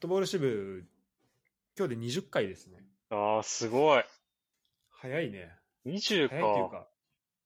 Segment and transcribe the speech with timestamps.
[0.00, 0.84] トボール支部、
[1.78, 2.84] 今日で20回ですね。
[3.10, 4.04] ああ、すごい。
[4.90, 5.52] 早いね。
[5.86, 6.72] 20早いっていうか。
[6.78, 6.88] か、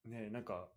[0.06, 0.68] ね、なんか、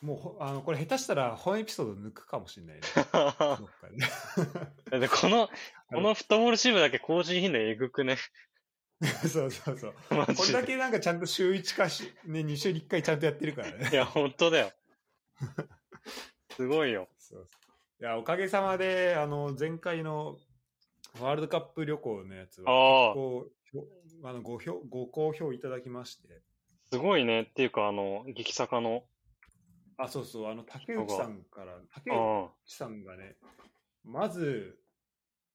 [0.00, 2.82] もうほ、あの、これ下手したら本エピソード抜くかもしれないね。
[4.90, 5.48] どっ この、
[5.88, 8.16] このフットボール支部だけ更新頻度えぐくね？
[9.28, 9.94] そうそうそう。
[10.10, 10.62] マこれだ。
[10.64, 13.94] けなんかちゃんと週1かし、ね、2週に1回ちゃんとやってるからねい。
[13.94, 14.72] や、本当だよ。
[16.50, 17.08] すごいよ。
[17.18, 20.38] そうそういや、おかげさまで、あの、前回の
[21.20, 26.42] ワールドカップ旅行のやつは、ああ、こうあのご評ご好評いただきまして、
[26.90, 27.42] すごいね。
[27.42, 29.02] っていうか、あの、激坂の。
[29.98, 33.36] あ、そうそう、あの、竹内さんから、竹あ内さんがね、
[34.04, 34.78] まず、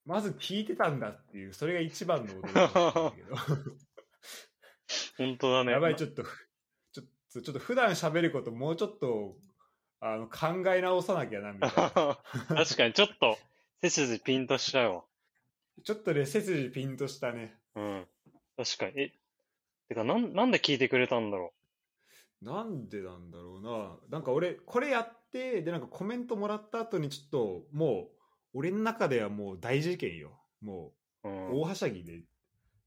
[0.06, 3.36] まず聞いてたんだっていう、それが一番の驚きだったけど、
[5.18, 5.72] 本当だね。
[5.72, 9.38] やばい、ちょっと、ちょっと、ちょっと普段喋ること、もうちょっと、
[10.02, 11.92] あの、考え直さなきゃな、みたいな。
[12.66, 13.38] 確かに、ちょっと、
[13.82, 15.04] 背筋ピンとしちゃうわ。
[15.84, 17.58] ちょっとね、背筋ピンとしたね。
[17.76, 18.08] うん。
[18.58, 18.94] 確かに。
[19.02, 19.14] え、
[19.90, 21.54] てか、なん、なんで聞いてくれたんだろ
[22.42, 23.98] なんでなんだろうな。
[24.10, 28.10] なんか俺、これやって、で、なんかコメントもらった後にちょっと、も
[28.54, 30.40] う、俺の中ではもう大事件よ。
[30.62, 31.30] もう。
[31.30, 31.52] うう、ん。
[31.54, 32.24] 大はしゃぎで。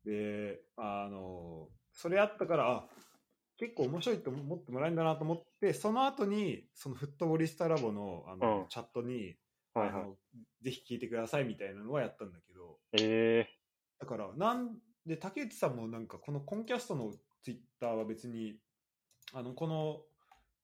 [0.04, 2.88] で、あの、それあったから、あ、
[3.56, 9.36] 結構面白いと思ってもらえるんだなと思って、その後に、そのフットボリスタラボのあの、うんチャットに、
[9.74, 10.64] はいはい。
[10.64, 13.58] ぜひ聞いてくださいみたいなのはやったんだけど、ええ
[13.98, 18.56] だから、なんで、竹内さんもなんか、このコンキャストのツイッターは別に、
[19.32, 20.02] あの、この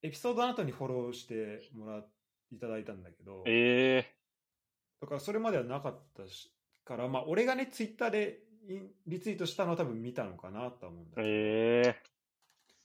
[0.02, 2.04] エピソードの後にフォローしてもら
[2.52, 4.16] いただいたんだけど、ええ
[5.00, 6.52] だからそれまではなかったし、
[6.84, 8.40] から、まあ、俺がね、ツイッターで
[9.06, 12.02] リツイートしたのは多分見たのかなとは思うんだけど、ええ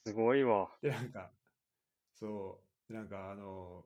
[0.06, 0.68] すごいわ。
[0.80, 1.30] で、なんか、
[2.14, 3.84] そう、なんかあの、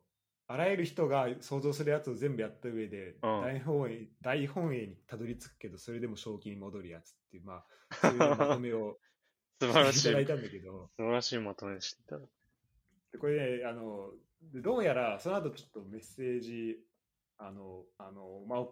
[0.51, 7.65] あらゆる人が想像するやつを全部やった上で、大本営、大本営にたどり着くけど、それでも正気に戻るやつっていう、まあ、
[8.01, 8.99] そういうまとめを
[9.63, 10.01] 素晴らしい。
[10.01, 12.19] いただい素たんだけど、晴らしいまとめでしていた
[13.21, 14.11] これね、あの、
[14.53, 16.79] でどうやら、その後ちょっとメッセージ、
[17.39, 18.67] あの、あの、まあ、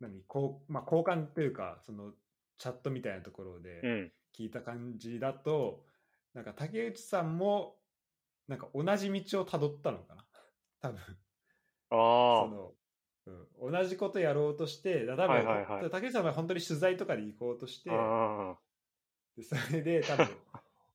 [0.00, 2.14] 何、こう、まあ、交換というか、その、
[2.56, 4.12] チャットみたいなところでん。
[4.34, 5.84] 聞いた感じだと、
[6.32, 7.76] なんか竹内さんも、
[8.46, 10.24] なんか同じ道をたどったのかな
[10.80, 11.00] 多分。
[11.90, 12.74] あその、
[13.60, 18.58] うん、同じことやろうとして、だ多分、はいはいはい竹内さんは本当に取材とかで行こうとしてあ。、あ
[19.36, 20.28] でそれで多分、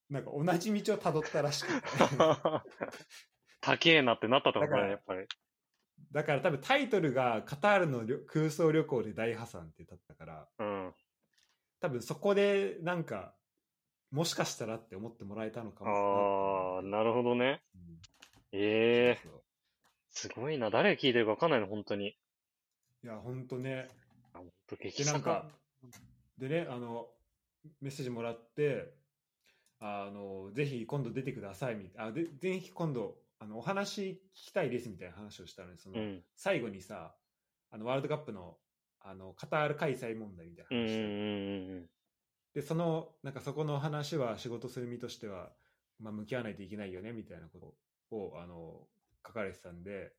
[0.10, 1.88] なんか同じ道をたどったらしくて。
[2.20, 2.64] あ。
[3.62, 5.26] 高えなってなったとだからね、やっぱり。
[6.12, 10.94] だから多分タイトルがカタールの旅空想旅行で大破産ってだったから、うん。
[11.80, 13.36] 多分そこでなんか、
[14.12, 17.64] もしかしたらって思ってもらえたのかあもあ、なるほどね。
[17.76, 18.02] うん
[18.56, 19.33] ええそうそう
[20.14, 20.70] すごいな。
[20.70, 22.16] 誰が聞いてるかわかんないの、本当に。
[23.04, 23.90] いや、ほんとね。
[24.34, 25.52] あ、本当激で、なん坂か。、
[26.38, 27.08] でね、あの、
[27.82, 28.94] メッセージもらって、
[29.80, 36.24] あの、ぜひ今度出てくださいみたいな、あでぜひ今度、あの、お話聞きたいですみたいな話をしたのに、その、うん。
[36.36, 37.16] 最後にさ、
[37.72, 38.58] あの、ワールドカップの、
[39.02, 41.90] あの、カタール開催問題みたいな話。
[42.54, 45.52] で、その、なんかそこの話は仕事する身としては、
[46.00, 47.76] まあ、向き合わないといけないよね、みたいなこ
[48.12, 48.88] とを、あの、
[49.26, 50.14] 書かれてたんで、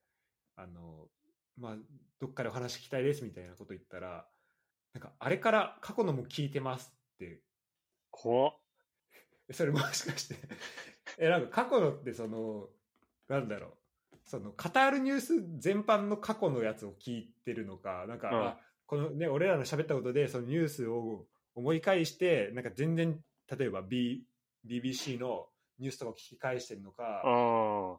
[0.56, 1.08] あの、
[1.56, 1.76] まあ、
[2.20, 4.26] どっかでお話聞きたいです、みたいなこと言ったら、
[4.92, 7.40] なんか、あれから過去のも聞いてますって、
[8.10, 8.54] 怖っ。
[9.48, 10.36] えそれもしかして、
[11.18, 12.68] え、なんか過去のってその、
[13.28, 13.78] なんだろ
[14.12, 18.44] う、その、カタールニュース全般の過去のやつを聞いてるのか、なんか、うん。
[18.46, 23.18] あこのね、俺らの喋ったことで、そのニュースを思い返して、なんか全然、
[23.56, 24.26] 例えば B、
[24.66, 25.48] BBC の
[25.78, 27.98] ニュースとかを聞き返してるのか、あ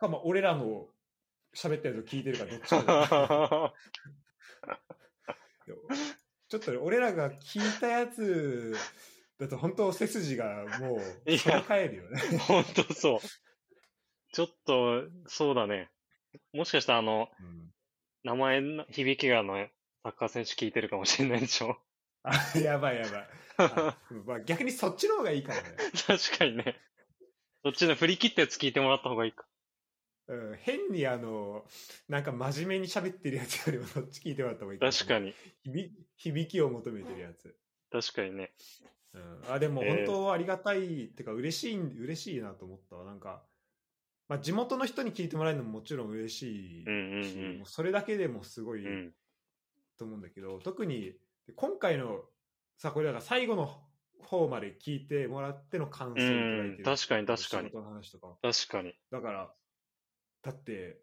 [0.00, 0.86] か、まあ、俺らの
[1.54, 3.74] 喋ったやつを聞いてるかどっちか。
[6.48, 8.74] ちょっとね俺らが聞いたやつ
[9.38, 12.20] だと本当背筋がもう、いや反り返るよね。
[12.38, 13.20] 本当そう。
[14.32, 15.90] ちょっと、そうだね。
[16.52, 17.70] もしかしたら、あの、うん
[18.22, 19.66] 名前の響きがあの、
[20.02, 21.78] サッカー選手聞いてるかもしれないでしょ。
[22.22, 23.28] あ、やばいやばい。
[23.56, 25.76] あうんまあ、逆にそっちの方がいいかもね。
[26.06, 26.78] 確かにね。
[27.62, 29.46] そっちの振り切ったやつ聞いてもらった方がいいか。
[30.30, 31.64] うん、変にあの、
[32.08, 35.34] なんか真面目に喋ってるやつよりもそっち聞いてもらった方がいいも確かに。
[35.64, 37.56] 響響きを求めてるやつ。
[37.90, 38.52] 確かにね。
[39.12, 43.42] うん、あでもえー本当ありがたい、ってか嬉しい嬉しいなと思ったわなんか、
[44.28, 47.12] まあ、地元の人に聞いてもらえるのももちろん嬉しいし、うんうん
[47.60, 49.12] うんそれだけでもすごいうん。
[49.98, 51.12] と思うんだけど、特に
[51.56, 52.20] 今回の
[52.78, 53.70] さこれだから最後の
[54.22, 58.94] 方まで聞いてもらっての感想をいただいてるうん確かに確かに仕事の話とか確かに。
[59.10, 59.50] だから
[60.42, 61.00] だって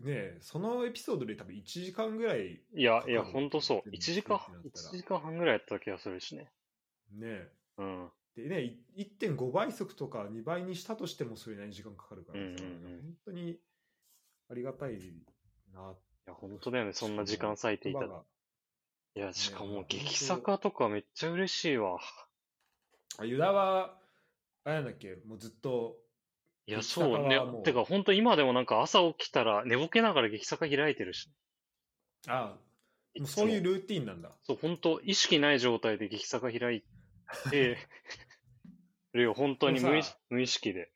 [0.00, 3.82] ねそのエピソードで多分1時間ぐらいいや、いや、ほんとそう。
[3.84, 6.50] 全部1時間聞くってなったら1時間半ぐらいやった気がするしね。
[7.12, 7.48] ね
[7.78, 8.08] うん。
[8.36, 8.80] でねい
[9.20, 13.58] 1.5倍速とか2倍にしたとしてもそれなりに時間かかるからさ、うんうんうん本当に
[14.50, 15.94] ありがたいない
[16.26, 16.92] や、ほんとだよね。
[16.92, 18.22] そんな時間割いていたら。
[19.16, 21.98] いや、しかもね、激坂とかめっちゃ嬉しいわ。
[23.18, 23.98] あユダは
[24.64, 25.96] あれなんだっけもうずっと
[26.70, 27.40] いや、そうね。
[27.64, 31.28] てか、ほんと今でもなんか朝起きたら寝ぼけながら激坂開いてるし。
[32.28, 32.56] あ
[33.18, 36.82] もうそういうルーティンなんだそう、本当意識ない状態で激坂開い
[37.50, 37.76] て
[39.12, 40.90] るよ、本当に無意無意識で。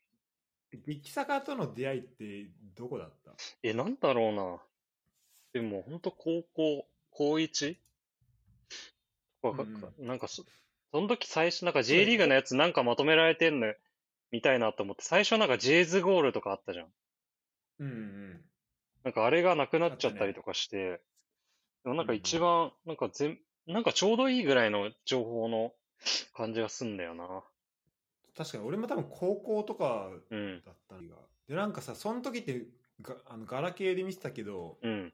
[0.85, 3.31] 激坂との出会いってどこだった？
[3.63, 4.57] え、なんだろうな。
[5.53, 7.75] でも、本当高校、高 1?
[9.41, 10.43] わかうんなんかそ、
[10.91, 13.73] その時最初、なんか J リーグのやつなんかまとめられてんの、
[14.35, 16.87] みたいなと思って、最初なんか J ズゴールとかあったじゃん。
[17.79, 18.41] うんうん
[19.05, 20.99] なんかあれがなくなっちゃったりとかして、
[21.83, 23.37] でもなんか一番、なんか全、
[23.67, 25.71] なんかちょうどいいぐらいの情報の
[26.35, 27.43] 感じがすんだよな。
[28.35, 30.61] 確かに俺も多分高校とかうん。
[30.65, 31.15] だったんが
[31.47, 32.65] でなんかさその時って
[33.01, 35.13] があのガラケーで見てたけどうん。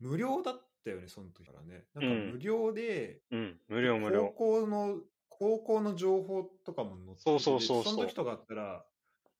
[0.00, 3.60] 無料だったよねその時からねなんかうん無料で、うん。
[3.68, 4.32] 無料無料。
[4.36, 4.98] 高校の
[5.40, 7.84] 高校の情報とかも載っててそうそうそうそう。
[7.84, 8.84] でその時とかあったら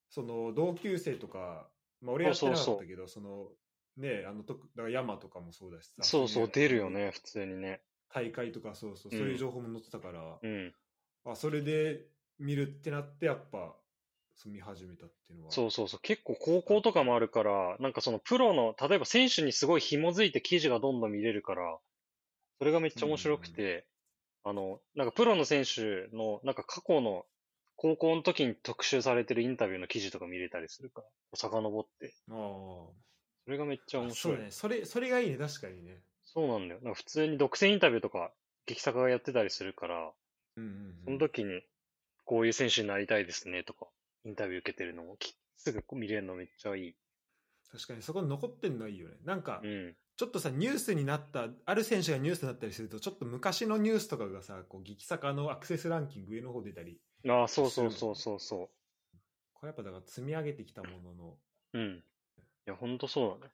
[0.08, 1.68] その同級生とか、
[2.00, 3.48] まあ、俺やってなかったけどその
[3.96, 7.82] ねあのとだから山とかもそうだしさそうそう、い出るよね、普通にね。
[8.12, 9.18] 大会とかそうそううん。
[9.18, 10.74] そういう情報も載ってたから、うん。
[11.26, 12.06] あそれで
[12.38, 13.76] 見るってなってやっぱ
[14.46, 15.52] 見始めたっていうのは。
[15.52, 16.00] そうそうそう。
[16.00, 21.78] 結構高校とかもあるから、なんかそのプロの、例えば選手にすごい紐づいて記事がどんどん見れるから、
[22.58, 23.86] それがめっちゃ面白くて、
[24.44, 27.24] あの、なんかプロの選手の、なんか過去の
[27.76, 32.14] 高校の時に特集されてるインタビューの記事とか見れたりするから、遡って。
[32.30, 32.36] ああ
[33.44, 34.36] それがめっちゃ面そ白い。
[34.36, 36.80] うだねそれそれがいいね確かにねそうなんだよ。
[36.82, 38.32] なんか普通に独占インタビューとか、
[38.66, 40.12] 劇作がやってたりするから、
[40.56, 41.62] うんうん、うん、その時に、
[42.24, 43.86] こういう選手になりたいですねとか、
[44.24, 46.94] インタビュー受けてるのもきすぐ見れるのめっちゃいい。
[47.72, 49.96] 確かにそこに残ってんのはいいよねなんか、うん。
[50.20, 58.68] ちょっとさニュースになったある選手がニュースになったりするとちょっと昔のニュースとかがさこう激坂のアクセスランキング上の方出たりああ、そうそうそうそうそ
[59.54, 61.36] これやっぱだから積み上げてきたものの
[61.72, 61.78] う。
[61.78, 61.96] うん。
[61.96, 62.02] い
[62.66, 63.52] や、ほんとそうだね。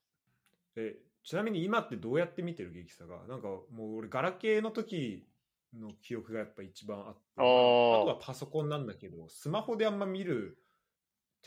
[0.75, 3.25] えちなみに今ってどうやって見てる激坂？
[3.29, 5.25] なんかもう俺ガラケーの時
[5.73, 10.59] の記憶がやっぱ一番あってあとはパソコンなんだけどスマホであんま見る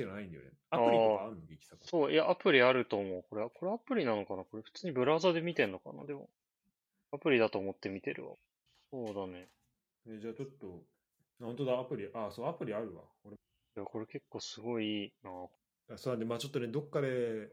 [0.03, 0.51] ってないんだよね。
[0.69, 1.41] アプリとかあるの？
[1.49, 3.23] 激坂そう、いや、アプリあると思う。
[3.29, 4.43] これ、これアプリなのかな？
[4.43, 6.05] これ普通にブラウザで見てんのかな？
[6.05, 6.29] でも。
[7.11, 8.35] アプリだと思って見てるわ。
[8.91, 9.47] そうだね。
[10.07, 10.83] えじゃあちょっと
[11.41, 12.07] 本当だアプリ。
[12.13, 13.01] あそうアプリあるわ。
[13.23, 13.35] 俺。
[13.35, 13.37] い
[13.75, 15.31] や、これ結構すごいな。
[15.91, 17.49] あそうなんで、まあちょっとね、どっかで、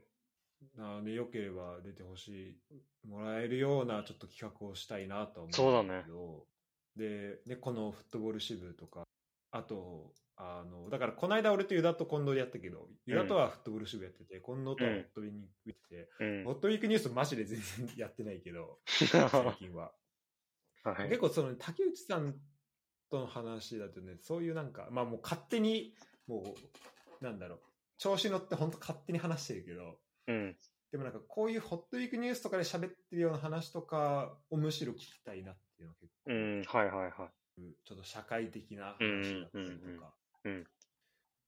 [0.79, 6.45] あね、よければ出てほしい、もらえるようなちょっと企画をしたいなとは思うんだけど、
[6.97, 9.05] で、ね、このフットボール支部とか、
[9.53, 16.45] あと、あの、だからこの間俺とユダと近藤でやったけど、ユダとはフットボール支部やってて、近藤とはホットウィークニュースやってて、うん。
[16.45, 19.09] ホットウィークニュースマジで全然やってないけど、 最
[19.59, 19.93] 近は。
[20.85, 21.09] はい。
[21.09, 22.39] 結構その竹内さん
[23.11, 25.95] との話だとねそういうなんかまあもう勝手に
[26.27, 26.55] も
[27.21, 27.61] うなんだろう。
[27.99, 30.57] 調子乗って本当勝手に話してるけどうん。
[30.93, 37.31] でもなんかこういうホットウィークニュースとかで喋ってるような話とかをむしろ聞きたいなっていうのは結構、うん、はいはいは
[37.85, 40.15] ちょっと社会的な話だったりとか、
[40.47, 40.65] うんっ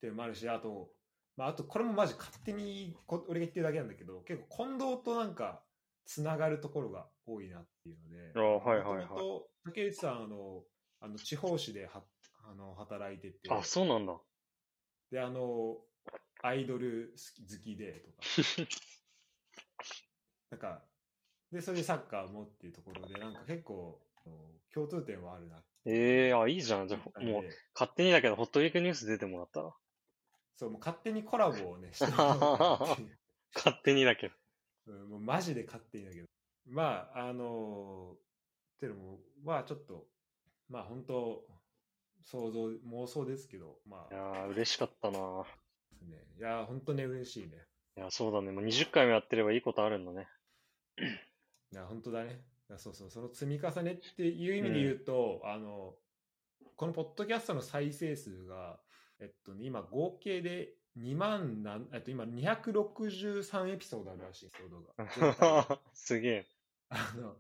[0.01, 0.91] ていうのもあるしあと
[1.37, 5.63] まああとこれもマジ勝手にこ俺が言ってるだけなんだけど結構近藤となんか
[6.05, 10.63] つながるところが多いなっていうのであはいはいはい元々竹内さんあの
[11.01, 12.03] あの地方紙では
[12.51, 13.51] あの働いててい。
[13.51, 14.15] あ、そうなんだ。
[15.11, 15.77] であの
[16.43, 18.69] アイドル好きでとか
[20.51, 20.85] なんか
[21.53, 24.01] でそれでサッカーもっていうところでなんか結構
[24.73, 26.89] 共通点はあるなええあ、いいじゃん。
[26.89, 27.45] じゃもう、
[27.75, 29.75] 勝手にだけど、ホットウィークニュース出てもらったら。
[30.57, 33.19] そうもう勝手にコラボをね してもらおうかなっていう
[33.55, 34.35] 勝手にだけど。
[34.87, 36.27] うんもうマジで勝手にだけど。
[36.67, 38.17] まあ、あの
[38.77, 40.07] っていうのも、まあちょっと、
[40.69, 41.47] まあ本当、
[42.23, 45.19] 想像、妄想ですけど、まあ、いやー、嬉しかったな
[46.03, 47.67] ね、いや、本当ね、嬉しいね。
[47.97, 48.53] いや、そうだね。
[48.53, 50.29] もう20回もやってればいいことあるんだね。
[51.73, 52.45] いや、本当だね。
[52.77, 55.95] そうそう、その積み重ねっていう意味で言うと、あの、
[56.77, 58.79] このポッドキャストの再生数が、
[59.21, 65.81] えっとね、今合計で2万なん、えっと今263エピソードあるらしい、エピソードが。
[65.95, 66.47] すげえ。
[66.91, 67.37] あの、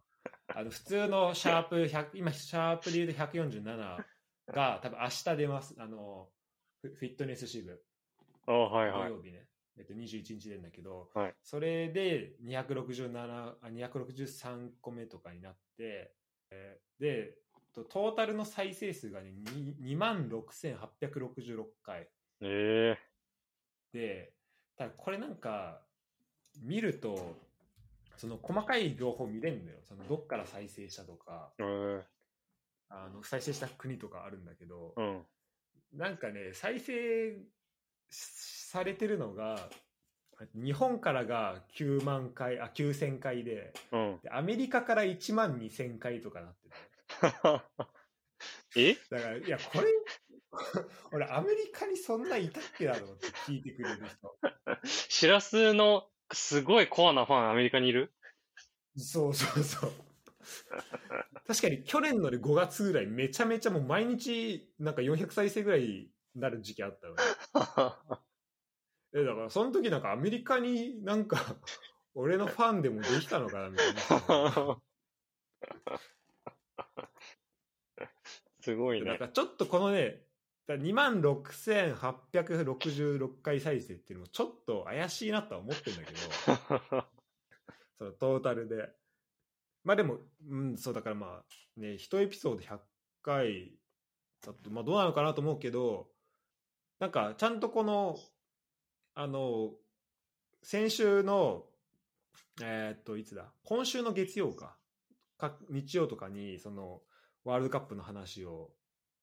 [0.54, 4.04] あの普通のシャープ100、今、シャープで言うと147
[4.46, 5.74] が、多分明日出ます。
[5.78, 6.30] あの、
[6.82, 7.82] フフィットネス支部。
[8.46, 9.08] あはいはい。
[9.10, 9.47] 土曜日ね。
[9.78, 16.12] えっと、21日出るんだけど、はいそれで267あ263個目とかになって、
[16.50, 17.34] えーで、
[17.74, 19.32] とトータルの再生数がね、
[19.82, 22.08] 2万6866回
[22.40, 22.96] え
[23.92, 24.32] で、
[24.76, 25.80] ただこれなんか、
[26.62, 27.36] 見ると、
[28.16, 29.78] その細かい情報見れるのよ。
[29.84, 32.02] そのどっから再生したとか、えー、
[32.88, 35.22] あの再生した国とかあるんだけど、うん。
[35.92, 37.38] なんかね、再生
[38.10, 39.68] されてるのが、
[40.54, 44.20] 日本からが9万回、あ、9000回で、うん。
[44.22, 46.74] でアメリカから1万2000回とかなってる。
[48.76, 48.94] え？
[49.10, 49.88] だから、いや、これ、
[51.12, 54.38] 俺、アメリカにそんないたっけなと思って聞いてくれる人。
[54.84, 58.12] しらすのすごいコアなファンアメリカにいる？
[58.96, 59.92] そうそうそう。
[61.46, 67.22] 確かに去年のね5月ぐらいめちゃめちゃもう毎日なんか400再生ぐらいになる時期あったのね。
[69.14, 71.38] えだからその時なんかアメリカになんか
[72.14, 74.78] 俺のファンでもできたのかなみたいな。
[78.60, 79.06] すごいね。
[79.06, 80.26] なんかちょっとこのね、
[80.68, 86.18] 2万6866回再生っていうのもちょっと怪しいなとは思ってるんだけど、
[87.98, 88.94] そのトータルで。
[89.84, 91.46] まあでも、うん、そうだからまあ
[91.80, 92.80] ね、1エピソード100
[93.22, 93.72] 回
[94.42, 96.10] だと、まあどうなのかなと思うけど、
[97.00, 98.18] なんかちゃんとこの、
[99.14, 99.70] あの、
[100.62, 101.64] 先週の、
[102.62, 104.76] えーっと、いつだ、今週の月曜か、
[105.38, 107.02] か日曜とかに、その、
[107.44, 108.70] ワールドカップの話を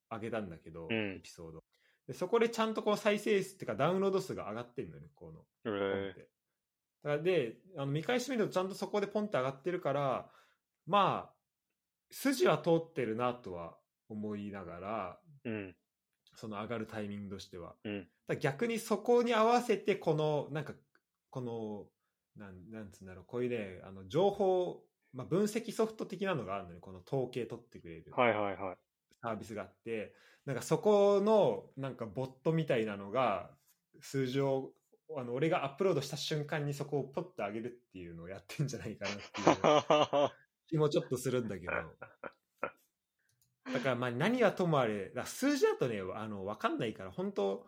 [0.09, 1.63] 上げたんだけど、うんエピソード。
[2.07, 5.41] でそこでちゃんとこう再生数っていうかダウンロード数が上がってるのよね、この。
[5.65, 6.29] えて
[7.03, 10.29] だからであの見返してみるとちゃんとそこでポンって上がってるから
[10.85, 11.33] まあ
[12.11, 13.77] 筋は通ってるなとは
[14.07, 15.75] 思いながらー、うん。
[16.35, 18.07] その上がるタイミングとしては、うん。
[18.27, 20.73] ただ逆にそこに合わせてこのなんか
[21.29, 21.85] この
[22.37, 26.79] なんなんつうんだろうこういうねあの情報、まあ、分析ソフト的なのがあるのね。
[26.79, 28.77] この統計取ってくれるはいはいはい。
[29.21, 30.13] サービスがあって。
[30.45, 33.49] なんかそこのなんかボットみたいなのが
[33.99, 34.71] 数字を
[35.17, 40.29] あの俺がアップロードした瞬間にそこをポッと上げるっていうのをやってんじゃないかなっていう
[40.67, 41.71] 気もちょっとするんだけど
[43.73, 47.65] だからまあ何はともあれ数字だとねあの分かんないから本当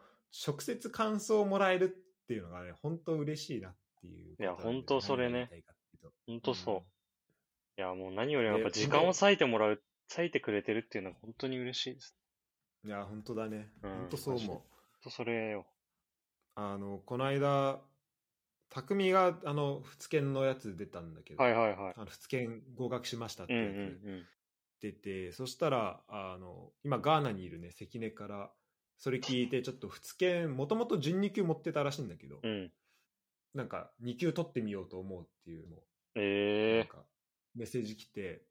[0.48, 5.32] 直接感想をもらえるっていうのがね本当嬉しいなっていうことなんだよいや本当それね。
[5.32, 6.14] 何が言いたいかっていうと。
[6.28, 6.76] ほんとそう。
[6.76, 6.82] うん。
[6.82, 6.84] い
[7.78, 9.82] や、もう何よりもやっぱで時間を割いてもらう、
[10.16, 12.16] 割いてくれてるっていうのは本当に嬉しいです。
[12.86, 13.70] いや本当だね。
[13.84, 14.62] うん本当そう思う、ほん
[15.04, 15.66] とそれよ。
[16.56, 17.80] あのこの間
[18.70, 21.94] 匠があの仏研のやつ出たんだけど、はいはいはい。
[21.96, 24.26] あの仏研合格しましたってうんうやん
[24.80, 28.52] て、そしたらあの今ガーナにいるね関根から
[28.98, 32.52] それ聞いてちょっと仏研もともと準2級持ってたらしいんだけど、うん。
[32.52, 32.72] うん。
[33.54, 35.84] なんか2級取ってみようと思うっていうのを
[36.16, 37.06] ええなんか
[37.56, 38.44] メッセージ来て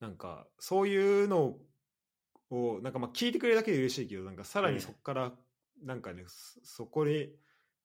[0.00, 1.58] なんかそういうの
[2.50, 5.32] をなんかまあ聞いてくれるだけで嬉しいけどなんかさらにそこから
[5.84, 7.30] なんかね、そそこで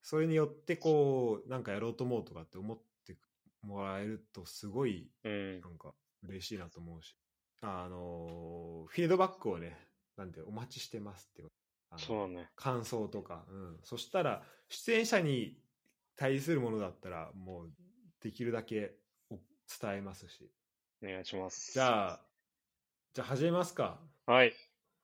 [0.02, 3.18] それによってこうなんかやろうと思うとかって思って
[3.62, 5.68] もらえるとすごいうんな。
[5.68, 7.16] んか嬉しいなと思うし
[7.62, 9.78] あのフィードバックをね
[10.18, 11.44] なんてお待ちしてますって
[11.92, 12.50] あのそうだね。
[12.56, 15.58] 感想とか、うん、そしたら出演者に
[16.16, 17.70] 対するものだったらもう
[18.22, 18.96] できるだけ
[19.30, 19.36] お
[19.82, 20.50] 伝えますし
[21.04, 21.74] お願いします。
[21.74, 22.20] じゃあ
[23.14, 24.54] じゃあ始めますかはい。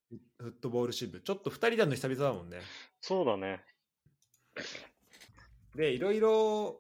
[0.09, 2.61] フフットボール支部ちょっと2人での久々だもんね
[3.01, 3.61] そうだね。
[5.75, 6.79] でいろいろ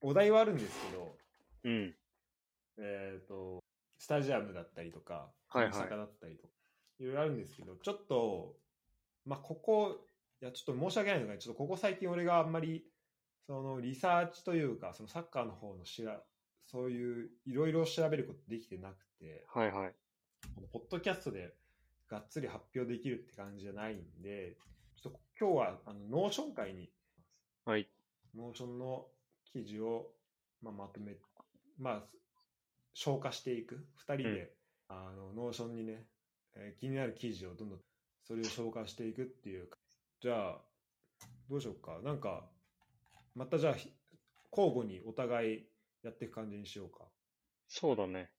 [0.00, 1.16] お題はあるんですけど
[1.64, 1.94] うん。
[2.78, 3.62] えっ、と
[4.08, 6.54] スタジアムだったりとかはいはい大阪だったりとか
[6.98, 8.56] いろいろあるんですけどちょっと
[9.26, 9.98] まあここ
[10.40, 12.86] いやちょっと申し訳ないのがちょっとここ最近俺があんまり
[13.46, 16.22] そのリサーチというかそのサッカーの方のしら
[16.64, 19.92] そういういろいろ調べることできてなくてはいはい。
[20.72, 21.52] ポッドキャストで
[22.08, 24.56] がっつり発表できるって感じじゃないんで
[25.02, 26.88] ちょっと今日はあの Notion 会に
[27.66, 27.86] はい。
[28.34, 29.04] Notion の
[29.44, 30.06] 記事を、
[30.62, 31.12] まあ、まとめ、
[31.78, 32.02] まあ、
[32.98, 33.86] 消化していく。
[33.94, 34.28] 二人で、
[34.90, 36.04] うんあの、 Notion にね、
[36.56, 37.78] えー気になる記事をどんどん、
[38.24, 39.70] それを消化していくっていう。
[40.20, 40.58] じゃあ、
[41.48, 42.00] どうしようか。
[42.02, 42.50] なんか、
[43.36, 43.94] またじゃあ、ひ
[44.50, 45.68] 交互にお互い
[46.02, 47.04] やっていく感じにしようか。
[47.68, 48.32] そうだね。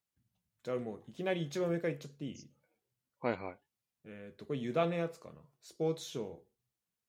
[0.64, 2.52] じゃあもう、いきなり一番上からいっちゃっていい？
[3.22, 3.58] はいはい。
[4.06, 5.36] えっ、と、これ、ユダのやつかな。
[5.62, 6.44] スポーツ賞、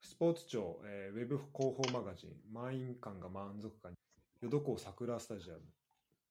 [0.01, 3.93] スポーツ庁、えーウェブ広報マガジン、満員感が満足感、
[4.41, 5.61] ヨドコウ桜スタジアム。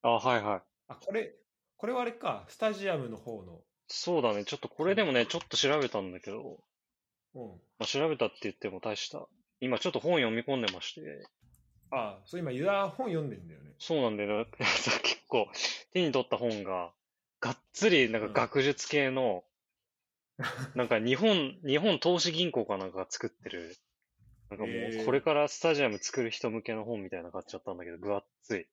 [0.02, 0.69] あ、はいはい。
[0.90, 1.32] あ、これ、
[1.76, 4.44] これはあれか、スタジアムの方の、そうだね。
[4.44, 6.58] ちょっとこれでもね、ちょっと調べたんだけど、
[7.34, 7.46] うん。
[7.46, 9.26] まあ、調べたって言っても大した
[9.60, 11.26] 今ちょっと本読み込んでまして、
[11.92, 13.70] ああ、そう今、ユダ本読んでんだよね。
[13.78, 14.46] そうなんだよ。
[14.58, 15.48] 結構
[15.92, 16.92] 手に取った本が、
[17.40, 19.44] がっつりなんか学術系の、
[20.74, 23.76] なんか日本、日本投資銀行かなんかが作ってる、
[24.50, 28.66] なんかもうこれからスタジアム作る人向けの本みたいなの買っちゃったんだけど、分厚い。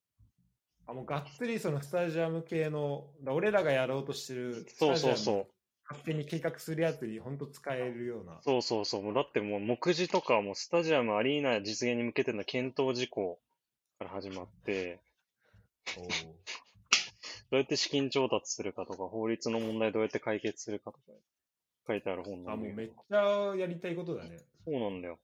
[0.88, 5.48] あ、もうがっつりそのスタジアム系の、だ俺らがやろうとしてるスそうそうそう。
[5.90, 8.40] 勝手に計画するやつに本当使えるような。
[8.42, 9.04] そうそうそう。
[9.04, 13.40] もうだってもう目次とかもうスタジアムアリーナ実現に向けての検討事項
[14.00, 15.00] から始まって、
[17.50, 21.04] どうやって資金調達するかとか、法律の問題どうやって解決するかとか
[21.88, 24.38] 書いてある本なあ、んだけどもうめっちゃやりたいことだね。
[24.66, 25.20] そうなんだよ。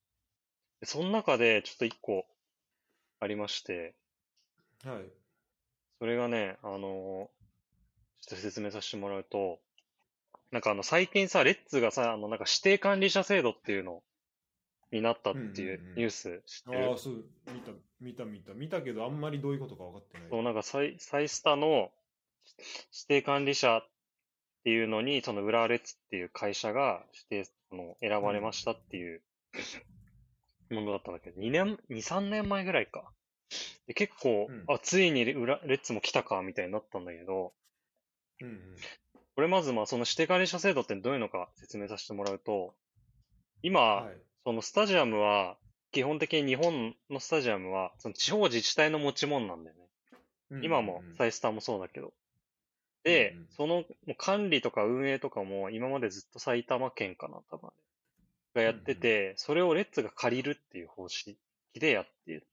[0.80, 2.26] でその中でちょっと一個
[3.20, 3.96] ありまして、
[4.84, 5.23] はい。
[6.04, 7.30] それがね、あのちょっ
[8.32, 9.60] と説明させてもらうと、
[10.52, 14.04] なんかあの最近さ、レッツがさ、あのなんか指定管理者制度っていうの
[14.92, 18.54] になったっていううんうんうんニュース知ってる、ああ、そう、見た、見た、見た。
[18.54, 20.28] 見たけど、あんまりどういうことか分かってない。
[20.30, 21.90] そう、なんかサイ、サイスタの
[22.92, 23.90] 指定管理者っ
[24.66, 29.22] ていうのに、その浦和レッツっていう会社が指定、あの、選ばれましたっていう
[30.70, 33.14] ものだったんだけど、2年、2、3年前ぐらいか。
[33.88, 37.54] で結構、うんあ、ついにレッツも来たか、みたいになったんだけど、
[38.42, 38.60] うんうん。
[39.36, 42.76] これまずまあその指定管理者制度ってどういうのか説明させてもらうと、
[43.62, 44.16] 今、はい。
[44.44, 45.58] そのスタジアムは、
[45.92, 50.62] 基本的に日本のスタジアムは、その地方自治体の持ち物なんだよね。
[50.62, 52.14] 今もサイスターもそうだけど。
[53.04, 57.70] で、うんうんそのもう管理とか運営とかも今までずっと埼玉県かな、多分。
[58.54, 61.38] がやってて、それをレッツが借りるっていう方式
[61.74, 62.44] でやって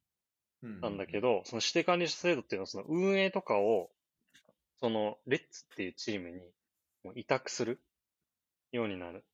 [0.80, 3.90] たんだけど、ど、その指定管理者制度っていうのはその運営とかを、
[4.80, 6.40] そのレッツっていうチームに
[7.04, 7.80] もう委託する
[8.72, 9.24] ようになる。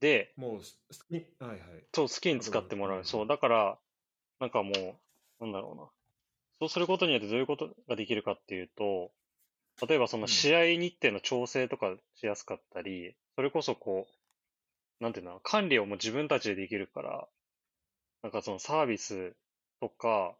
[0.00, 1.60] で、もうす、好き、はいはい。
[1.94, 3.04] そう、好きに使ってもらうんう。
[3.04, 3.78] そう、だから、
[4.40, 4.72] なんかも
[5.40, 5.88] う、なんだろうな。
[6.60, 9.10] そうすることによってどういうことができるかっていうと、
[9.86, 14.08] 例えばその試合日程の調整とかしやすかったり、それこそこ
[15.00, 17.28] う、なんていうの、管理をもう自分たちでできるから、
[18.22, 19.34] なんかそのサービス
[19.80, 20.34] とか、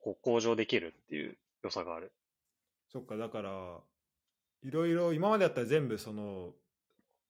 [0.00, 2.12] こう向上できるっていう良さがある。
[2.92, 3.78] そっか、だから、
[4.62, 6.52] いろいろ、今までだったら全部その、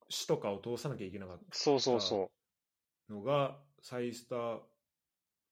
[0.08, 2.30] 市とかを通さなきゃいけなかっそうそうそ
[3.08, 4.58] たのが、サイスター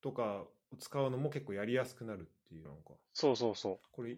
[0.02, 2.94] とかを使うのも結構やりやすくなるっていうのか。
[2.94, 2.96] う。
[3.12, 3.78] そうそうそう。
[3.92, 4.16] これ、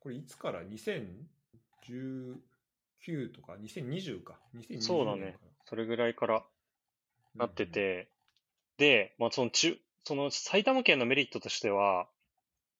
[0.00, 5.36] これいつから ?2019 とか？2020か？2020そうだね
[5.66, 6.44] それぐらいから
[7.34, 7.66] ななって。
[7.66, 8.08] て、
[8.76, 12.08] で、まあ、その中、その埼玉県のメリットとしては、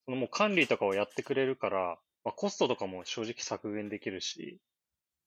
[0.07, 4.61] そのもう管理とかをやってくれるから、まあ、コストとかも正直削減できるし、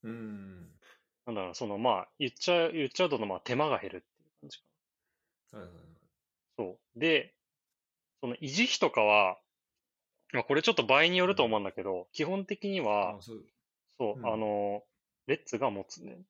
[0.03, 0.12] うん。
[0.12, 0.79] うん。
[1.27, 4.63] なんだろうな、そのまあ、言っちゃう、言っちゃうとまあ手間が減るっていう感じか
[5.51, 5.83] はいはいはい。
[6.57, 6.63] な。
[6.65, 6.99] そう。
[6.99, 7.33] で、
[8.21, 9.39] その維持費とかは、
[10.33, 13.45] まあこれちょっと倍によると思うんだけど、基本的にはあ、そう。
[13.99, 14.83] そう、うんあの、
[15.27, 16.25] レッツが持つね。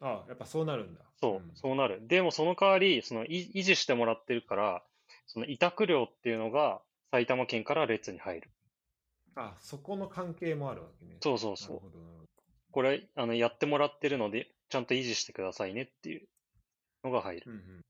[0.00, 1.00] あやっぱそうなるんだ。
[1.20, 2.06] そう、んそうなる。
[2.06, 4.84] でもその代わり、そのい維持してもらってるから、
[5.26, 8.50] その委託料っていうのが埼玉県からレッツに入る。
[9.36, 11.16] あ、そこの関係もあるわけね。
[11.20, 11.80] そうそうそう。
[12.70, 16.28] これ、あの、やってもらってるので、ちゃんと維持してくださいねっていう
[17.02, 17.42] のが入る。
[17.46, 17.50] ど。
[17.52, 17.78] うんうん。
[17.78, 17.80] っ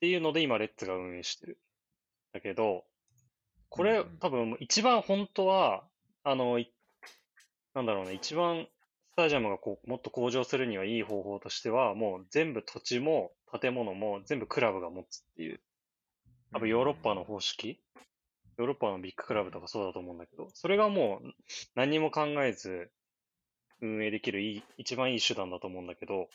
[0.00, 1.58] ていうので今、レッツが運営してる。
[2.32, 2.84] だけど、
[3.68, 5.84] これ、うんうん多分一番本当は、
[6.22, 6.72] あの、い
[7.74, 8.66] なんだろうね、一番
[9.12, 15.60] スタジアムがこうもっと向上するにはいい方法としては、もう全部土地も建物も全部クラブが持つっていう、
[16.54, 17.80] 多分ヨーロッパの方式、
[18.58, 21.32] ヨーロッパのビッグクラブとかそうだと思うんだけど、それがもう
[21.74, 22.92] 何も考えず
[23.80, 26.28] 運営できるいい一番いい手段だと思うんだけど、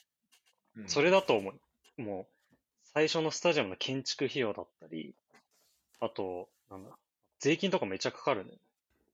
[0.75, 0.89] うん。
[0.89, 1.53] それだと思
[1.97, 5.15] う、もう、最初のスタジアムの建築費用だったり、
[6.01, 6.91] あと、なんだ、
[7.39, 8.51] 税金とかめっちゃかかるね。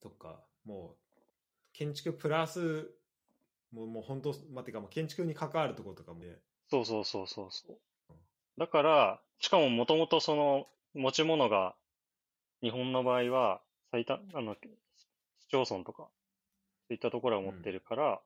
[0.01, 1.21] とか、もう、
[1.73, 2.89] 建築プラス、
[3.71, 6.35] もう、もう本当、まあ、てか、もう建築に関わるところとかもね、
[6.71, 7.77] そうそうそうそうそう。
[8.57, 11.75] だから、しかももともとその持ち物が、
[12.62, 16.10] 日本の場合は、最多、あの、市町村とか、そ
[16.91, 18.21] ういったところが持ってるから、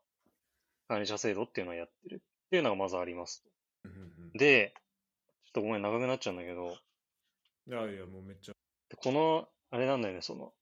[0.87, 2.15] 管理者制度っていうのをやってる
[2.47, 3.43] っていうのがまずあります。
[3.83, 4.73] うんうんで、
[5.45, 6.77] ちょっとごめん、長くなっちゃうんだけど、
[7.67, 7.73] うん。
[7.73, 8.53] いやいや、もうめっちゃ。
[8.89, 10.53] でこの、あれなんだよね、その、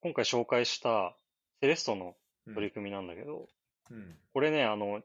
[0.00, 1.16] 今回紹介した
[1.60, 3.48] セレストのうん取り組みなんだけど、
[3.90, 4.18] うん。
[4.32, 5.02] これね、あの、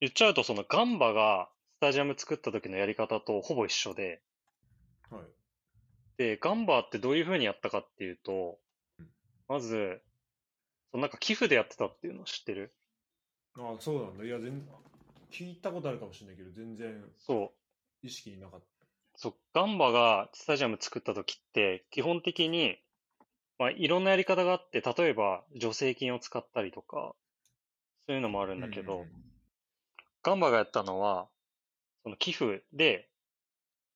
[0.00, 4.20] 言っちゃうと、そのガンバがスタジアム作った時のやり方とほぼ一緒で、
[5.10, 5.22] はい。
[6.16, 8.58] で、ガンバってどういう風にやったかっていうと
[8.98, 9.06] うん、
[9.48, 10.00] まず、
[10.90, 12.74] そのなんか寄付でやってたっていうの知ってる？
[13.56, 14.24] あそうなんだ。
[14.24, 14.66] いや、全
[15.30, 17.52] 聞いたことあるかもしれないけど、全然そ
[18.02, 18.06] う。
[18.06, 18.62] 意識になかっ
[19.14, 22.78] そう、ガンバがスタジアム作った時って、基本的に、
[23.58, 27.14] まあ、いろんなやり方があって、例えば助成金を使ったりとか、
[28.06, 29.12] そういうのもあるんだけど、うん
[30.24, 31.26] ガンバがやったのは、
[32.04, 33.08] その寄付で、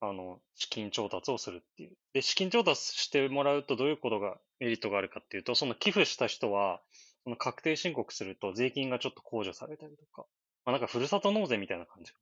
[0.00, 1.96] あの、資金調達をするっていう。
[2.12, 6.80] で、資金調達してもらうとどういうことが、メリットがあるかっていうと、その寄付した人は、
[7.24, 10.26] その確定申告すると税金がちょっと控除されたりとか、
[10.64, 12.12] まあなんかふるさと納税みたいな感じ。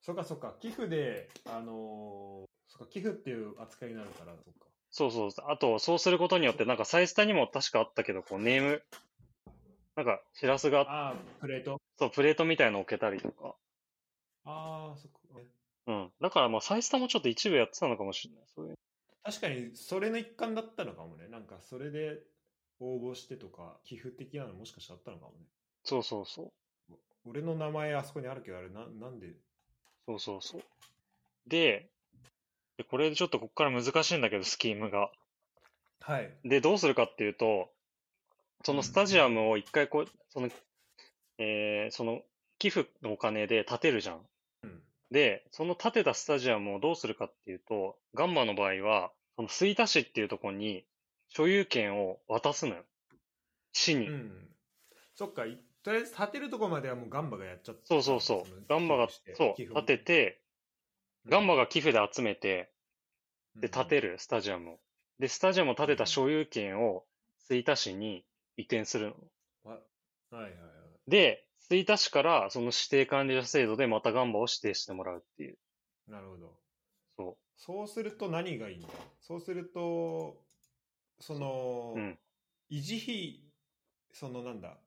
[0.00, 4.66] そっかそっか、寄付で、あのーそっか、寄付っていう扱いになるから、そっか。
[4.90, 5.30] そうそう。
[5.48, 8.82] あと、そうすることによって、なんかサイスタにも確かあったけど、こうネーム、
[9.94, 11.80] なんか、しらすが、ああ、プレート？
[11.98, 13.56] そう、プレートみたいのを置けたりとか。
[14.44, 15.15] ああ、そっか。
[15.86, 16.12] うん。
[16.20, 18.44] だからまあ、サイスタもちょっと一部やってたのかもしれない。
[18.54, 18.74] そういう。
[19.22, 21.28] 確かに、それの一環だったのかもね。
[21.28, 22.22] なんか、それで
[22.80, 25.38] 応募してとか、寄付的なのもしかしてあったのかもね。
[25.84, 26.94] そうそうそう。
[27.24, 29.34] 俺の名前あそこにあるけど、あれ、ななんで？
[30.06, 30.62] そうそうそう。
[31.46, 31.88] で、
[32.76, 35.10] でこれでちょっとここから難しいんだけど、スキームが。
[36.00, 36.32] はい。
[36.44, 37.68] で、どうするかっていうと、
[38.64, 40.48] そのスタジアムを一回こう、その、
[41.38, 42.22] えーその
[42.58, 44.20] 寄付のお金で建てるじゃん。
[45.10, 45.14] うん。
[45.14, 50.86] で、その建てたスタジアムをどうするかっていうと、ガンバの場合は、その吹田市っていうところに
[51.28, 52.84] 所有権を渡すのよ。
[53.72, 54.08] 市に。
[54.08, 54.48] うん。
[55.14, 57.86] そっか、いとりあえず建てるとこまではもうガンバがやっちゃった。
[57.86, 58.64] そうそうそう。
[58.68, 60.40] ガンバが、そう、建てて、て、
[61.28, 62.72] ガンバが寄付で集めて、
[63.54, 64.80] で、うん建てる、スタジアムを。
[65.18, 67.04] で、スタジアムを建てた所有権を
[67.46, 68.24] 吹田市に
[68.56, 69.14] 移転するの。
[69.64, 69.74] わ
[70.30, 70.56] はいはいは
[71.06, 71.10] い。
[71.10, 75.58] で、吹田市からその指定管理者制度でまたガンバを指定してもらうっていう。
[76.08, 76.58] なるほど。
[77.16, 78.88] そそうすると何がいいんだ
[79.20, 80.36] そうすると、
[81.20, 81.98] その、う。
[81.98, 82.18] うん。
[82.70, 83.42] 維持費、
[84.12, 84.78] そのなんだ、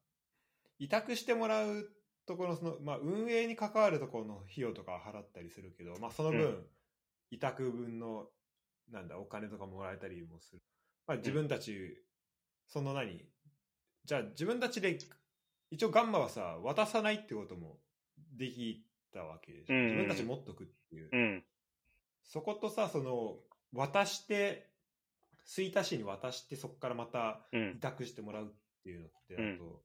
[0.80, 1.90] 委託してもらう
[2.26, 6.68] ところの、その、まあ、運営に関わるところの費用とかは払ったりするけど、まあ、その分、うん
[7.32, 8.26] 委託分の、
[8.92, 10.62] なんだ、お金とかもらえたりもする。
[11.06, 12.04] まあ、自分たち、
[12.68, 13.24] その何？
[14.06, 14.98] じゃあ自分たちで、
[15.72, 17.78] 一応ガンマはさ、渡さないってことも
[18.38, 19.76] できたわけでしょ。
[19.76, 21.10] うんうん自分たち持っとくっていう。
[21.12, 21.44] うん。
[22.24, 23.38] そことさ、その、
[23.74, 24.68] 渡して、
[25.46, 27.80] 吹田市に渡して、そこからまた委うん。
[27.80, 28.48] 託してもらうっ
[28.84, 29.82] ていうのって、あと、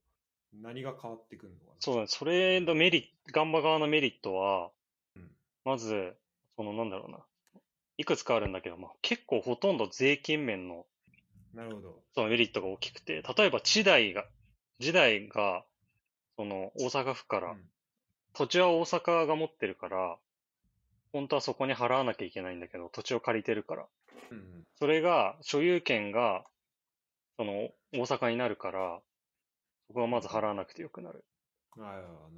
[0.63, 1.73] 何が変わってくるのかな？
[1.81, 2.07] そうだね。
[2.09, 4.71] それのメリット、ガンバ側のメリットは、
[5.17, 5.31] うん
[5.65, 6.15] まず、
[6.57, 7.19] そのなんだろうな。
[7.97, 10.85] いくつかあるんだけど、まあ、結構ほとんど税金面の
[11.55, 12.03] なるほど。
[12.15, 14.25] そのメリットが大きくて、例えば地代が、
[14.81, 15.65] 時代が、
[16.37, 17.65] その大阪府から、うん
[18.37, 20.17] 土地は大阪が持ってるから、
[21.13, 23.87] 本当はそこに払わなきゃいけないんだけど、土地を借りてるから。
[24.33, 26.45] うんうんそれが、所有権が、
[27.37, 29.01] その、大阪になるから、
[29.87, 31.25] そこはまず払わなくてよくなる。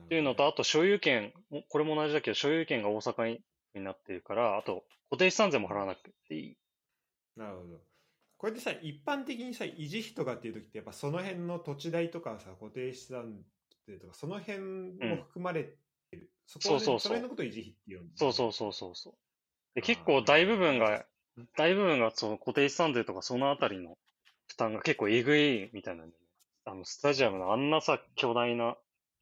[0.05, 3.41] っていうのと、あと所有権、もこれも同じだけど、所有権が大阪に
[3.75, 6.57] になってるから、あと、固定資産税も払わなくていい。
[7.37, 7.81] なるほど。
[8.39, 13.43] これでさ、一般的にさ、維持費とかっていう時って、やっぱその辺の土地代とかさ、固定資産
[13.87, 16.31] 税とか、その辺も含まれてる。
[16.47, 19.15] そこそうそうそうそれのことを維持費って言うんだそうそうそうそうそう。
[19.75, 21.07] で、結構大部分が、
[21.57, 23.99] 大部分がその固定資産税とかそのあたりの
[24.49, 26.13] 負担が結構えぐいみたいなね。
[26.65, 28.77] あの、スタジアムのあんなさ、巨大な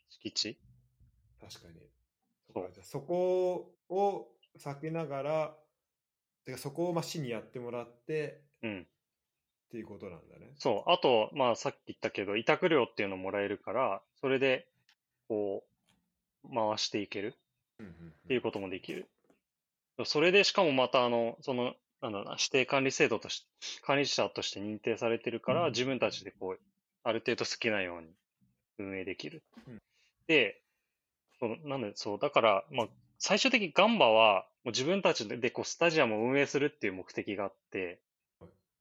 [0.08, 0.58] 敷地
[1.40, 1.74] 確かに。
[2.54, 5.56] そうそこを避けながら、
[6.44, 8.86] てかそこをまあ市にやってもらってうん。
[9.74, 10.52] っていうことなんだね。
[10.56, 10.90] そう。
[10.90, 14.68] あと、まあさっき言ったけど、委託料っていうのもらえるから、それで、
[15.26, 15.64] こ
[16.44, 17.34] う、回していける
[17.82, 17.86] っ
[18.28, 19.08] ていうこともできる。
[20.04, 23.46] それでしかもまたあの、その、なんだろうな、指定管理制度として、
[23.82, 26.60] 管理者として認定されてるから、うん自分たちでこう、
[27.02, 28.08] ある程度好きなように
[28.78, 29.42] 運営できる。
[29.66, 29.78] うん
[30.28, 30.62] で、
[31.40, 37.98] そのなんで、そう、だから、まあ、最終的にガンバは、もう自分たちででこうスタジアムを運営するっていう目的があってはい、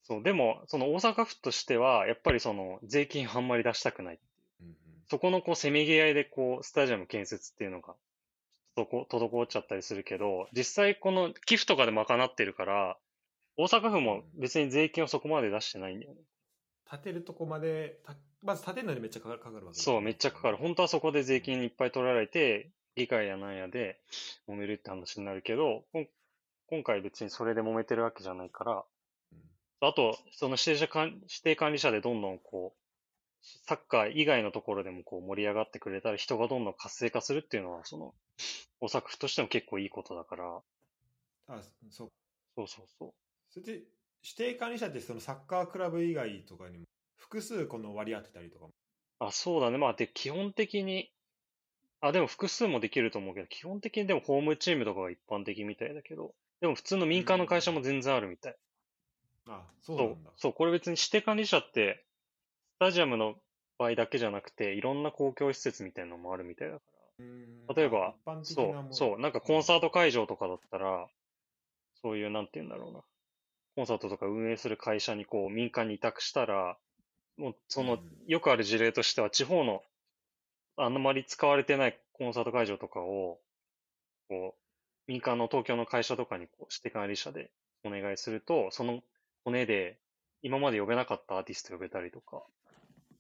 [0.04, 4.20] そう、でも、その大阪府としては、やっぱりその、税金あんまり出したくない。
[4.62, 4.76] うんうん
[5.10, 7.94] そこのこう、せめぎ合いでこう、スタジアム建設っていうのが、
[8.76, 12.98] とこ滞っちゃったりするけど、実際この寄付とかで賄ってるから、
[13.58, 16.22] 大阪府も別に税金をそこまで出してないんだよね。
[16.90, 20.58] 建てるとこまで、たまず建てるのにめっちゃかかるかかるわけそう、めっちゃかかる。
[20.58, 24.00] 本当はそこで税金いっぱい取られて、議会やなんやで
[24.48, 25.84] 揉めるって話になるけど、
[26.68, 28.84] 今回別にそれで揉めてるわけじゃないから、うん
[29.88, 38.14] あと、その指定者管指定管理者でどんどんこう、サッカー以外のところでもこう盛り上がってくれたら人がどんどん活性化するっていうのは、その、
[38.80, 40.62] 大阪府としても結構いいことだから、
[41.48, 42.12] あ、そう。
[42.56, 43.14] そうそうそう。
[43.50, 43.72] それで、
[44.24, 46.86] 指定管理者ってそのサッカークラブ以外とかにも、
[47.18, 48.72] 複数この割り当てたりとかも。
[49.20, 49.78] あ、そうだね。
[49.78, 51.12] まあ、で、基本的に、
[52.00, 58.56] あ、でも複数もできると思うけど、基本的にでもホームチームとかが一般的みたいだけど、でも普通の民間の会社も全然あるみたい。
[59.48, 62.06] あ、そうそなんそう、これ別に指定管理者って、
[62.78, 63.36] スタジアムの
[63.78, 66.84] 場合だけじゃなくて、いろんな公共施設みたいなのもあるみたいだか
[67.20, 67.68] うん。
[67.68, 67.76] ら。
[67.76, 71.08] 例えばそう、そう、なんかコンサート会場とかだったら、
[72.02, 73.02] そういう、なんて言うんだろうな。
[73.76, 76.78] コンサートとか運営する会社にこう、民間に委託したら、
[77.38, 79.84] もう、そのうん、よくある事例としては、地方の、
[80.78, 83.40] あんまり使われてないコンサート会場とかを、
[84.30, 84.62] こう、
[85.08, 87.52] 民間の東京の会社とかにこう指定管理者で
[87.86, 89.02] お願いすると、その
[89.46, 90.00] 骨で、
[90.42, 92.44] 今まで呼べなかったアーティスト呼べたりとか、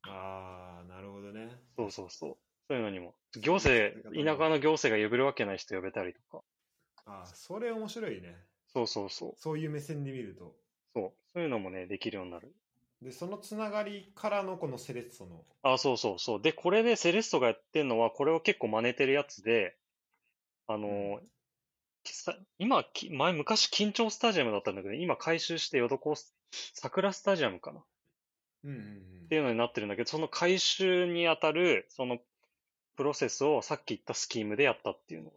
[0.08, 1.50] ああ、なるほどね。
[1.78, 2.38] そうそうそう。
[2.68, 6.44] そういうのにも、行政、田舎の行政が呼べるわけない人呼べたりとか、
[7.06, 8.36] ああ、それ面白いね。
[8.74, 9.34] そうそうそう。
[9.38, 10.56] そういう目線で見ると。
[10.94, 11.14] そう。
[11.34, 12.54] そういうのもね、できるようになる。
[13.02, 15.44] で、そのつながりからのこのセレッソの。
[15.64, 16.42] あ、そうそうそう。
[16.42, 19.76] で、これでセレッソがやってるのは、これを結構真似てるやつで、
[20.68, 21.20] あの
[22.58, 26.36] 今、き前、昔、緊張スタジアムだったんだけど、今改修して、ヨドコス、
[26.74, 27.80] 桜スタジアムかな？
[27.80, 27.84] っ
[28.66, 32.20] うんうんていうのになってるんだけど、その改修にあたる、その、
[32.96, 35.32] プロセスをさっき言ったスキームでやったっていうの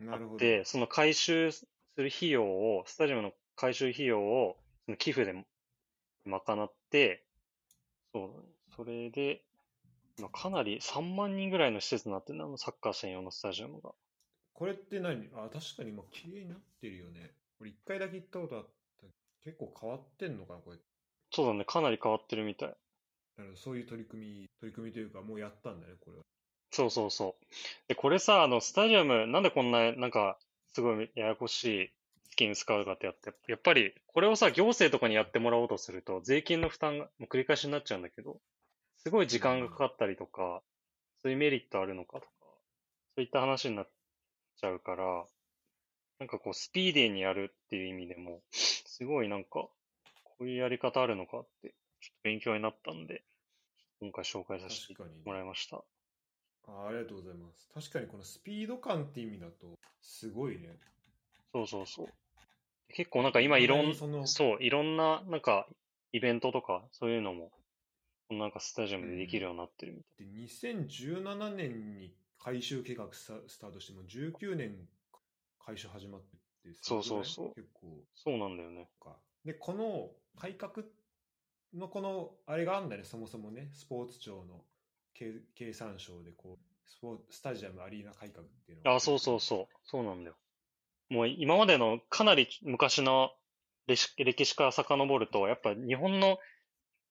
[0.00, 0.06] うん。
[0.06, 0.28] なるほど。
[0.28, 5.32] があって、その改修する費用を、スタジアムの改修費用を、その寄付で
[6.26, 7.24] 賄って、
[8.12, 8.44] そう、
[8.76, 9.42] それで、
[10.18, 13.92] 今かなり3万人ぐらいの施設になってるな、あのサッカー専用のスタジアムが。
[14.58, 15.28] これって何？
[15.36, 17.30] あ、確かに今綺麗になってるよね。
[17.60, 18.66] 俺一回だけ行ったことあっ
[19.00, 19.06] た。
[19.44, 20.78] 結構変わってんのかな、これ。
[21.30, 22.68] そうだね、かなり変わってるみたい。
[23.36, 26.24] なるほどそういう取り組み、取り組みというか、もうやったんだね、これは。
[26.72, 27.44] そうそうそう。
[27.86, 30.36] で、これさ、あの、スタジアム、なんでこんな、なんか、
[30.74, 31.90] すごいややこしい
[32.24, 38.40] スキーム使うかってやって、やっぱり、これをさ、行政とかにやってもらおうとすると、税金の負担が、もう繰り返しになっちゃうんだけど、
[38.96, 40.62] すごい時間がかかったりとか、
[41.22, 42.48] そういうメリットあるのかとか、そ
[43.18, 43.88] ういった話になっ
[44.60, 45.24] ちゃうから、
[46.18, 49.72] なんかこう、スピーディーにやるっていう意味でも、すごいなんか、こ
[50.40, 53.22] ういうやり方あるのかって、ちょっと勉強になったんで、
[54.00, 54.94] 今回紹介させて
[55.24, 55.82] もらいました。
[56.68, 57.68] あありがとうございます。
[57.72, 60.76] 確かにこのスピード感って意味だと、すごいね。
[61.52, 62.06] そうそうそう。
[62.88, 65.66] 結構なんか今いろん、そのそう、いろんななんか
[66.12, 67.52] イベントとかそういうのも、
[68.30, 70.26] なんかスタジアムでできるようになってるみたい。
[70.26, 74.88] で、2017年に改修計画スタスタートしても、19年
[75.64, 78.88] 改修始まってって、そうそうそう結構そうなんだよね。
[79.00, 79.16] か。
[79.44, 80.86] で、この改革
[81.74, 84.64] のこの、あれがあるんだね、そもそもね、スポーツ庁の
[85.14, 89.76] 経経産省でこうスポースタジアムアリーナ改革っていうのがあ、そうそうそう。
[89.84, 90.36] そうなんだよ。
[91.10, 93.30] もう今までのかなり昔の
[93.86, 96.38] 歴史から遡ると、やっぱ日本の、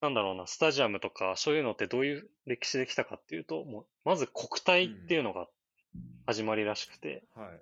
[0.02, 5.48] なんだろうな、スタジアムとか、そういうのってどういう歴史できたかっていうと、もう、まず国体っていうのが
[6.28, 7.62] 始まりらしくて、はい。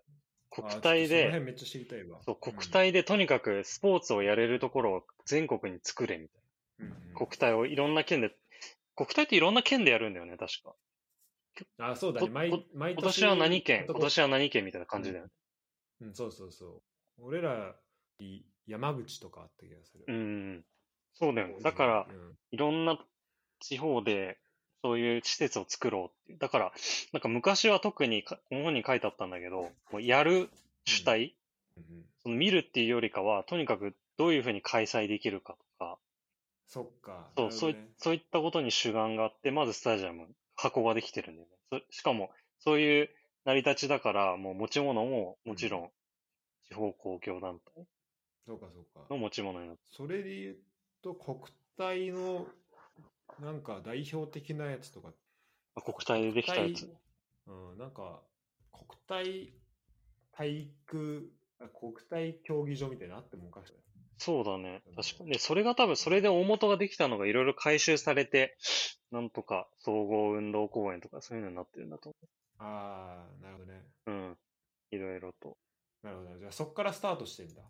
[0.49, 2.19] 国体で、そめっちゃ知りたいわ。
[2.25, 6.41] そう、国体でとにかくスポーツをやれるところを全国に作れみたい
[6.79, 7.17] うん、うんな。
[7.17, 8.35] 国体をいろんな県で、
[8.95, 10.75] 国体っていろんな県でやるんだよね、確か。
[11.77, 12.27] あ、そうだね。
[12.27, 15.31] こ毎こ毎今年は何県、今年は何県みたいな感じだよね。
[16.01, 17.25] うん、そうそうそう。
[17.25, 17.75] 俺ら、
[18.19, 20.05] い山口とかあった気がする。
[20.07, 20.65] うん。
[21.15, 21.56] そうだよね。
[21.62, 22.97] だからう、んいろんな
[23.60, 24.38] 地方で、
[24.82, 26.39] そういう施設を作ろうって。
[26.39, 26.71] だから、
[27.12, 30.49] なんか昔は特にか、この本に書いてあったんだけど、もうやる
[30.86, 31.36] 主体、
[31.78, 35.99] うんうんその見るっていうよりかは、とにかくどういうふうに開催できるかとか、
[36.67, 37.30] そっか。
[37.38, 41.84] そう、そういそういったことに主眼があって、まずスタジアム、箱ができてるんだよね。
[41.89, 43.10] そしかも、そういう
[43.45, 45.91] 成り立ちだから、もう持ち物ももちろん、
[46.67, 47.86] 地方公共団体
[48.47, 49.17] そうかそうかの。
[49.17, 50.58] 持ち物になってそれで言う
[51.05, 51.37] と、国
[51.77, 52.47] 体の、
[53.39, 55.09] なんか代表的なやつとか、
[55.75, 56.89] あ国体でできたやつ。
[57.45, 58.21] うん、なんか、
[58.71, 59.53] 国体
[60.31, 63.73] 体育、あ国体競技場みたいなのあってもおかしい。
[64.17, 64.81] そうだね。
[64.95, 65.31] 確かに。
[65.33, 68.57] で、それが多分、それで大元ができたのがいろいろ回収されて、
[69.11, 72.15] なんとか総合運動公園とかそういうのになってるんだと
[72.57, 73.85] ああ、なるほどね。
[74.07, 74.19] 思う。
[74.19, 74.37] うん。
[74.91, 75.57] いろいろと。
[76.01, 76.39] なるほど。
[76.39, 77.61] じゃあそっからスタートしてんだ。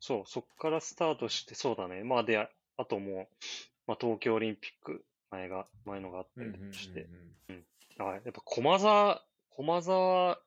[0.00, 2.04] そう、そっからスタートして、そうだね。
[2.04, 3.44] まあで、あともう、
[3.86, 7.06] まあ東京オリンピック前が、前のがあったりして。
[7.98, 10.38] あ、やっぱ駒沢、駒沢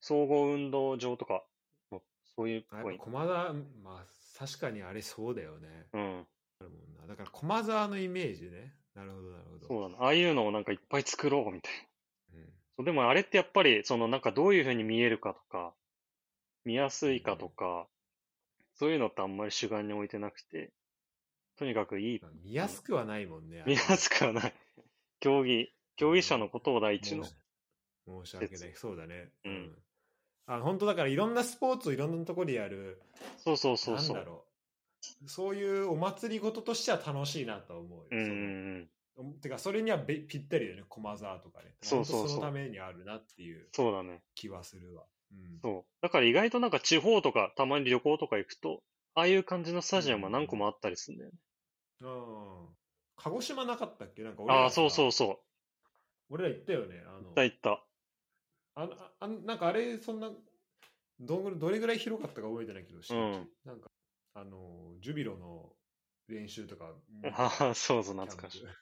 [0.00, 1.44] 総合運動場とか
[1.90, 2.02] も、
[2.36, 2.64] そういう。
[2.98, 4.04] 駒沢、まあ
[4.38, 5.86] 確かにあれそうだよね。
[5.92, 6.26] うん。
[6.60, 7.06] あるもんな。
[7.06, 8.74] だから駒沢のイメージね。
[8.94, 9.66] なるほど、なるほど。
[9.66, 9.96] そうだね。
[10.00, 11.72] ああいうのをなんかいっぱい作ろうみたい
[12.32, 12.40] な。
[12.40, 15.72] うんそうでもあれってやっぱり、そのなんかどういうふうに見えるかとか、
[16.66, 17.88] 見やすいかとか、
[18.78, 20.72] そういうのってあんまり主眼に置いてなくて、
[21.58, 23.64] とにかくいい、まあ見やすくはないもんね。
[23.66, 24.54] 見やすくはない。
[25.20, 27.24] 競技、競技者のことを第一の。
[27.24, 27.32] 申
[28.24, 28.72] し訳ない。
[28.74, 29.30] そうだね。
[29.44, 29.74] うん
[30.48, 33.02] あ本当だからいろんなスポーツをいろんなところでやる、
[33.36, 34.16] そうそうそうそう。
[34.16, 34.44] なんだろ
[35.24, 35.28] う。
[35.28, 38.06] そういうお祭りごととしては楽しいなと思うよ。
[38.12, 38.88] うん
[39.40, 41.74] てか、それにはべぴったりだよね、駒沢とかね。
[41.80, 44.22] そうそうそうそのためにあるなっていうそうだね。
[44.34, 45.04] 気はするわ。
[45.36, 45.60] うん。
[45.62, 45.84] そう。
[46.02, 48.82] だから意外となんか地方とか、たまに旅行とか行くと、
[49.14, 51.38] ああいう感じのスタジアムは何個もあったりするんだよね。
[52.00, 52.76] うん
[53.16, 54.22] 鹿児島なかったっけ？
[54.22, 55.40] なんか俺らああ、そうそうさそ
[56.28, 57.02] 俺ら行ったよね。
[57.06, 57.82] あ行った行った。
[58.74, 60.30] あのあのなんかあれ、そんな、
[61.18, 63.90] どんぐらいどれぐらい広かったか覚えてないけど、敷地うんなんか、
[64.34, 65.72] あの、ジュビロの
[66.28, 66.92] 練習とか
[67.32, 68.74] ああ、そうそう、懐かしいキャン。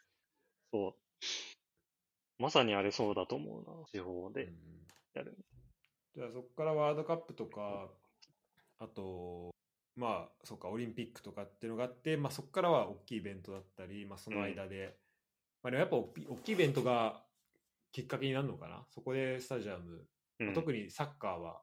[0.72, 0.94] そう。
[2.42, 5.36] まさにあれそうだと思うな、地方でプうんやる。
[6.14, 7.88] じゃあそこからワールドカップとか、
[8.78, 9.50] あと、
[9.96, 14.96] まあ、そっか、オリンピックとかっていうのがあって、まあそこからは大きいイベントだったり、まあその間で、
[15.62, 17.22] まあでもやっぱ大きいイベントが
[17.92, 18.84] きっかけになるのかな。
[18.90, 20.04] そこでスタジアム、
[20.40, 21.60] うん、特にサッカーは、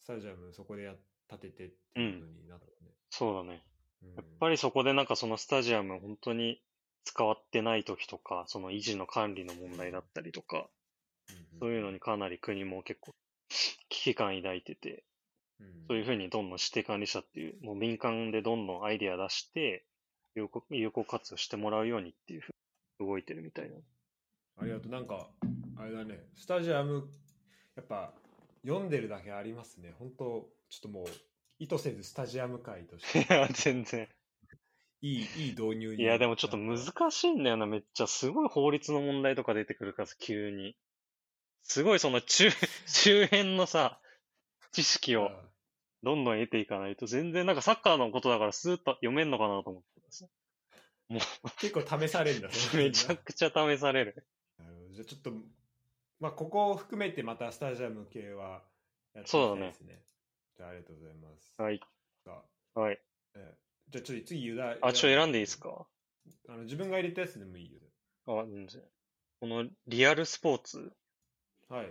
[0.00, 0.94] スタジアムそこでや
[1.28, 2.90] 建ててっていうことになったね。
[3.10, 3.62] そうだね。
[4.02, 4.14] うん。
[4.14, 6.60] やっぱりそこでなんかそのスタジアム本当に
[7.04, 10.68] 使わってない時とか、その維持の管理の問題だったりとか、
[11.60, 13.14] そういうのにかなり国も結構
[13.88, 15.04] 危機感抱いてて、
[15.60, 19.84] うんそういうふうにどんどん指定管理者っていう、もう民間でどんどんアイデア出して、
[20.34, 22.52] 有効有効活用してもらうようにっていうふう
[23.02, 23.76] に動いてるみたいな。
[24.60, 24.92] ありがとう。
[24.92, 25.28] なんか、
[25.76, 27.08] あれだね、スタジアム、
[27.76, 28.12] やっぱ、
[28.62, 29.94] 読んでるだけありますね。
[29.98, 31.06] 本当ちょっともう、
[31.58, 34.08] 意図せずスタジアム界としいて、や、 全然。
[35.02, 36.02] いい、いい導入に。
[36.02, 38.06] いや、でもちょっと難しいんだよな、めっちゃ。
[38.06, 40.76] すごい法律の問題とか出てくるからさ、急に。
[41.62, 42.50] すごいその中、
[42.86, 44.00] 周辺のさ、
[44.72, 45.30] 知識を
[46.02, 50.26] どんどん得ていかないと、全然なんかサッカーのことだからスーッと読めんのかなと思ってさ。
[51.08, 51.20] も
[51.58, 54.26] 結構試されるんだ、う、そのめちゃくちゃ試される。
[54.58, 55.32] なるほどじゃあちょっと、
[56.20, 58.62] まあ、ここを含めてまたスタジアム系は
[59.14, 60.02] やっていきそうだねたいですね。
[60.56, 61.54] じゃあ、ありがとうございます。
[61.60, 61.80] はい。
[62.24, 62.44] さ
[62.74, 62.94] はい。
[63.34, 64.76] あえーじゃあ、ちょっと次、ユダ。
[64.82, 65.84] あ、ちょ、選んでいいですか？
[66.48, 67.80] あの自分が入れたやつでもいいよ。
[68.26, 68.82] あ、全然。
[69.40, 70.92] このリアルスポーツ
[71.70, 71.86] はい。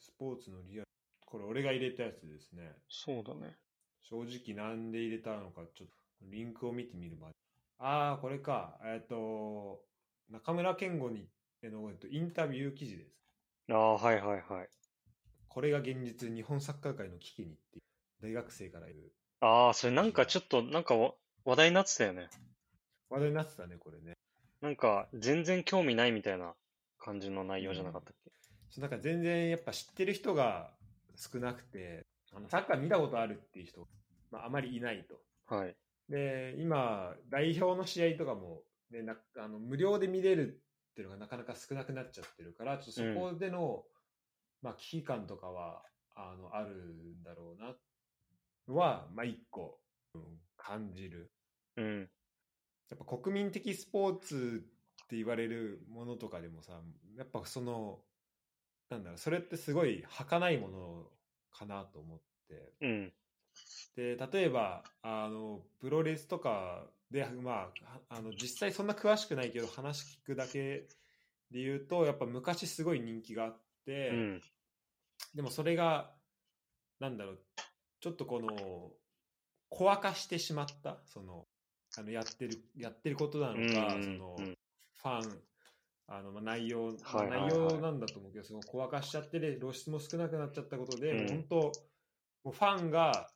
[0.00, 0.88] スポーツのリアル。
[1.26, 2.72] これ、俺が入れたやつですね。
[2.88, 3.54] そうだね。
[4.00, 7.34] 正直なんで入れたのか、ちょっとリンクを見てみるまで。
[7.78, 8.78] ああ、これか。
[8.82, 9.84] えっ、と、
[10.30, 11.28] 中村健吾に
[11.62, 13.14] への、えっと、インタビュー記事です。
[13.70, 14.68] ああ、はいはいはい。
[15.48, 17.82] これが現実、日本サッカー界の危機にっていう、
[18.22, 19.12] 大学生から言う。
[19.40, 21.12] ああ、それなんかちょっと、なんかわ
[21.44, 22.30] 話題になってたよね。
[23.10, 24.14] 話題になってたね、これね。
[24.62, 26.54] なんか、全然興味ないみたいな
[26.98, 28.30] 感じの内容じゃなかったっけ、
[28.74, 30.72] そうなんか全然やっぱ知ってる人が
[31.14, 33.86] 少なくて、あのサッカー見たことあるっていう人、
[34.32, 35.54] まあ、あまりいないと。
[35.54, 35.76] はい。
[36.08, 40.60] で、今、代表の試合とかも、ね、なあの無料で見れる
[40.90, 43.84] っていうのがなかなか少なくなっちゃってるから、ちょっとそこでの、
[44.60, 45.82] まあ、危機感とかは
[46.16, 47.76] あのあるんだろうな、
[48.74, 49.78] は、まあ、一個、
[50.14, 50.22] うん
[50.56, 51.30] 感じる。
[51.76, 52.00] うん。
[52.90, 54.64] やっぱ国民的スポーツ
[55.04, 56.80] って言われるものとかでもさ、
[57.16, 58.00] やっぱその、
[58.90, 61.10] なんだろう、それってすごい儚いもの
[61.50, 62.18] かなと思っ
[62.48, 62.72] て。
[62.80, 63.12] うん。
[63.96, 67.70] で、例えば、あの、プロレスとかで、まあ、は
[68.08, 70.88] あの、実際そんな詳しくないけど、話聞くだけ
[71.50, 74.42] で言うと、やっぱ昔すごい人気があって、うん。
[75.34, 76.12] でもそれが、
[77.00, 77.44] なんだろう、
[78.00, 78.92] ちょっとこの、
[79.70, 81.46] 小明かしてしまった、その、
[81.96, 84.58] あの、やってる、やってることなのか、うんその、うん
[85.04, 85.42] ファン、
[86.06, 91.56] あの、まあ、内容、はいはいはい内容なんだと思うけど、その小明かしちゃってで、露出も少なくなっちゃったことで、うん本当、
[92.44, 93.32] もうファンが、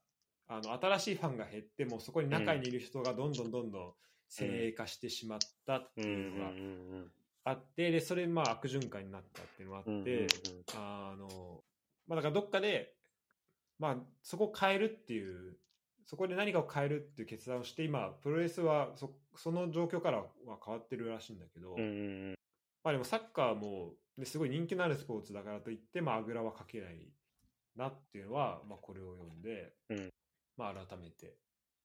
[0.49, 3.95] あの、新しいファンが減って、もうそこに中にいる人がどんどんどんどん
[4.29, 6.07] 精鋭化してしまったってうん。
[6.07, 6.13] うん。
[6.13, 7.13] いうのがうん。
[7.45, 10.51] あって、で、それ、まあ、悪循環になったっていうのがあって、うん。
[10.51, 10.63] うん。
[10.75, 11.65] あの、
[12.07, 12.95] まあ、だからどっかで、
[13.79, 15.57] まあ、そこを変えるっていう、
[16.05, 21.83] そこで何かを変えるっていう決断をして、今、プロレスはそその状況からは変わってるらしいんだけど、うん。
[21.83, 21.87] う
[22.33, 22.35] ん。
[22.85, 27.13] まあでもサッカーも、ね、すごい人気のあるスポーツだからといって、まあ、あぐらはかけない
[27.77, 30.11] なっていうのは、まあ、これを読んで、うん
[30.57, 31.37] まあ、改めて、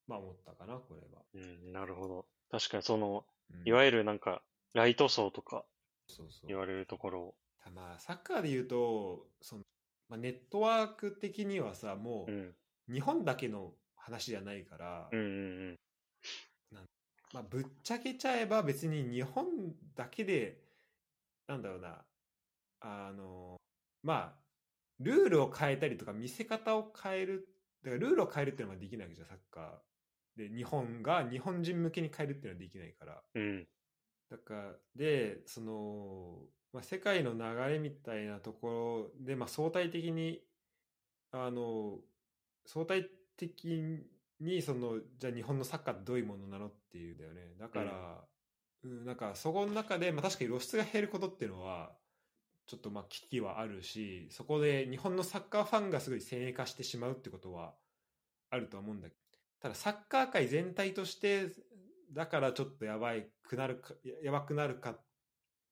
[0.07, 1.21] まあ、思ったかな、これは。
[1.35, 1.71] うん。
[1.71, 2.25] なるほど。
[2.51, 4.41] 確かにその、うんいわゆるなんか、
[4.73, 5.63] ライト層とか
[6.07, 7.35] そうそう言われるところを。
[7.75, 9.61] まあ、サッカーで言うと、その
[10.09, 12.55] まあ、ネットワーク的にはさ、もうん。
[12.89, 15.19] う、日本だけの話じゃないから、うん。
[15.19, 15.79] うん。
[17.33, 19.45] まあ、ぶっちゃけちゃえば別に日本
[19.95, 20.62] だけで、
[21.47, 22.05] なんだろうな、
[22.81, 23.57] あの、
[24.03, 24.43] まあ、
[24.99, 27.47] ルールを変えたりとか見せ方を変える、
[27.83, 30.49] だからルールを変えるっていうのはできないわけじゃん、サッカー。
[30.49, 33.21] で、日本が日本人向けに変えるっていうのはできないから。
[33.35, 33.67] うん。
[34.29, 40.41] だから、で、その、まあ、世界の流れみたいなところで、まあ、相対的に、
[41.31, 41.97] あの
[42.65, 44.05] 相対的
[44.39, 48.23] にそのじゃあ日本のサッカーってどういうものなのっていうんだよねだから、
[48.83, 51.91] うんなんかそこの中で、まあ、確かに露出が減ることっていうのは
[52.65, 57.73] ちょっとまあ危機はあるしそこで日本のサッカーファンがすごい先鋭化してしまうってことは
[58.49, 59.21] あるとは思うんだけど
[59.61, 61.47] ただサッカー界全体として
[62.11, 64.99] だからちょっとやばいくなるかややばくなるかっ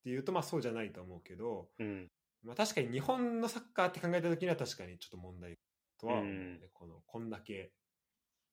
[0.04, 2.08] ていうとまあそうじゃないと思うけど、うん。
[2.44, 5.54] まあ、確かに日本のサッカーって考えた時には確かにちょっと問題
[6.00, 7.72] とは思うね、うんこのこんだけ。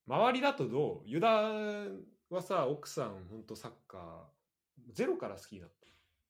[0.07, 1.09] 周りだとどう？
[1.09, 1.29] ユダ
[2.29, 4.01] はさ奥さん本当サッカー
[4.93, 5.75] ゼロから好きになった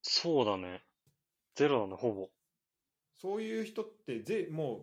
[0.02, 0.82] そうだね。
[1.54, 2.28] ゼロだね、ほぼ。
[3.20, 4.80] そういう人ってぜもう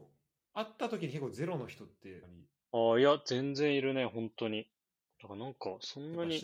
[0.53, 2.21] 会った時に結構ゼロの人って
[2.71, 4.67] ああ、いや、全然いるね、本当に。
[5.21, 6.41] だからなんか、そんなに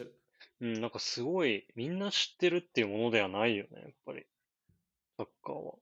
[0.62, 4.26] うん、なんかすごい、みんな知ってるっていうものではないよね、やっぱり。
[5.18, 5.74] サッカーは。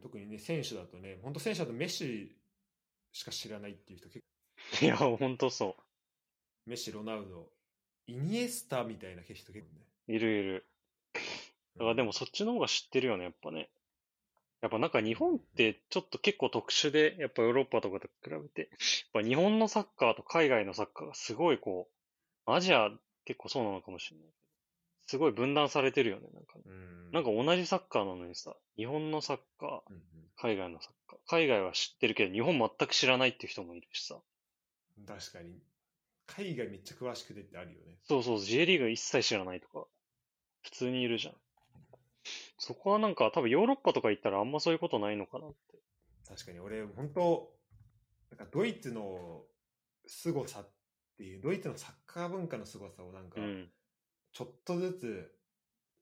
[0.00, 2.36] 特にね選手だとね本当選手だとメッシ
[3.12, 4.24] しか知らないっていう人結
[4.80, 5.76] 構いや、本当そ
[6.66, 7.48] メッシロナウド
[8.06, 9.64] イニエスタみたいな人結構ね
[10.08, 10.12] う。
[10.12, 10.66] いるいる。
[11.78, 13.68] だからでもそっちの方が知ってるよね、やっぱね。
[14.62, 18.68] やっぱなんか日本ってちょっと結構特殊で、やっぱヨーロッパとかと比べて、やっ
[19.12, 21.88] ぱ日本のサッカーと海外のサッカーがすごいこ
[22.46, 22.90] う、アジア
[23.24, 24.26] 結構そうなのかもしれない
[25.06, 26.62] すごい分断されてるよね、なんかね。
[26.66, 29.80] うんなんか同じサッカーなのにさ、日本のサッカー、
[30.36, 34.16] 海外のサッカー、海外は知ってるけど日本全く知らないっていう人もいるしさ。
[35.06, 35.60] 確かに
[36.26, 39.86] 海外めっちゃ詳しくてってあるよねそうそう、J リーグ一切知らないとか、
[40.62, 41.34] 普通にいるじゃん。
[42.58, 45.78] そこはなんか多分ヨーロッパとか行ったらあんまそういうことないのかなって。
[46.28, 47.52] 確かに俺本当
[48.30, 49.42] なんかドイツの
[50.06, 50.68] 凄さっ
[51.16, 53.68] ていうドイツのサッカー文化の凄さをなんかうん。
[54.32, 55.32] ちょっとずつ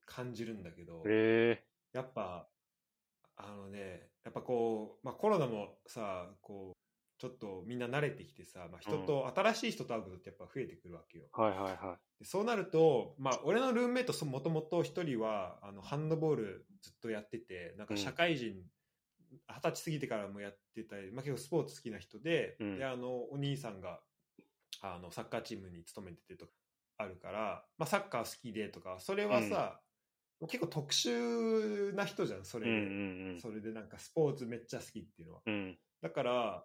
[0.07, 2.49] 感じるんだけど、へえやっぱ
[3.37, 6.74] あのねやっぱこう、まあ、コロナもさこう
[7.19, 18.55] ちょっとみんな慣れてきてさ、まあ、人と、新しい人と会うことってやっぱ増えてくるわけよはいはいはでそうなると、まあ、俺のルームメイトもともと一人はあのハンドボールずっとやっててなんか社会人
[19.49, 24.01] 二十、歳過ぎてからもやってたり、まあ、結構スポーツ好きな人で,、うんであのお兄さんが
[24.81, 26.53] あのサッカーチームに勤めててとか
[26.99, 29.81] あるから、まあ、サッカー好きでとかそれはさ、
[30.47, 32.63] 結構特殊な人じゃんそい。
[32.63, 35.41] れで、うんうんそれでなんかスポーツめっちゃ好きっていうのは。
[35.47, 35.55] うん。
[35.55, 35.79] うん。
[36.03, 36.65] だから、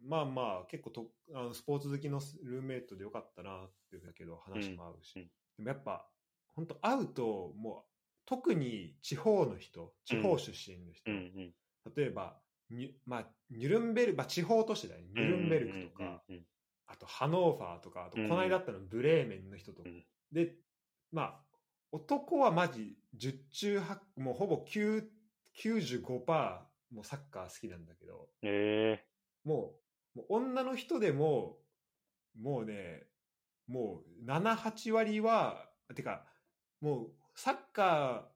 [0.00, 5.16] まあまあ、結構とあのスポーツ好きのルーメイトでよかったなっていうだけど、話も合うし。
[5.16, 5.22] うん。
[5.22, 5.28] うん。
[5.58, 6.08] でもやっぱ、
[6.54, 7.90] 本当会うと、もう、
[8.26, 11.16] 特に地方の人、地方出身の人、うん。
[11.16, 11.94] うん。
[11.96, 12.40] 例えば、
[12.70, 15.08] ニュまあ、ニュルンベルク、まあ、地方都市だよね。
[15.10, 16.22] ニュルンベルクとか、
[16.86, 18.28] あとハノーファーとか、あとこうん。
[18.28, 19.88] の間あったのブレーメンの人とか。
[19.88, 20.04] うん。
[20.32, 20.56] で、
[21.10, 21.40] まあ、
[21.90, 25.08] 男はマジ10中8、もうほぼ9
[25.54, 28.48] 95%もうサッカー好きなんだけど、へ
[28.92, 29.08] え
[29.44, 29.87] もう、
[30.18, 31.58] もう女の人でも、
[32.40, 33.06] もうね、
[33.68, 36.24] もう7、8割は、てか、
[36.80, 38.28] もうサッカ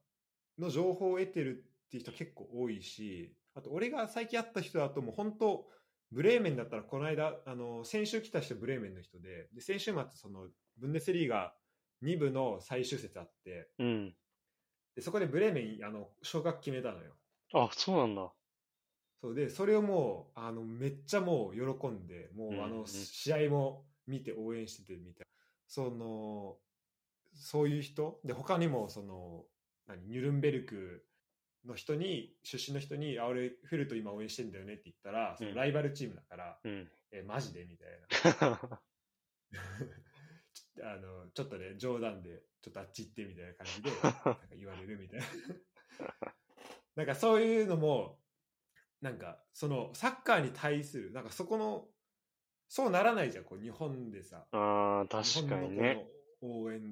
[0.59, 5.67] ーの情報を得てるっていう人結構多いし、あと俺が最近会った人だともう本当、
[6.13, 11.55] ブレーメンだったらこの間、あの、先週来た人ブレーメンの人で、で、先週末その、ブンデスリーガ
[12.03, 14.15] 2部の最終節あって、うん。
[14.95, 17.15] で、そこでブレーメン、あの、昇格決めたのよ。
[17.55, 18.33] あ、そうなんだ。
[19.23, 25.45] そうで、それをもう、あの、めっちゃもう喜んで、もう、あの、試合も見て応援しててみたいな。
[25.69, 26.59] その、
[27.33, 28.21] そういう人？
[28.25, 29.45] で、他にも、その、
[29.87, 31.07] 何、ニュルンベルク
[31.65, 36.91] の人に、出身の人に、あ、俺、フェルト今応援してんだよねって言ったら、そのうんライバルチームだから、うん。
[37.13, 38.81] え、マジでみたいな。
[40.53, 45.27] ち あの、ちょっとね、冗談で、ちょっとあっち行ってみたいな感じで、なんか言われるみたいな。
[46.97, 48.22] なんかそういうのも、
[49.03, 51.89] なんか、その、サッカーに対する、なんかそこの、
[52.69, 54.47] そうならないじゃん、こう、日本でさ。
[54.53, 56.07] ああ、確かにね。
[56.41, 56.83] 応援っ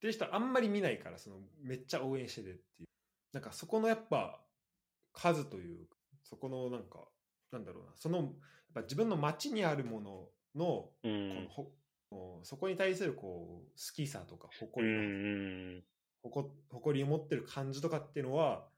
[0.00, 2.88] ていう人あんまり見ないから、その、めっちゃ応援しててっていう。
[3.32, 4.42] なんかそこのやっぱ、
[5.12, 7.08] 数というか、そこのなんか、
[7.52, 8.28] なんだろうな、その、やっ
[8.74, 11.48] ぱ自分の街にあるものの、うこのん。
[11.48, 11.72] ほ
[12.10, 15.84] こうそこに対するこう好きさとかう誇り,、ん。
[16.22, 18.70] 誇誇りを持ってる感じとかっていうのは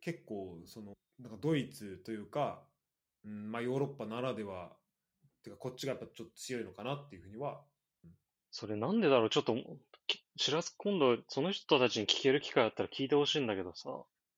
[0.00, 2.62] 結構そのなんかドイツというか、
[3.24, 4.70] うんまあ、ヨーロッパならでは
[5.42, 7.60] てかこっちがやっぱちょっと強いのかなっていうふうには
[8.50, 9.30] それなんでだろう？
[9.30, 9.54] ちょっと、
[10.06, 13.90] き知らず、今度、その人たちに聞ける機会あったら聞いてほしいんだけどさ、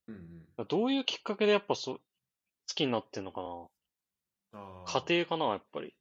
[0.08, 0.14] うん
[0.58, 0.66] うん。
[0.66, 2.02] どういうきっかけでやっぱそう、好
[2.74, 3.40] きになってんのか
[4.52, 5.06] あなー。
[5.08, 5.94] 家庭かなやっぱり。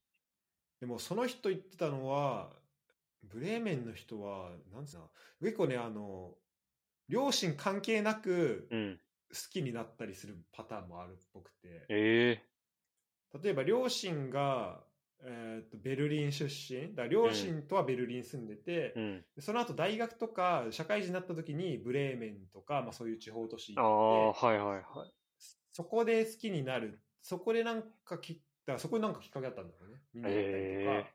[0.80, 2.50] でもその人言ってたのは
[3.24, 5.12] ブレーメンの人はなんつうの？
[5.42, 6.32] 結構ねあの
[7.10, 9.00] 両親関係なくうん。
[9.32, 13.40] 好きになったりするパターンもあるっぽくて、ええ。
[13.44, 14.80] 例えば両親が、
[15.22, 16.96] えー、とベルリン出身？
[16.96, 19.26] だ両親とはベルリン住んでて、うん。
[19.40, 25.14] その後大学とか社会人になった時にブレーメンとか、まあ、そういう地方都市あ行ってあ、はいはいはい。
[25.72, 27.00] そこで好きになる。
[27.22, 30.02] そこでなんかきだそこでなんかきっかけあったんだろうね。
[30.14, 31.14] みんなで行ったりとか、へえ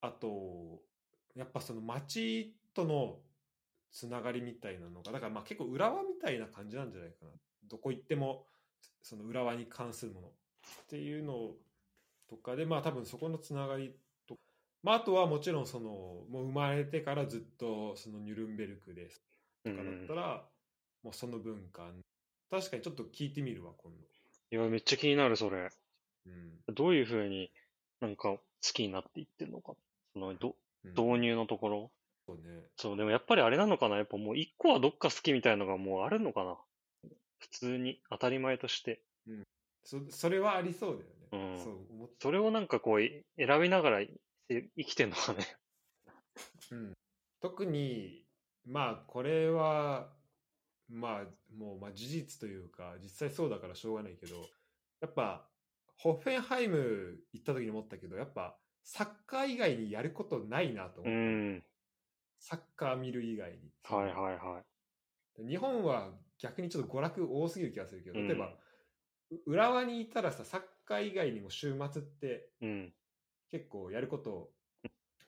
[0.00, 0.80] あと
[1.34, 3.18] やっぱその街との
[3.92, 7.30] つながりみたいなのがだからまあ結構浦和みたいな感じなんじゃないかな
[7.68, 8.44] どこ行っても
[9.02, 10.30] その浦和に関するものっ
[10.88, 11.52] ていうの
[12.28, 13.94] とかでまあ多分そこのつながり
[14.26, 14.36] と、
[14.82, 15.90] まあ、あとはもちろんその
[16.30, 19.08] もう生まれてからずっとそのニュルンベルクで
[19.64, 20.44] とかだったら、
[21.02, 21.90] もうその文化
[22.50, 23.98] 確かにちょっと聞いてみるわ今度。
[24.50, 25.68] いや、めっちゃ気になる、それ。
[26.26, 27.50] うんどういうふうに
[28.00, 29.74] なんか好きになっていってるのか。
[30.12, 30.48] その、ど、
[30.84, 31.90] うん導入のところ。
[32.28, 32.42] そうね
[32.76, 33.96] そう、でもやっぱりあれなのかな？
[33.96, 36.58] やっぱもう一個はどっか好きみたいのがもうあるのかな？
[37.38, 39.00] 普通に、当たり前として。
[39.84, 40.98] そそれはありそう
[41.30, 41.54] だよね。
[41.54, 44.10] うんそう思っそれをなんかこう、い選びながらい
[44.48, 45.46] 生きてんのかね？
[46.70, 46.92] うん、
[47.40, 48.26] 特に
[48.66, 50.12] まあこれは
[50.88, 54.36] まあもうまあ事実というか実際そうだからしょうがないけど
[55.00, 55.48] やっぱ
[55.96, 61.64] ホッフェンハイム行った時に思ったけどやっぱサッカー以外にやることないなとう思った、ん。
[62.38, 64.62] サッカー見る以外にはいはいは
[65.40, 65.46] い。
[65.46, 68.46] 日本は逆にちょっと娯楽多すぎる気がするけどうん例えば、
[69.30, 72.92] う浦和にいたらさサッカー以外にも週末ってうん。
[73.50, 74.50] 結構やること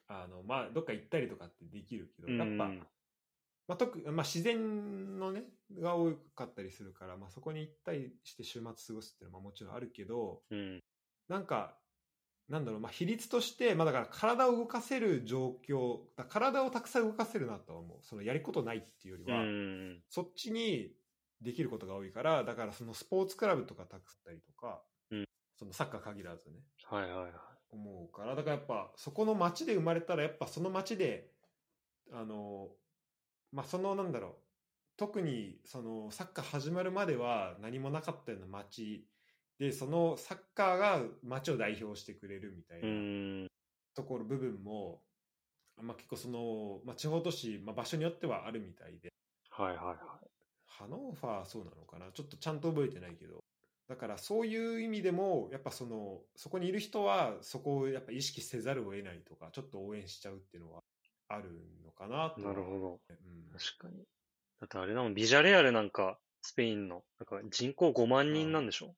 [0.07, 2.79] あのまあどっか行ったりとかってできるけどやっぱ、うん
[3.67, 5.43] まあ、特まあ、自然のね
[5.79, 10.79] が多かったりするから、まあ、そこに行ったりして週末過ごすっていうのはまあもちろんあるけどうん。
[11.29, 11.77] なんか
[12.51, 20.03] なんだろう、まあ、比率として、まあ、だから体を動かせる状況だ体をたくさん動かせるなとは思うそのやることないっていうよりうは、ん。
[20.09, 20.91] そっちに
[21.41, 24.81] できることが多いからだからそのスポーツクラブとかたくさんったりとか、
[25.11, 25.25] うん
[25.57, 27.31] そのサッカー限らずねはいはいはい。
[27.71, 31.29] 思うからだからやっぱそこの町で生まれたらやっぱその町で
[32.11, 32.69] あの
[33.51, 34.31] まあそのなんだろう
[34.97, 39.05] 特にそのサッカー始まるまでは何もなかったような町
[39.61, 42.89] でそのサッカーが町を代表してくれるみたいうな
[43.43, 43.47] ん。
[43.93, 45.03] ところ部分も、
[45.79, 49.09] まあ、結構その、まあ、地方都市、まあ、場所によってはあるみたいで。
[49.51, 49.97] はいはいはい。
[50.65, 52.11] ハノーファーそうなのかな？
[52.11, 53.41] ちょっとちゃんと覚えてないけど。
[53.87, 60.79] だからそういう意味でもやっぱそのそこにいる人はそこをやっぱ意識せざるを得ないとかちょっと応援しちゃうっていうのは
[61.27, 61.49] ある
[61.85, 62.31] のかな？
[62.31, 62.99] となるほど。
[63.09, 63.15] うん、
[63.51, 64.01] 確かに。
[64.59, 68.93] だってあれだもん、ビジャレアルなんか、スペインの、なんか人口5万人なんでしょ？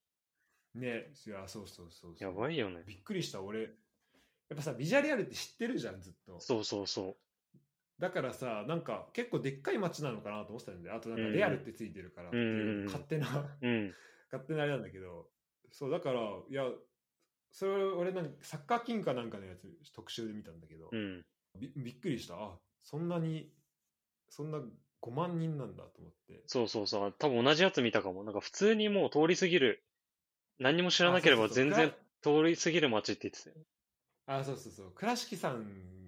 [0.75, 2.83] ねいやそうそうそうそうやばいよね。
[2.85, 7.15] びっくりした俺やっぱさビジャレアルって知ってるじゃんずっとそうそうそ
[7.99, 13.49] だからさなんか結構でっかい街なのかなと思ってたんであとなんかうんレアルってついてるからっていううん勝手なう。
[13.61, 13.93] うん。
[14.31, 15.29] 勝手なあれなんだけど
[15.71, 16.69] そうだからいや
[17.51, 21.23] それ俺なんかサッカー金かなんかのやつ特集で見たんだけど、うん。
[21.59, 23.51] びびっくりしたあそんなに
[24.27, 24.59] そんな
[25.03, 27.13] 5万人なんだと思ってそうそうそう。
[27.19, 28.23] 多分同じやつ見たかも。
[28.23, 29.83] なんか普通にもう通り過ぎる。
[30.59, 33.55] 何にも知らなければ全然通り過ぎる街って言ってたよ。
[34.25, 35.65] あそうそうそう倉敷さん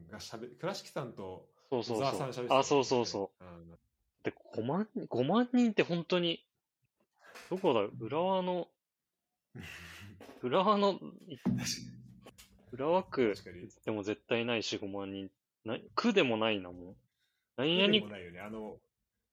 [0.09, 2.09] がしゃべ倉敷さんとそうそうそう。
[2.09, 3.43] 喋ってたあ、そうそうそう。
[3.43, 3.77] うん
[4.23, 6.43] で、5万、5万人って本当に、
[7.51, 7.81] どこだ？
[7.99, 8.67] 浦和の、
[10.41, 11.37] 浦和の、い
[12.71, 13.35] 浦和区
[13.85, 15.29] でも絶対ないし、5万人。
[15.63, 16.95] な区でもないな、もう。
[17.57, 18.77] 何で々もないよねあの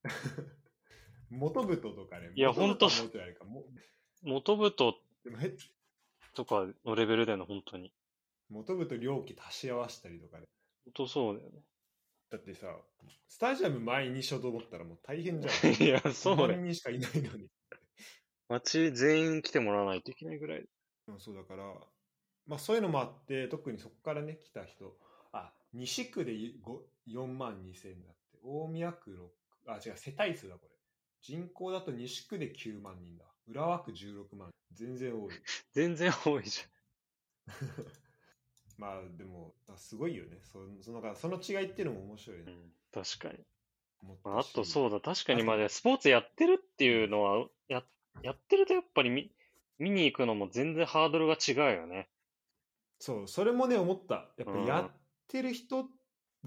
[1.30, 2.88] 元太とかねいやほんと
[4.22, 5.56] 元太でもへ
[6.34, 7.94] とかのレベルだよね、本当に。
[8.50, 10.44] 元太両家足し合わせたりとかね
[10.84, 11.64] 本当そうだよね。
[12.30, 12.66] だってさ
[13.28, 16.56] スタジアム前にしようと思ったらもう大変じゃん いや、そう5だよ。
[16.56, 17.48] 万人しかいないのに
[18.46, 20.68] 街全員来てもらわないといけないぐらい。
[21.06, 21.64] うんそうだから、
[22.46, 24.98] まあそういうのもあって、特にそこからね、来た人、
[25.32, 29.16] あ、西区でいご4万2千だって、大宮区
[29.66, 30.76] 6、あ、違う、世帯数だ、これ。
[31.20, 33.31] 人口だと西区で9万人だ。
[33.46, 34.50] 浦和区16万。
[34.72, 35.30] 全然多い。
[35.72, 36.62] 全然多いじ
[38.78, 40.38] まあでも、あすごいよね。
[40.42, 42.48] そそのその違いっていうのも面白いゃん。
[42.48, 42.56] うね。
[42.56, 43.44] ん、確かに。
[44.24, 47.84] まあ、あとしそうだ、確かにまあ、スポーツやってるっていうのは、や、
[48.22, 49.30] やってるとやっぱり見、
[49.78, 52.08] 見に行くのも全然ハードルが違うよね。
[52.98, 54.32] そう、それもね、思った。
[54.38, 54.90] やっぱうんやっ
[55.28, 55.88] てる人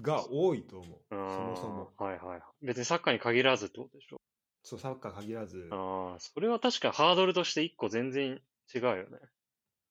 [0.00, 1.16] が多いと思う。
[1.16, 1.30] うん。
[1.34, 1.90] そもそも。
[1.98, 2.66] はいはい。
[2.66, 4.20] 別にサッカーに限らずってことでしょ？
[4.66, 5.68] そう、サッカー限らず。
[5.70, 8.42] ああ、それは確かにハードルとして一個全然
[8.74, 9.18] 違うよね。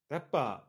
[0.09, 0.65] やっぱ、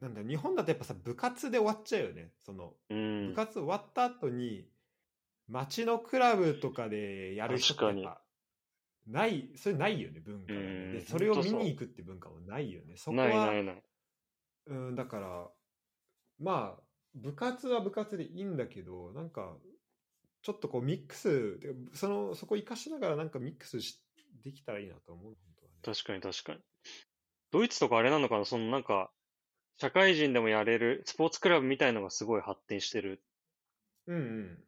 [0.00, 2.30] なんだ、日本だとやっぱさ、部活で終わっちゃうよね。
[2.38, 3.34] その、うん部。
[3.34, 4.66] 活終わった後に、
[5.48, 8.22] 町のクラブとかでやる人ってやっ確ぱ
[9.06, 12.96] ない、それないよね、文化がね、うんで、うんそれを見に行くって文化もないよね。
[12.96, 13.82] そこないは、ないない。
[14.68, 15.50] うん、だから、
[16.38, 16.82] まあ、
[17.14, 19.58] 部活は部活でいいんだけど、なんか、
[20.42, 21.58] ちょっとこうミックス、
[21.94, 24.02] その、そこ活かしながらなんかミックスし
[24.42, 25.24] できたらいいなと思う。
[25.24, 26.60] 本当はね確かに確かに。
[27.50, 29.10] ドイツとかあれなのかなそのなんか、
[29.76, 33.22] 社会人でもやれるスポーツクラブみたいのがすごい発展してる。
[34.06, 34.58] うんうん。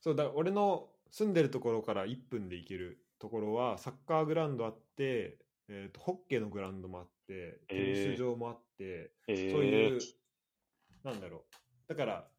[0.00, 10.00] そうだ、俺の住んでるところから1分で行けるところは、サッカーグラウンドあって、えーと、ホッケーのグラウンドもあって、テニス場もあって、えそういう、
[11.04, 11.88] なんだろう。
[11.88, 12.30] だから、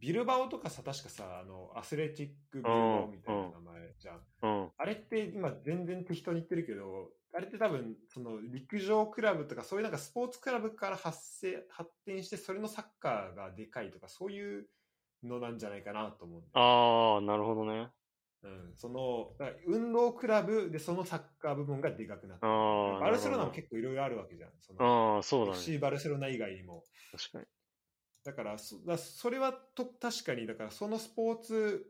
[0.00, 4.20] ビルバオとかさ、確かさ、あの、アスレチックビルバオみたいな名前じゃん。
[4.42, 4.70] うん。
[4.76, 14.66] あれって今全然適当に言ってるけど、あれって多分、その陸上クラブとかそういうなんかスポーツクラブから発生、発展して、それのサッカーがでかいとか、そういう
[15.22, 17.88] のなんじゃないかなと思うんだよああ、なるほどね。
[18.42, 19.32] うん、その、
[19.66, 24.50] 運動クラブでそのサッカー部分がでかくなってるああ、バルセロナも結構いろいろあるわけじゃん。
[24.60, 25.58] そほのどああ、そうだね。
[25.58, 26.84] FC バルセロナ以外にも。
[27.12, 27.44] 確かに。
[28.24, 31.86] だからそ、だそれはと確かに、だからそのスポーツ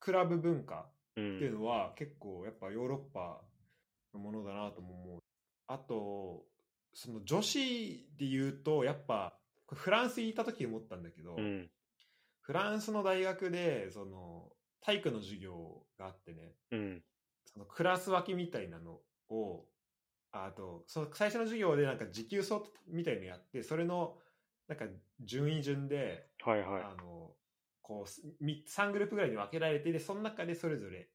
[0.00, 0.86] クラブ文化
[1.16, 1.20] う。
[1.20, 3.40] っていうんのは結構やっぱヨーロッパ
[4.12, 5.20] のものだなとも思う。
[5.66, 6.44] あと、
[6.92, 9.36] その女子で言うと、やっぱ、
[9.66, 11.70] フランスにいた時思ったんだけど、うん。
[12.40, 17.02] フランスの大学で、その、体育の授業があってね、うん。
[17.46, 19.00] そのクラス分けみたいなの
[19.30, 19.64] を、
[20.30, 24.18] ああと、その最初の授業でなんか持久走みたいのやって、それの、
[24.68, 24.86] なんか
[25.20, 26.82] 順位順で、はいはい。
[26.82, 27.30] あの、
[27.82, 31.08] こう、み3グループぐらいに分けられて、で、その中でそれぞれ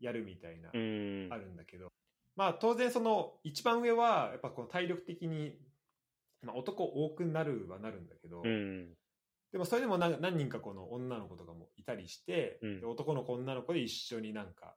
[0.00, 1.28] やるみたいな、うん。
[1.30, 1.88] あるんだけど、
[2.36, 5.58] まあ当然その、一番上は、やっぱこの体力的に、
[6.42, 8.94] まあ男多くなるはなるんだけど、うん。
[9.52, 14.74] でもそれでも何何人かこの女の子とかもいたりして、男の子女の子で一緒になんか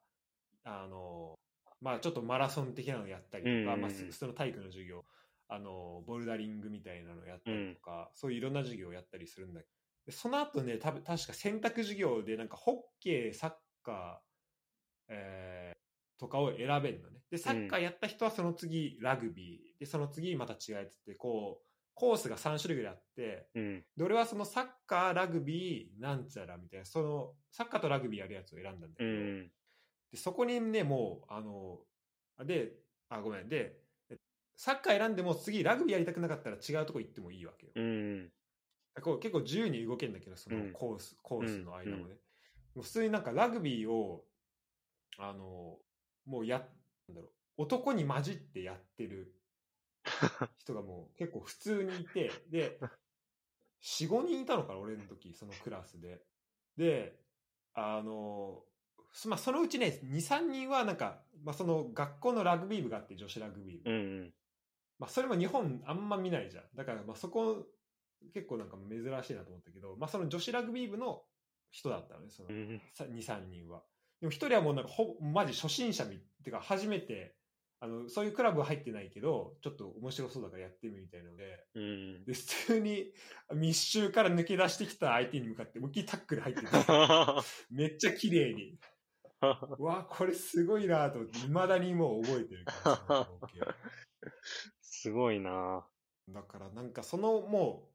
[0.64, 1.38] あの
[1.82, 5.04] まあちょっとマラソン的なのやったりとか、まあ、その体育の授業
[5.50, 9.72] あのボルダリングみたいなのやったりとか、そういういろんな授業をやったりするんだけど
[10.06, 13.52] でその後ね多分確か選択授業でなんかホッケーサッ
[13.84, 14.16] カー、
[15.10, 15.80] えー
[16.20, 17.22] とかを選べるのね。
[17.32, 19.80] でサッカーやった人はその次ラグビー。
[19.80, 21.66] でその次また違うやつってこう
[22.00, 23.84] コースが3種類ぐらいあってうん。
[23.96, 29.52] で俺はそのサッカー、ラグビー、なんちゃらみたいな、そのサッカーとラグビーやるやつを選んだんだけど、うん。
[30.12, 31.80] でそこにね、もう、あの、
[32.46, 32.72] で、
[33.10, 33.78] あ、ごめん、で、
[34.60, 37.72] サッカー選んでも次ラグビーやりたくなかったら違うとこ行ってもいいわけよ。
[37.76, 38.30] うん。
[39.02, 42.14] こう結構自由に動けるんだけど、そうんのコース、コースの間もね。
[42.14, 42.18] うん
[42.76, 44.24] 普通になんかラグビーを、
[45.18, 45.78] あの、
[46.26, 46.60] もうや、
[47.08, 49.34] なんだろう、男に混じってやってる
[50.60, 52.80] 人がもう結構普通にいて、で、
[53.82, 56.22] 4、5人いたのかな、俺の時、そのクラスで。
[56.78, 57.20] で、
[57.74, 58.64] あの、
[59.12, 63.90] そまあ、そのうちね、2、3人はなんか、まあ、その学校のラグビー部があって、女子ラグビー部。
[63.90, 64.34] うん。
[65.00, 66.64] まあ、それも日本あんま見ないじゃん。
[66.76, 67.66] だから、まあ、そこ、
[68.34, 71.24] 結構なんか珍しいなと思ったけど、まあ、その女子ラグビー部の
[71.72, 72.82] 人だったのね、そのうん。
[72.94, 73.82] さ2、3人は。
[74.20, 77.36] でも1人はもうなんかほ、マジ初心者み、ってか初めて、
[77.82, 82.26] あの、そういうクラブは入ってないけど、ちょっと面白そうだからやってみるみたいなので、うん。
[82.26, 83.14] で、普通に
[83.56, 86.68] 密集から抜け出してきた相手に向かって、思いっきりタックル入ってる。
[87.72, 88.78] めっちゃ綺麗に。
[89.80, 93.30] うわ、これすごいなと思って、未だにもう覚えてるから、
[95.02, 95.86] すごいな
[96.28, 97.88] だからなんかそのも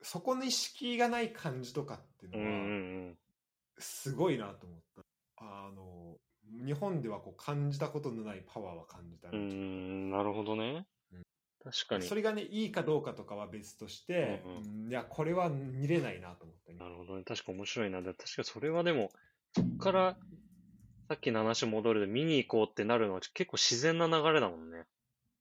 [0.00, 2.56] う、そこの意識がない感じとかっていううんうのは、
[3.12, 3.16] ん
[3.78, 5.02] すごいなと思った。
[5.36, 6.16] あの、
[6.66, 10.10] 日本ではこう感じたことのないパワーは感じたうん。
[10.10, 11.22] なるほどねうん。
[11.62, 12.16] 確かにそ。
[12.16, 16.78] れがね、いいかどうかとかは別として、うんうんいや、これは見れないなと思ったね。
[16.80, 17.22] なるほどね。
[17.22, 18.02] 確か面白いな。
[18.02, 19.12] で確かそれはでも、
[19.54, 20.16] そっから、
[21.08, 24.86] さっきの話戻るで見に行こうってなるのは結構自然な流れだもんね。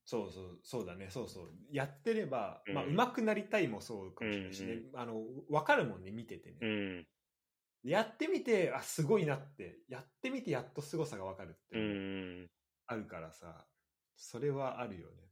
[0.05, 1.51] そうそう、そうだね、そうそう。
[1.71, 6.57] やってれば、まあ、うん上手くなりたいもそうかもしれないしね、うあの、わかるもんね、見ててね。
[6.61, 7.07] うん。
[7.83, 12.47] やってみて、あ、すごいなって、やってみてやっと凄さがわかるってうん。
[12.87, 13.67] あるからさ、
[14.15, 15.31] それはあるよね。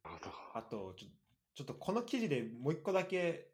[0.54, 1.08] あと、ちょ
[1.56, 3.52] ちょっとこの記事でもう一個だけ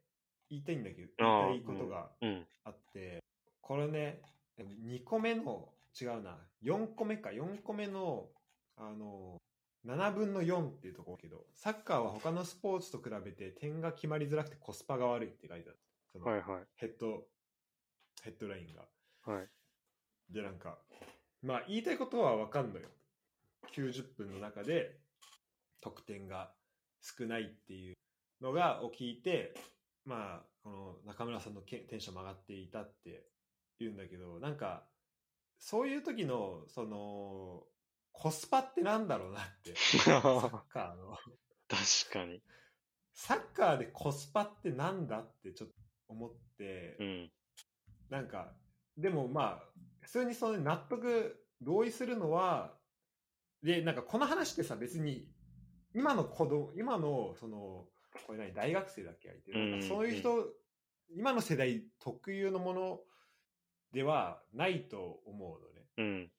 [0.49, 2.47] 言いたいんだけど、ああ言いたいことがうん。
[2.63, 3.24] あって、
[3.61, 4.22] これね、
[4.57, 8.30] 2個目の、違うな、4個目か、4個目の、
[8.76, 9.38] あの、
[9.86, 15.79] 7分の4っていうところだけど、サッカーは他のスポーツと比べて点が決まりづらくてコスパが悪いって書いてある。
[16.11, 16.63] そのはいはい。
[16.75, 17.23] ヘッド、
[18.23, 18.83] ヘッドラインが。
[19.31, 19.47] はい。
[20.33, 20.77] で、なんか、
[21.43, 22.88] まあ言いたいことはわかんのよ。
[23.73, 24.97] 90分の中で
[25.81, 26.51] 得点が
[27.01, 27.95] 少ないっていう
[28.41, 29.53] のがを聞いて、
[30.05, 33.27] まあ、この中村さんのけテンションも上がっていたって
[33.79, 34.88] 言うんだけど、なんか、
[35.59, 37.63] そういう時の、その、
[38.18, 39.76] コスパってなんだろうなって。
[39.76, 41.18] サッカーの。
[41.68, 42.41] 確かに。
[43.13, 45.76] サッカーでコスパってなんだってちょっと
[46.07, 47.32] 思って、うん。
[48.09, 48.53] なんか、
[48.97, 49.70] でもまあ、
[50.01, 52.78] 普通にその納得、同意するのは、
[53.61, 55.28] で、なんかこの話ってさ、別に、
[55.93, 57.88] 今の子供、今の、その、
[58.26, 59.51] これ何、大学生だっけ相手。
[59.51, 60.47] なんかそういう人、
[61.09, 62.99] 今の世代特有のもの
[63.91, 65.88] ではないと思うのね。
[65.97, 66.32] うん。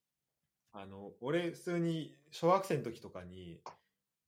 [0.76, 3.60] あの、俺、普通に小学生の時とかに、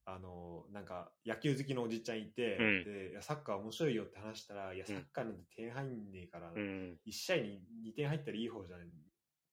[0.07, 6.99] あの、なんか、野球好きのおじちゃんいて、うんで、いや、サッカー面白いよって話したら、いや、うんサッカーなんて点入んねえから、うん。
[7.07, 8.80] 1試合に2点入ったらいい方じゃん。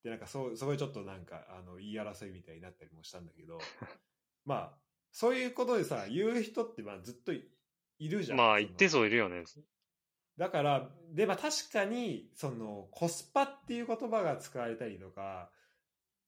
[0.04, 3.58] で、なんか、そう、そこでちょっとなんか、あの、言い争いみたいになったりもしたんだけど、
[4.46, 4.80] まあ、
[5.12, 7.46] そういうことでさ、言う人って、まあ、ずっとい
[8.00, 8.38] いるじゃん。
[8.38, 9.44] まあ、一定数いるよね。
[10.38, 15.50] だから、で、まあ確かに、その、コスパっていう言葉が使われたりとか、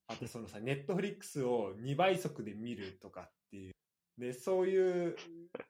[0.07, 3.73] あとそのさ、ネットフリックスを2倍速で見るとかっていう。
[4.17, 5.15] で、そういう、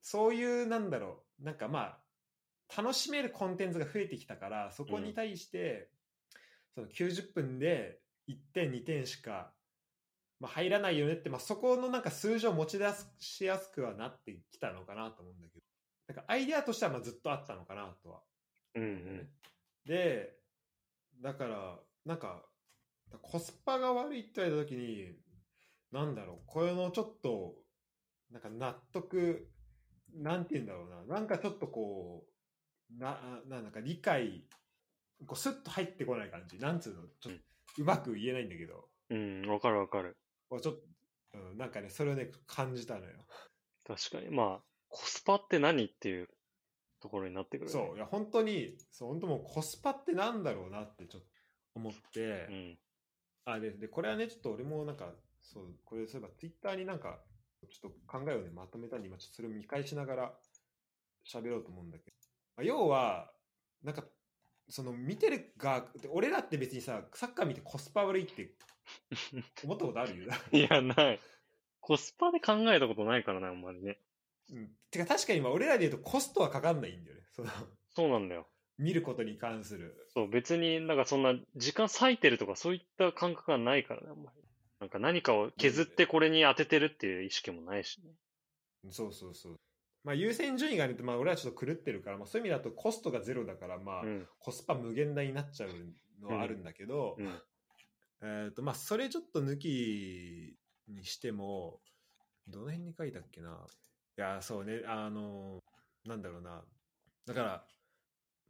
[0.01, 1.99] そういう、なんだろう、なんかま
[2.69, 5.89] あ、楽しめるコンテンツが増えてきたから、そこに対して、
[6.75, 9.53] その90分で1点、2点しか、
[10.39, 12.85] まあ、入らないよねって、まあ、そこのなんか数字を持ち出
[13.19, 15.65] しやすくはなってきたのかなと思うんだけど、
[16.07, 18.21] なんかアイデアとしてはまあずっとあったのかなとは
[18.75, 19.29] うんうん。
[19.85, 20.37] で、
[21.21, 22.45] だから、なんか、
[23.21, 25.15] コスパが悪いって言われたときに、
[25.91, 27.55] なんだろう、これのちょっと、
[28.31, 29.49] なんか納得、
[30.13, 34.45] なんて言うんだろうな、なんかちょっとこう、な、ななんか理解、
[35.25, 36.59] こうスッと入ってこない感じ。
[36.59, 40.17] なんつうの、ちょっとうまく言えないんだけど、うん、わかるわかる。
[40.49, 40.81] ちょっと、
[41.33, 43.25] うん、なんかね、それをね、感じたのよ。
[43.85, 44.29] 確かに。
[44.29, 46.29] まあ、コスパって何っていう
[47.01, 47.71] ところになってくる、ね。
[47.71, 51.27] そう、いや、本当に、そう、本当もうコスパってなんだろうなってちょっと
[51.75, 52.79] 思って、うん。
[53.49, 55.09] あででこれはねちょっと俺もなんか
[55.41, 57.19] そうこれそういえばツイッターになんか
[57.71, 60.33] ちょっと考えをねまとめたんで今ちょっとそれを見返しながら
[61.25, 62.17] 喋ろうと思うんだけど、
[62.57, 63.31] まあ、要は
[63.83, 64.03] なんか
[64.69, 68.51] その見てる側で俺らって別にさサッカー見てコスパ悪いって
[69.63, 71.19] 思ったことあるよ、いや、ない。
[71.81, 73.99] コスパで考えたことないからな、あんまりね。
[74.49, 77.51] うん、てか確かに今俺らで言うとコストはかかんないんだよねその
[77.89, 78.47] そうなんだよ。
[78.77, 84.43] 見ることに関するそう、別になんかそんな時間割いてるとかそういった感覚がないからね、あんまり。
[84.79, 88.11] なんか何かを削ってこれに当ててるっていう意識もないしね。
[88.91, 89.59] そうそうそう
[90.03, 94.27] まあ優先順位がね、まあ、俺はちょっと狂ってるから、まあ、そういう意味だとコストがゼロだからまあ、うん。
[94.39, 95.69] コスパ無限大になっちゃう
[96.21, 97.41] のはあるんだけど、うん。
[98.21, 100.55] えっ、と、まあ、それちょっと抜き
[100.87, 101.79] にしても、
[102.47, 103.67] どの辺に書いたっけな。
[104.17, 105.59] いや、そうね、あの、
[106.05, 106.63] なんだろうな。
[107.25, 107.65] だから、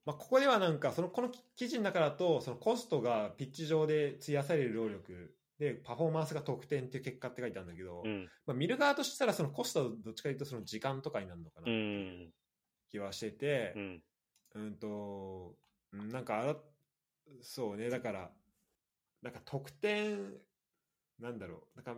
[0.08, 8.30] まあ、ここではなんか、その、この記事の中だと、そのコストがピッチ上で費やされる労力で、パフォーマンスが得点っていう結果って書いてあるんだけど、うん。
[8.45, 12.34] まあ、見る側としたら、そのコストはどっちかというと、その時間とかになるのかなうっていうん
[12.89, 14.03] 気はしてて、うん。
[14.55, 15.58] うんと、
[15.91, 16.55] うんなんかあら、
[17.41, 18.32] そうね、だから、
[19.22, 20.38] なんか得点、
[21.20, 21.97] なんだろう、だから、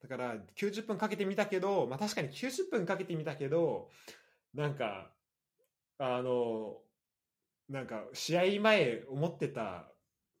[0.00, 3.90] だから90分かけてみたけど、まあ確かに90分かけてみたけど、
[4.54, 5.12] なんか、
[5.98, 6.80] あの、
[7.70, 9.88] なんか試合前思ってた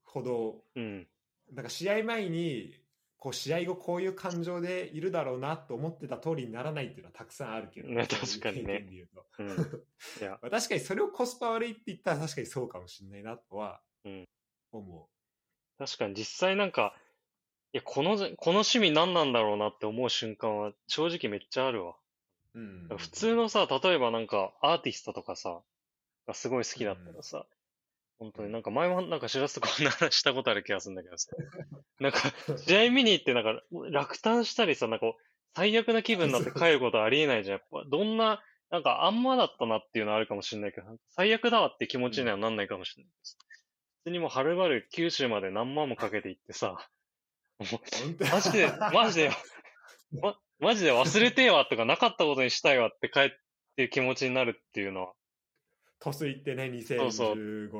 [0.04, 1.06] ほど、うん。
[1.52, 2.74] なんか試合前に、
[3.18, 14.28] こう試合後こういう感情でいるだろうなと思ってた通りにならないっていうのはたくさんあるけど、ね確かにねうとう 確かにそれをコスパ悪いって言ったら確かにそうかもしれないなとはうん
[14.72, 15.10] 思
[15.78, 16.94] 確かに実際なんか、
[17.72, 21.96] いや、この、この趣味何なんだろうなって思う瞬間は正直めっちゃあるわ。
[22.54, 22.60] う。
[22.60, 25.62] うん普通のさ、例えばなんかアーティストとかさ、
[26.30, 27.46] がすごい好きだったらさ、
[28.18, 31.30] 本当になんか前もなんか知らすとこんな話したことある気がするんだけどさ、
[32.00, 32.20] なんか
[32.58, 35.12] 試合見に行ってなんか落胆したりさ、なんか
[35.54, 37.58] 最悪な気分になって帰ることはありえないじゃん。
[37.58, 43.38] やっぱどんな、なんかあんまだったなっていうのはあるかもしれないけど、最悪だわって気持ちにはなんないかもしれないです。
[44.02, 46.88] 普通にもうはるばる九州まで何万もかけて行ってさ、
[48.30, 49.30] マジで、マジで、
[50.22, 53.30] ま、マジで忘れてえわとかなかったことにしたいわって帰っ
[53.76, 55.14] て気持ちになるっていうのは、
[56.00, 57.12] トス行ってね、そう。
[57.12, 57.70] そう2015、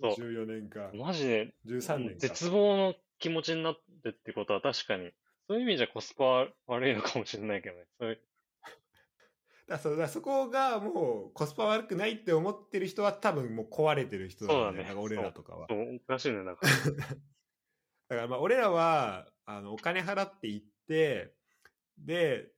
[0.00, 0.12] そう。
[0.12, 2.14] 14年か、マジで13年か。
[2.18, 5.10] 絶望の気持ちになってってことは確かに、
[5.48, 8.18] そういう意味じゃコスパ悪いのかもしれないけどね。
[9.66, 14.94] そ だそうだそこがもうコスパ悪くないって思ってる人は多分もう壊れてる人だよそうだね。
[14.94, 15.66] 俺らとかは。
[15.70, 15.96] そう。
[15.96, 16.66] おかしいね、なんか。
[18.08, 21.32] だからまあ俺らはあのお金払って行って
[21.96, 22.52] で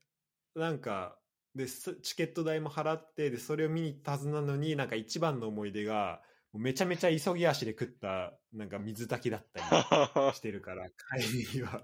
[0.55, 1.17] なんか
[1.55, 6.21] ですチケット代も払ってでそれを見に行ったはずなのになんか一番の思い出が
[6.53, 9.65] めちゃめちゃ急ぎ足で食ったなんか水炊きだったり
[10.35, 11.83] してるから帰りには。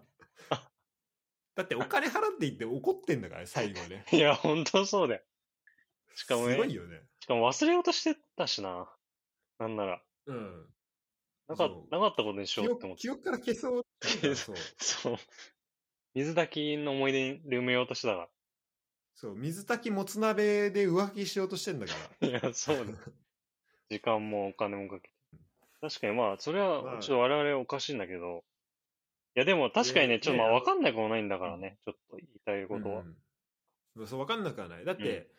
[0.50, 0.72] だ
[1.56, 4.06] だってお金払っていって怒ってんだから、最後ね。
[4.12, 5.22] いや、本当そうだよ。
[6.16, 7.02] しかもねすごいよね。
[7.20, 8.90] しかも忘れようとしてたしな。
[9.60, 10.04] なんなら。
[10.28, 10.74] うん。
[11.48, 13.10] なかなかったことにしよ記うって思って。
[13.10, 14.56] 憶記憶から消そうそう。
[14.80, 15.18] そう。
[16.14, 18.30] 水炊きの思い出に埋めようとしてたか
[19.22, 22.28] そう、水炊きもつ鍋で浮気しようとしてんだから。
[22.28, 22.40] ら。
[22.40, 22.96] いや、そうね。
[23.92, 25.16] 時間もお金もかけて。
[25.80, 28.44] 確かにまあ、それまは、あちょっと我々おかしいんだけど。
[29.36, 31.78] いや、でも確かにね、ちょっとまあ、わかんないことないんだからね。
[31.86, 33.04] ちょっと言いたいことは。
[33.96, 35.30] うん、そう分かんなくはないだって、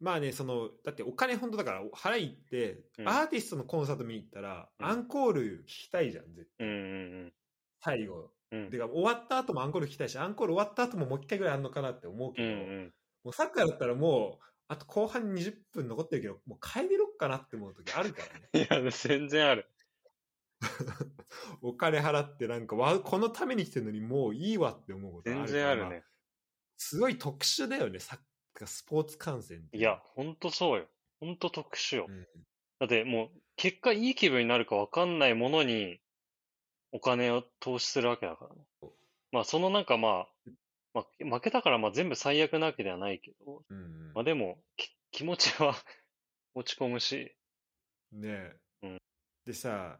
[0.00, 6.76] まあねそのだってお金本当だから払いって、うんアーティストのコンサート見に行ったら、うんアンコール聞きたいじゃん絶対うんう
[7.26, 7.32] ん
[7.80, 8.22] 最後うん。
[8.22, 8.30] うん
[8.70, 12.92] てか終わった後もアンコール聞きたいしアンコール終わった後ももう一回ぐらいあんのかなって思ううけど、んうん。
[13.24, 18.22] もうサッカーだったらもうあと後半20分残ってるけどもう帰りろっかなって思う時あるか
[18.54, 19.66] らね いや、全然ある。
[21.60, 26.04] お金払ってなんかわこのために来てるのにもういいわって思うことある全然あるね。
[26.76, 28.18] すごい特殊だよねサッ
[28.54, 30.86] カースポーツ観戦っていや、ほんとそうよ。
[31.20, 32.12] ほんと特殊よう。
[32.12, 32.26] ん
[32.78, 36.00] だってもう、結果いい気分になるかわかんないものに、
[36.94, 38.62] お金を投資するわけだからね。
[39.32, 40.50] まあ、そのなんかまあ、
[40.94, 44.12] まあ、負けたからまあ全部最悪なわけではないけど、うんうん。
[44.14, 45.74] まあでも、き気持ちは
[46.54, 47.34] 落ち込むし、
[48.12, 48.98] ねえ、うん。
[49.44, 49.98] でさ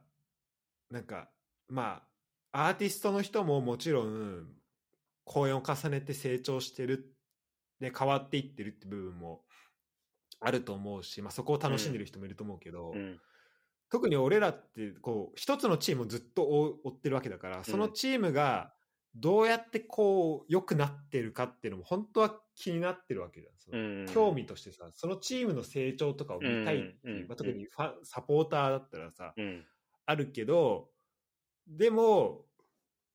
[0.91, 1.29] なんか
[1.69, 2.07] ま
[2.53, 4.47] あアーティストの人ももちろん
[5.25, 7.13] 公演を重ねて成長してる
[7.81, 9.45] で変わっていってるって部分も
[10.41, 13.21] あると思うし、まあ、そこを楽しんでる人もいると思うけど、うん、
[13.91, 18.73] 特に俺らってこう一つのチームをずっと追追ってるわけだからそのチームが
[19.15, 23.53] どうやってこう良くなってるかっていうのも本当は気になってるわけじゃん。
[23.59, 24.07] そのうん。
[24.13, 29.65] 興味としてさそのチームの成長とかを見たいっていう、まあ、特にファンサポーターだったらさ、うん。
[30.07, 30.89] あるけど
[31.67, 32.45] でも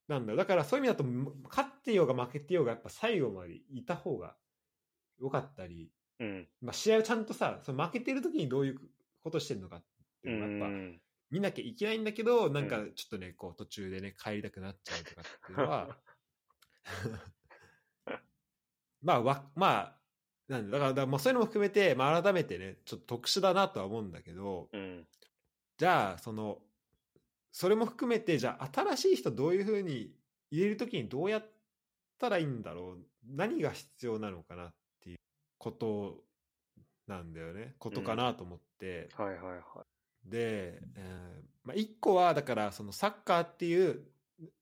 [0.08, 4.36] なんだろうだからそういう意味だとむ勝ってようが負けてようがやっぱ最後までいた方が
[5.20, 6.48] 良かったり、うん。
[6.62, 8.80] まあ、試合をちゃんとさその負けてる時にどういう
[9.22, 9.84] ことしてるのかっ
[10.24, 11.02] てういうのがやっぱん。
[11.32, 15.98] 見なきゃいけないんだけどなんかちょっとねこう途中でね帰りたくなっちゃうとかっていうのは
[19.04, 20.00] まあわまあ
[20.48, 25.08] なんだだからだまあそういうのも含めて、まあ、改めてねちょっと特殊だなとは思うんだけどうん。
[25.78, 26.62] じゃあその
[27.52, 30.14] それも含めてじゃあ新しい人どういうふうに
[30.52, 31.50] 入れる時にどうやっ
[32.20, 32.98] たらいいんだろう
[33.28, 35.20] 何が必要なのかなっていう
[35.58, 36.18] こと
[37.08, 39.62] なんだよねことかなと思って、はいはいはい。
[40.30, 44.02] で、えーまあ、一個はだからそのサッカーっていう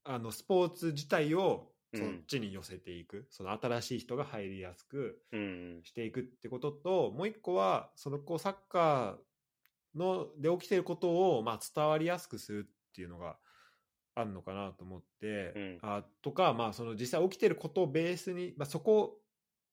[0.04, 5.82] あのスポーツ自体をそっちに寄せていく、その新しい人が入りやすくうん。
[5.84, 13.38] していくってことともう一個はそのこうサッカーので起きてることをまあ伝わりやすくするっていうのが
[14.16, 19.20] あるのかなと思って、うんあとかまあその実際起きてることをベースに、まあ、そこ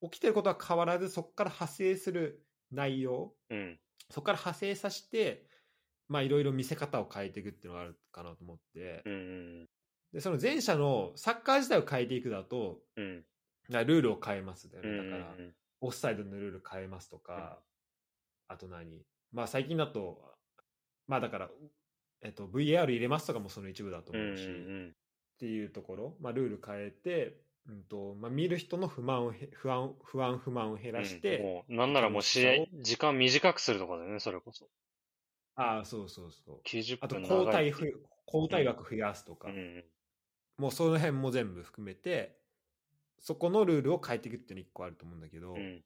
[0.03, 3.79] 起きてることは変わらずそこから派生する内容うん。
[4.11, 5.47] そこから派生させて、
[6.09, 9.69] まあいろいろ見せ方を変えていくっていうのがあるかなと思って、うん。
[10.13, 13.25] で、その前者のサッカー自体を変えていくだと、うん。
[13.71, 14.91] だルールを変えますだよね。
[14.91, 15.11] うん。
[15.11, 15.37] だから、
[15.81, 17.63] オフサイドのルール変えますとか、
[18.49, 19.03] あと何
[19.33, 20.37] まあ最近だと、
[21.07, 21.51] まあだから、
[22.23, 24.21] えっと、VAR 入れますとかもその一部だとうん。
[24.25, 24.97] 思うし、っうん。
[25.39, 34.69] ていうところ、まあルール変えて、うんとまあ、見る人の不満をへ不安不安不満を減らして、もう、なんならもう試合、時間短くするとかだよね、それこそ。
[35.57, 37.69] ああそうそうそう90あと分交代
[38.27, 39.85] 交代枠増やすとか、うん。
[40.59, 42.39] もうその辺も全部含めて、
[43.19, 45.85] そこのルールを変えていくっていうの一個あると思うんだけど、うん。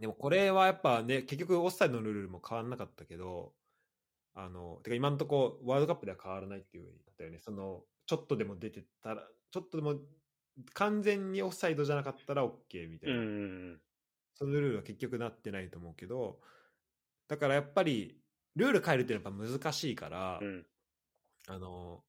[0.00, 3.54] でもこれはやっぱね、結局オフサイドのルールも変わらなかったけど、
[4.34, 7.38] あの、てか今のとこワールドカップでは変わらないっていうふうになったよね。
[7.38, 10.00] その、ちょっとでも出てたら、ちょっとでも
[10.74, 13.20] 完全にオフサイドじゃなかったら OK みたういな。
[13.20, 13.80] ん。
[14.34, 16.40] そのルールは結局なってないと思うけど、
[17.28, 18.20] だからやっぱり、
[18.56, 20.66] ルール変えるっていうのはやっぱ難しいから、うん。
[21.48, 22.02] あの、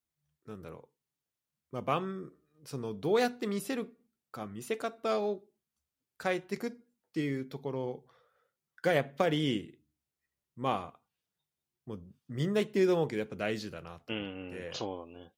[0.46, 0.88] なんだろ
[1.72, 1.76] う。
[1.76, 2.32] まあ、番、
[2.64, 3.94] その、どうやって見せる
[4.32, 5.42] か、見せ方を
[6.22, 6.70] 変えていくっ
[7.12, 8.04] ていうところ
[8.82, 9.78] が、やっぱり、
[10.56, 11.00] まあ、
[11.86, 14.70] もうみんな言ってると思うけど、やっぱ大事だなとう思って。
[14.70, 14.74] ん。
[14.74, 15.32] そうだね。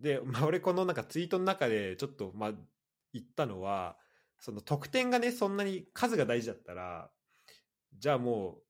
[0.00, 2.52] で、まあ、俺このなんかツイートの中でちょっと、まあ、
[3.12, 3.96] 言ったのは、
[4.38, 7.10] その得点がね、そんなに数が大事だったら、
[7.96, 8.60] じゃあも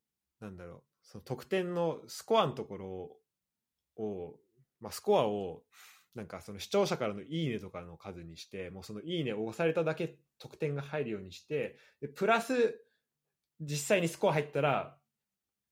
[0.41, 3.16] う、なんだろう、その得点のスコアのところ
[3.96, 4.34] を、
[4.78, 5.62] まあ、スコアを、
[6.14, 12.78] なんかその視聴者からのいいねとかの数にして、もうそのいいねを押されただけ得点が入るようにして、でプラス、
[13.61, 14.98] 実際にスコア入ったら、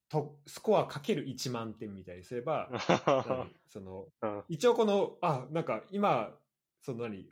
[0.08, 6.34] とスコアかける1万点みたいにすれば、何 その、うん一応この、あ、なんか今、
[6.80, 7.30] その何、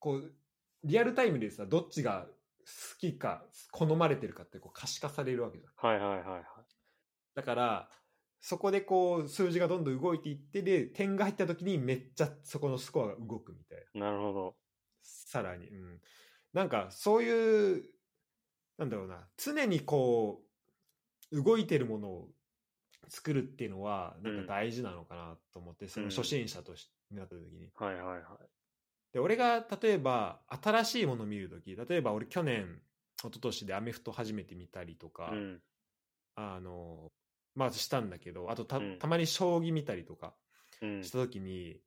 [0.00, 0.34] こう、
[0.82, 5.72] リアルタイムでさ、どっちが好きか、好まれてるかってこう可視化されるわけじゃん。
[5.76, 6.44] はいはいはいはい。
[7.34, 7.90] だから、
[8.40, 14.06] そこでこう、数字がどんどん動いていって、で、点が入った時にめっちゃそこのスコアが動くみたいな。
[14.06, 14.56] なるほど。
[15.02, 15.68] さらに。
[15.68, 16.00] うん。
[16.52, 17.84] なんか、そういう、
[18.78, 20.42] なんだろうな、常にこ
[21.32, 22.28] う、動いてるものを
[23.08, 27.70] 作るっていうのは、なんか大事なのかなと思って、その初心者としになった時に。
[27.74, 28.22] はいはいはい。
[29.12, 32.80] で、俺が例えば、新しいものを見るとき、例えば俺去年、
[33.16, 35.62] 一昨年でアメフト初めて見たりとか、うん。
[36.36, 37.10] あの、
[37.58, 40.32] まあしたんだけど、あとたうんたまに将棋見たりとか
[40.80, 41.80] うんしたときに、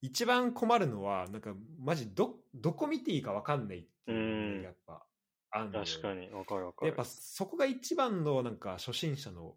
[0.00, 5.04] 一番困るのは、なんか、マジど、どこ見ていいか分かんないっていうやっぱ、
[5.50, 7.06] あんのよ確かに、わかるわかるでやっぱ。
[7.06, 9.56] そこが一番のなんか初心者の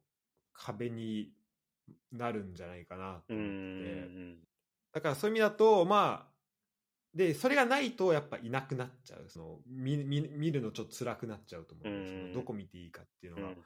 [0.54, 1.34] 壁に
[2.12, 4.38] なるんじゃないかなとう思って、ん。
[4.94, 6.38] だからそういう意味だと、まあ、
[7.14, 9.26] で、それがないとやっぱいなくなっちゃう。
[9.28, 11.88] その見見見るのちょっと辛くなっちゃうと思う。
[11.90, 13.58] うんそのどこ見ていいかっていうのがうん。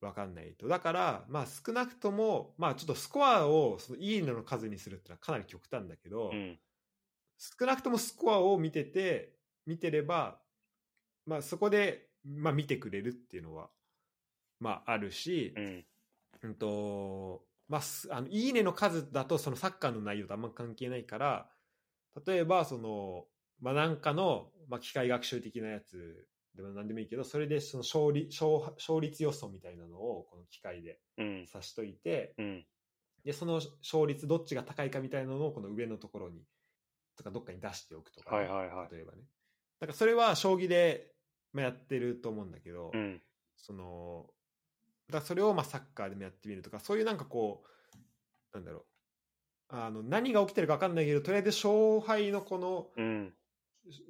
[0.00, 0.68] 分かんないと。
[0.68, 6.58] だから、まあ少なくとも、まあちょっとスコアをそのいいねの数にするってのはかなり極端だけど、うん。
[7.38, 9.36] 少なくともスコアを見てて、
[9.66, 10.40] 見てれば、
[11.26, 13.70] まあそこで、まあ見てくれるっていうのは、
[14.60, 15.86] まああるし、うん。
[16.42, 21.50] うんと、まあ、すあの、いいねの数だと、そのサッカーの内容とあんま関係ないから、
[22.26, 23.26] 例えば、その、
[23.60, 31.46] まあ、なんかの、まあ、機械学習的なやつでも何でもいいけど、それでその勝利、勝勝率予想みたいなのを、この機械でうん。
[31.46, 32.66] さしといて、うん。
[33.24, 36.42] で、その勝率どっちが高いかみたいなのを、この上のところに、
[37.16, 39.22] とかどっかに出しておくとかね、はいはいはい例えばね。
[39.80, 41.12] だからそれは将棋で、
[41.52, 43.22] まあ、やってると思うんだけど、うん。
[43.56, 44.26] その
[45.10, 47.62] だそれをまあサッカーでもやってみるとかそういうなんかこ
[48.52, 48.84] うなんだろう
[49.68, 53.34] あの何が起きてるか分かんないけどとりあえず勝敗のこのうん。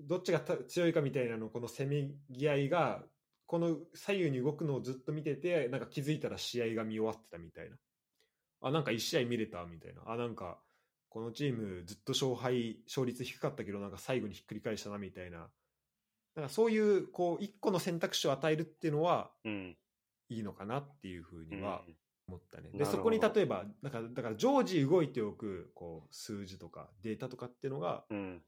[0.01, 3.03] どっちがた強いかみたいなのこのせめぎ合いが
[3.47, 7.77] この左右に動くのをずっと見ててなんか気づいたら試合が見終わってたみたいな
[8.63, 10.59] あなんか1試合見れたみたいなあなんか
[11.09, 15.49] このチームずっと勝敗勝率低かったけどなんか最後にひっくり返したなみたいな
[16.37, 19.77] なんかそういうこう一個の選択肢を与えるっていうのはうん。
[20.31, 21.83] いいのかなっていうふうには
[22.27, 22.65] 思ったね。
[22.65, 28.43] なるほどでそこに例えばだからだから常時動いておくこう数字とかデータとかっていうのがうん。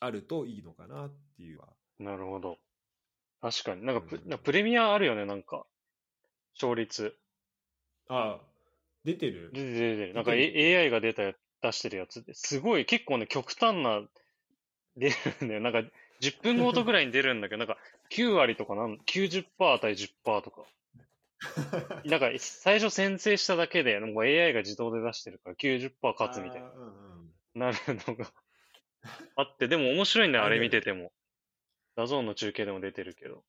[0.00, 1.68] あるといいのかなっていうのは
[1.98, 2.58] なるほど。
[3.40, 3.84] 確かに。
[3.84, 5.64] なんかプ、うんかプレミアあるよね、なんか。
[6.54, 7.16] 勝率。
[8.08, 8.40] ああ
[9.04, 10.14] 出てる出てる出てる。
[10.14, 14.02] なんか、A、AI が出たや、出してるやつですごい、結構ね、極端な、
[14.96, 15.60] 出るんだよ。
[15.60, 15.82] なんか、
[16.20, 17.78] 10分ごとぐらいに出るんだけど、なんか、
[18.10, 20.64] 9割とかなん、90%対10%とか。
[22.04, 27.76] なんか、最初先制しただけで、もう AI が自動で出してるから90%勝つみたいな、あーうんうんなる
[28.06, 28.32] のが
[29.36, 31.12] あって、でも面白いんだよ、あれ見てても。
[31.94, 33.44] DAZN の中継でも出てるけど。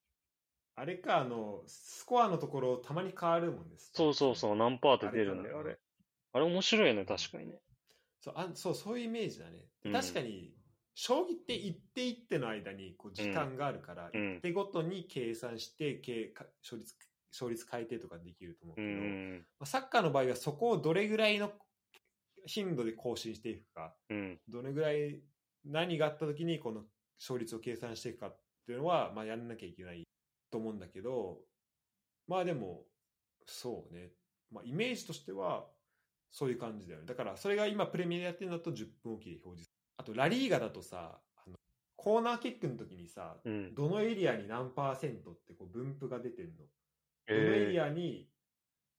[0.75, 5.79] あれかあのスコアのところたまに変わるもんですそうそうそう、何パーって出るんだよ、あれか
[6.33, 6.45] あれ。
[6.45, 7.61] 面白いよね、確かにね。
[8.19, 10.55] そうあそうそういうイメージだね、うん確かに
[10.95, 16.95] 将棋って一手一手の間にこう時間があるから、うん一手ごとに計算して計か勝率
[17.31, 19.37] 勝率変えてとかできると思うけうど、ん。
[19.59, 21.51] まあサッカーの場合はそこをどれぐらいの
[22.45, 24.39] 頻度で更新していくか、うん。
[24.47, 25.21] どれぐらい
[25.65, 26.81] 何があった時にこの
[27.19, 30.03] 勝率を計算していくかっていうのは、まあ、やんなきゃいけない
[30.51, 31.39] と思うんだけど、
[32.27, 32.83] まあでも、
[33.45, 34.09] そうね、
[34.51, 35.65] まあ、イメージとしては
[36.31, 37.05] そういう感じだよね。
[37.05, 39.69] だからそれが今プレミアでやってるのだと10分おきで表示。
[39.97, 41.55] あとラリーガだとさ、あの
[41.95, 43.75] コーナーキックの時にさ、うん。
[43.75, 46.65] どのエリアに何パーセントってこう分布が出てるの。
[47.27, 48.27] どのエリえアに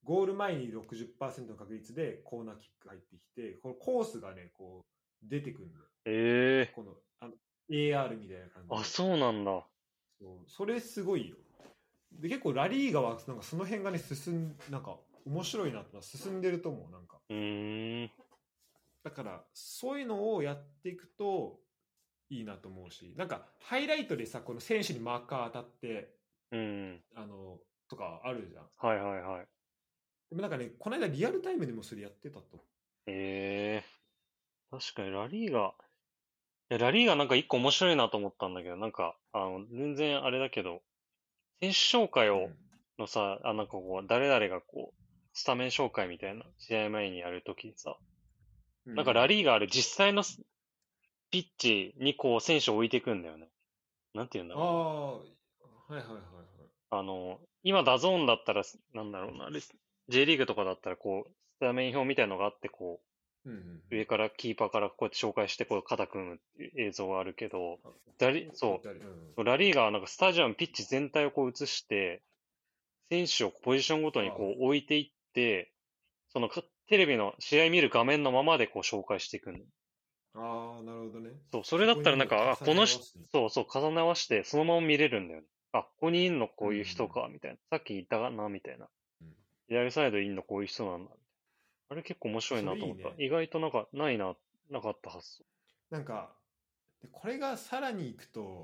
[0.04, 4.93] ゴール前に60%の確率でコーナーキック入ってきて、このコースがね、こう
[5.28, 5.84] 出てくるのよ。
[6.06, 6.10] ー、
[6.66, 7.34] えこのあの
[7.70, 9.64] AR みたいな感じあ、そうなんだ。
[10.20, 11.36] そうそれすごいよ。
[12.12, 14.96] で、結構ラリーガはなんかその辺がね、進ん、なんか
[15.26, 17.18] 面白いなってのは進んでると思う、なんか。
[17.28, 18.10] うーん。
[19.02, 21.60] だから、そういうのをやっていくと
[22.30, 26.14] いいなと思うし、なんかハイライトでさ、この選手にマーカー当たって、
[26.52, 27.00] うん。
[27.14, 27.58] あの、
[27.88, 28.64] とかあるじゃん。
[28.76, 29.46] はいはいはい。
[30.30, 32.64] でもなんかね、この間リアルタイムでもそれやってたと。
[33.06, 34.03] えー、
[34.78, 35.72] 確かにラリーガ、い
[36.70, 40.82] やラリーガなんか一個面白いなと思ったんだけど、なんか、あの、全然あれだけど、
[41.60, 42.48] 選手紹介を、
[42.98, 47.96] のさ、あ、なんかこう、誰々がこう、スタメン紹介みたいな、試合前にやるときにさ、
[48.86, 50.40] うなんかラリリーガある実際の
[51.30, 53.48] ピッチにこう、選手を置いていくんだよね。
[54.14, 54.66] なんて言うんだあろう。
[55.90, 56.20] あ、はいはいはいはい。
[56.90, 58.62] あの、今 DAZN だったら、
[58.94, 59.72] なんだろうな、レス
[60.08, 63.13] J リーグとかだったらこう、スタメン表みたいのがあって、こう、
[63.46, 67.78] うんうん上からキーパーからこうやって紹介して、こう肩組むっていう映像はあるけど、
[68.18, 72.22] ダリそう、誰うんラリーガはなんかスタジアム、ピッチ全体をこう映して、
[73.08, 75.72] 選手をポジションごとにこう置いていって、
[76.32, 79.58] そのかテレビの試合見る画面のままでこう紹介していくの。
[80.36, 81.30] ああ、なるほどね。
[81.52, 85.46] そう、それだったらなんか、この人そうそう、重ね合わせて、そのまま見れるんだよね。
[85.72, 87.56] あ、ここにいんのこういう人か、みたいな。
[87.70, 88.88] さっき言ったかな、みたいな
[89.22, 89.34] うん。
[89.68, 91.10] 左サイドいんのこういう人なんだ。
[91.88, 93.08] あれ結構面白いなと思った。
[93.08, 94.34] いいね意外となんか、ないな、
[94.70, 95.44] なかった発想。
[95.90, 96.34] なんか、
[97.02, 98.62] でこれがさらにいくと、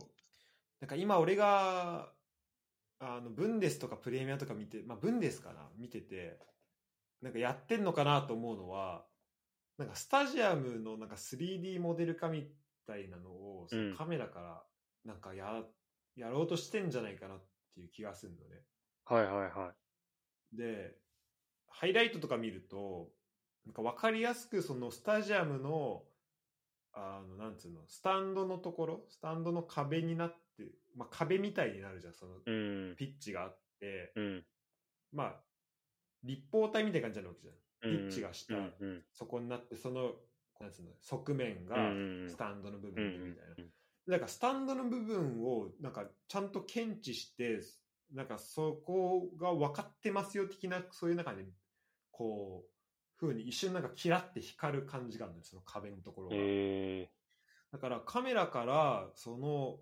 [0.81, 2.13] なんか今俺が、
[2.99, 6.39] あの、ブンデスとかプレミアとか見て、まあ、ブンデスかな見てて、
[7.23, 9.05] なんかやってんのかなと思うのは、
[9.79, 12.51] なんかスタジアムのなんか 3D モデル化み
[12.87, 14.63] たいなのを、カメラから
[15.05, 15.63] なんかや、
[16.17, 17.43] やろうとしてんじゃないかなっ
[17.75, 18.63] ていう気がするのね。
[19.05, 19.75] はいはいは
[20.53, 20.97] で、
[21.71, 23.11] ハイライトとか見ると、
[23.65, 26.03] なんか分かりやすくそのスタジアムの、
[26.93, 30.65] あの、なんつうの、スタンドのところ、スタンドの壁になって、
[30.95, 32.41] まあ壁みたいになるじゃん、その。
[32.41, 34.45] ピッチがあって、うん。
[35.13, 35.41] まあ、
[36.23, 37.55] 立方体みたいな感じになるわけじゃん。
[37.55, 40.13] うんピッチが下うんうんそこになって、その、
[40.61, 41.77] なんつうの、側面が
[42.29, 43.55] スタンドの部うん分でみたいな。
[43.59, 43.71] うん
[44.09, 47.61] だからスタンドの部分をなんかちゃんと検知して、
[48.13, 51.45] なんかそこが分かってますよ的な、そういう中で、
[52.21, 52.71] こう、
[53.19, 56.35] 風に一瞬なんかキラって光る感じがあるのよ、その壁のところが。
[56.37, 57.11] え
[57.73, 59.79] だからカメラからその、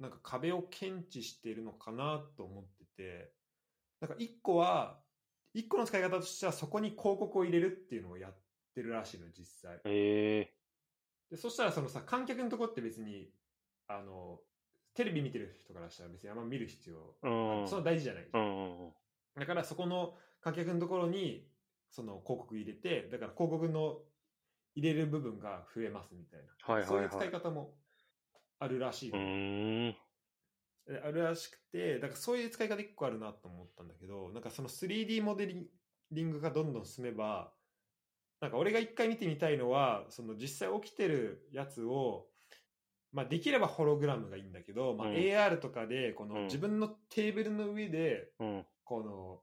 [0.00, 3.32] なんか壁を検知してるのかなと思ってて、
[4.00, 4.98] なんか一個は、
[5.52, 8.34] 一個の使い方としてはそこに広告を入れるっていうのをやっ
[8.74, 9.80] てるらしいの、実際ー、。
[9.84, 10.54] え
[11.30, 13.30] でそしたらそのさ観客のとこって別に
[13.88, 14.40] あの
[14.94, 18.92] テレビ見てる人からしたら別にあんま見る必要、うんそんな大事じゃない、ー、うんうんうん。
[19.38, 21.46] だからそこの観客のところに
[21.90, 23.98] その広告入れてだから広告の
[24.74, 27.10] 入れる部分が増えますみたいな、はいはいはい。
[27.10, 27.74] そういう使い方も
[28.58, 29.96] あるらしいうん。
[30.86, 35.46] であるらしくてだからそういう使い方一個あるなと思ったんだけどなんかその 3D モデ
[36.10, 37.52] リングがどんどん進めば
[38.40, 42.26] なんか俺が一回見てみたいのはその実際起きてるやつを、
[43.12, 45.14] まあ、できればホログラムがいいんだけど、まあ、うん。
[45.14, 46.30] AR とかでこうん。
[46.30, 48.66] の自分のテーブルの上でうん。
[48.84, 49.40] この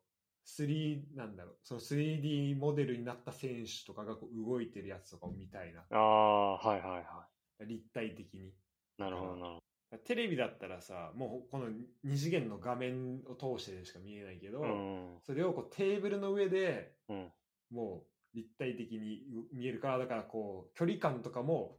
[0.58, 7.28] 3なんだろうその 3D モデルになった選手とかがこう動いてるやつとかを見たいなああ、はいはいは
[7.66, 8.50] 立体的に。
[8.50, 8.54] い。
[8.97, 9.60] なるほどなるほ
[10.06, 11.66] テレビだったらさ、もうこの
[12.04, 14.66] 二次元の画面を通してしか見えないけど、ど。
[14.66, 15.18] うん。
[15.26, 17.32] それをこうテーブルの上でうん。
[17.72, 21.78] もう立体的に見えるから、だからこう距離感とかも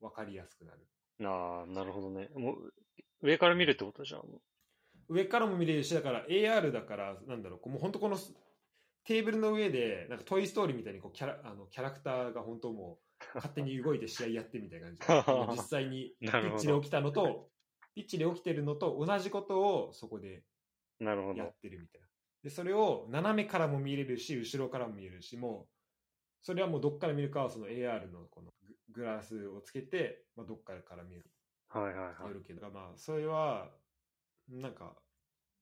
[0.00, 0.78] 分かりやすくなる。
[1.26, 2.30] ああ、なるほどね。
[2.34, 2.72] もう、
[3.20, 4.22] 上から見るってことじゃん。
[5.08, 8.16] 上からも見れるし、だから AR だから、なんだろう、もう本当この
[9.04, 15.00] テーブルの上で、なんかトイ・ストーリーみたいにこうキャラあのキャラクターが本当もう勝手に動いて試合やってみたいな感じ
[15.32, 17.50] で実際にピッチで起きたのと、
[17.94, 20.44] ピッチで起きてるのと同じことをそこで
[21.00, 21.54] やっ。
[21.60, 22.08] てるみたいな。
[22.42, 25.74] で、それを斜めからも見れるし、後ろからも見えるし、もう、
[26.42, 31.24] それはもうどっから見るかはその AR のこのググラスをつけて、まあ、どっからから見える
[31.68, 32.26] はいはいはい。
[32.28, 33.70] よるけど、まあ、それは、
[34.48, 34.94] なんか、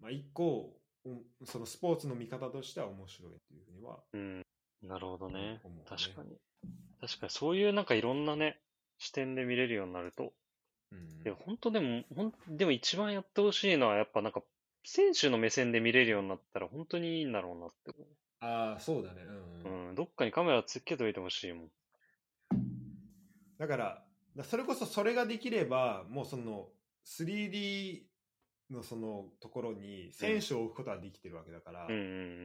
[0.00, 4.42] まあ、一個、うんそのスポーツの見方としては面白いっていうふうには、うん。
[4.82, 5.60] なるほどね。
[5.88, 6.36] 確かに。
[7.00, 8.60] 確かに、そういうなんかいろんなね、
[8.98, 10.32] 視点で見れるようになると。
[10.92, 14.42] うんいや、本当でも、ほん、でも一番やってほしいのは、やっぱなんか、
[14.84, 18.06] 選手の目線で見れるようになったら本当にいいんだろうなって思
[18.40, 19.22] ああ、そうだね。
[19.22, 19.38] うんう。
[19.64, 19.94] うんうん。
[19.96, 21.70] どっかにカメラつけといてほしいもん。
[23.58, 24.04] だから、
[24.36, 26.68] だそれこそそれができれば、もうその
[27.04, 28.02] 3D
[28.70, 31.96] のそのところに選手を置くことはできてるわけだから、うんう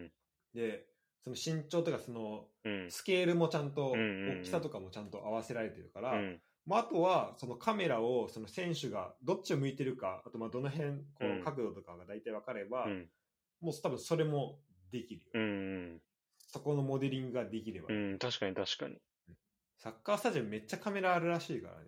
[0.06, 0.11] ん
[0.53, 0.85] で、
[1.23, 2.45] その身長とかその。
[2.89, 6.41] スケールもちゃんと、大きさとかもちゃんと合わせられてるから、うん。
[6.65, 13.10] まあ、あとはそのカメラをその選手がどっちを向いてるか、あとまあどの辺、こうんう角度とかが大体分かれば、うん。
[13.61, 14.60] もう多分それも
[14.91, 15.31] できるよ。
[15.34, 16.02] うん。
[16.48, 17.88] そこのモデリングができれば。
[17.89, 18.19] うん。
[18.19, 18.98] 確かに確かに。
[19.77, 21.88] サッカースタジアムめっちゃカメラあるらしいからね。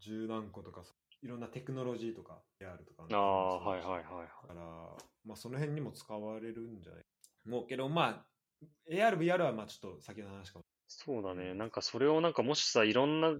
[0.00, 0.82] 十何個とか、
[1.22, 3.06] いろんなテクノロジーとか AR とか。
[3.10, 4.48] ああ、はいはいはいはい。
[4.48, 4.60] だから、
[5.24, 7.04] まあその辺にも使われるんじゃない？
[7.48, 8.24] もうけど、ま
[8.62, 10.64] あ、AR、VR はまあちょっと先の話かも。
[10.86, 11.54] そうだね。
[11.54, 13.34] なんかそれをなんかもしさ、いろんな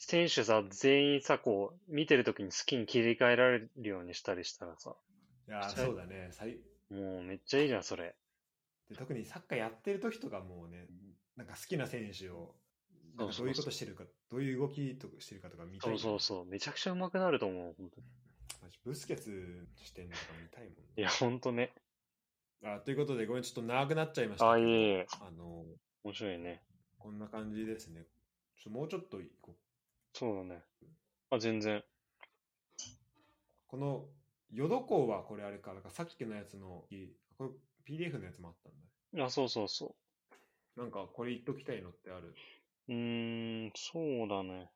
[0.00, 4.96] 選手さ、全員さ、こう、見てるときに好きに切り替えられるようにしたりしたらさ、
[5.48, 6.30] いやー、そうだね。
[6.90, 8.14] もうめっちゃいいじゃん、それ。
[8.88, 10.86] で特にサッカーやってる時とかもうね、
[11.36, 12.54] なんか好きな選手を、
[13.16, 16.46] どういうことしてるか、どういう動きとかしてるかとか見たい、そうそうそう。
[16.46, 18.06] めちゃくちゃ上手くなると思う、本当に。
[18.62, 21.72] マジブスケツしてんのとか見たいもん、いや、ほんとね。
[22.62, 24.58] あということで、ごめん、ちょっと長くなっちゃいましたあ。
[24.58, 25.06] いえいえ。
[25.20, 25.64] あの、
[26.04, 26.62] 面白いね。
[26.98, 28.06] こんな感じですね。
[28.62, 29.56] ちょもうちょっといこう
[30.18, 30.62] そうだね。
[31.30, 31.84] あ、全然。
[33.68, 34.08] この
[34.50, 37.50] ヨドコウはこれあれか、なんかさっきのやつの、いこれ
[37.96, 38.72] PDF のやつもあったん
[39.18, 39.26] だ。
[39.26, 39.94] あ、そうそうそ
[40.76, 42.34] なんかこれ言っときたいのってある？
[42.88, 42.92] う。
[42.92, 44.70] うーん、そうだね。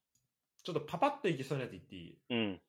[0.62, 2.18] ちょっとパパッといけそうなやつ言っていい？
[2.30, 2.60] うん。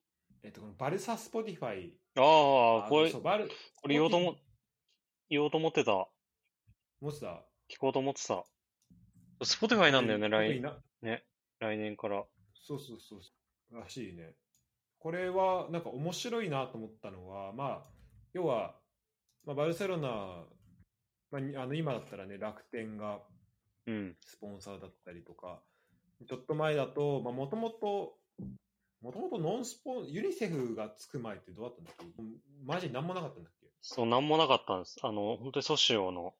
[0.44, 1.94] えっと、このバルサ Spotify。
[2.18, 3.50] ああ、これそ、うバル、
[3.82, 4.36] これ言おうとも、
[5.30, 6.08] 言おうと思ってた。
[7.02, 8.44] もしさ、聞こうと思ってた。
[9.44, 11.20] Spotify なんだよね、来特にな？
[11.60, 12.24] 来年から。
[12.56, 13.32] そうそうそうそ
[13.78, 13.80] う。
[13.80, 14.36] らしいね。
[15.00, 17.88] これはなんか面白いなと思ったのは、まあ、
[18.34, 18.76] 要は、
[19.46, 20.46] まあ、バルセロナ、
[21.32, 23.20] まあに、あの今だったらね、楽天が
[23.88, 24.16] うん。
[24.26, 25.60] スポンサーだったりとか、
[26.28, 28.14] ちょっと前だと、もともと、
[29.02, 32.24] もともとノンスポン、ユニセフがつく前ってどうだったんだっけ？
[32.64, 33.68] マジなんもなかったんだっけ？
[33.82, 34.98] そう、なんもなかったんです。
[35.02, 36.36] あの、本当にソシオの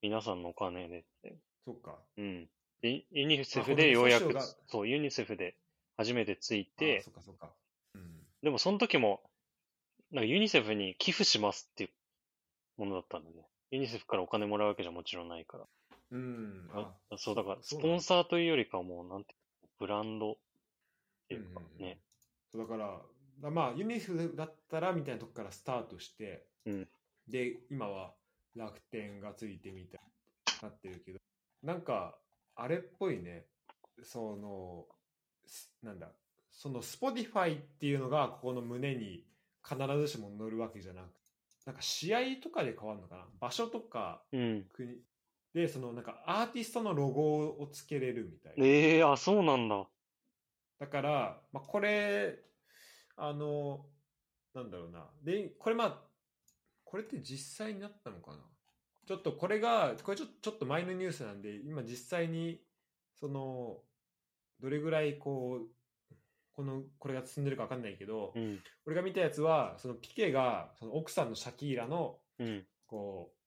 [0.00, 1.36] 皆さんのお金でって。
[1.64, 1.96] そっか。
[2.16, 2.48] うん。
[2.80, 4.32] でユニセあフでようやく
[4.68, 5.56] そう、ユニセフで
[5.96, 7.50] 初めてついあてそ、っかそっか。
[7.96, 8.02] うん。
[8.44, 9.20] でもその時も、
[10.12, 11.90] なんかユニセフに寄付しますっていう
[12.76, 13.42] ものだったんだよね。
[13.72, 15.64] ユニセフからお金もらうわけじゃもちろんないから。
[16.10, 16.70] うん。
[16.72, 17.16] ああ。
[17.16, 19.34] そう、だから、スポンサーというよりかはもう、なんて、
[19.78, 20.36] ブランドっ
[21.28, 21.84] ていうかうんうんうん。
[21.84, 21.98] ね。
[22.50, 23.00] そうだから、
[23.40, 26.88] だまあ、ユニセフだったらみたいなとこからスタートして、うん。
[27.28, 28.14] で、今は
[28.56, 31.18] 楽天がついてみたいになってるけど、
[31.62, 32.16] なんか、
[32.56, 33.46] あれっぽいね、
[34.02, 34.86] その、
[35.46, 36.08] すなんだ、
[36.50, 39.24] その Spotify っていうのがここの胸に
[39.62, 41.06] 必ずしも乗るわけじゃなく
[41.68, 43.26] なんか試合とかで変わるのかな。
[43.38, 44.64] 場所とかうん。
[44.72, 44.96] 国
[45.54, 48.64] で、そのなんかアーティストのロゴをつけれるみたいな。
[48.64, 49.86] ええあ、そうなんだ。
[50.78, 52.38] だから、まあ、これ、
[53.16, 53.86] あの、
[54.54, 55.06] なんだろうな。
[55.22, 55.98] で、これまあ、
[56.84, 58.38] これって実際になったのかな
[59.06, 62.60] ちょっとこれが、これちょちょっと前のニュースなんで、今実際に、
[63.18, 63.78] その、
[64.60, 66.14] どれぐらいこう、
[66.52, 68.60] この、これが進んでるかわかんないけど、うん。
[68.86, 72.66] 俺が見たやつは、そのピケが、その奥さんのシャキーラの、うん。
[72.86, 73.37] こう、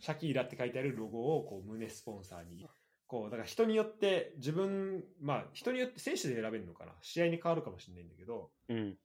[0.00, 2.66] シャキーラって書いてあるロゴを、こう、胸スポンサーに、
[3.06, 8.96] こう、だから人によって、自分、まあ、人によって選手で選べるのかな試合に変わるかもしれないんだけど、うん。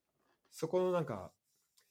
[0.52, 1.32] そこのなんか、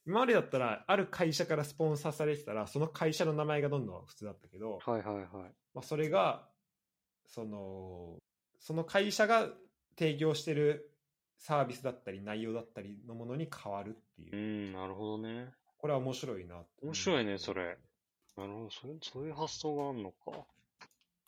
[0.07, 5.27] 今までだったら、ある会社からスポンサーされてたら、その会社の名前がどんどん普通だったけど、はいはいはい。
[5.75, 6.49] まあ、それが、
[7.27, 8.19] その、
[8.61, 9.49] その会社が
[9.99, 10.93] 提供してる
[11.39, 14.71] サービスだったり、内容だったりのものに変わるっていうう。
[14.71, 15.51] ん、なるほどね。
[15.79, 17.77] これは面白いな面白いねそれ。
[18.37, 20.47] なるほど、それそういう発想があるのか。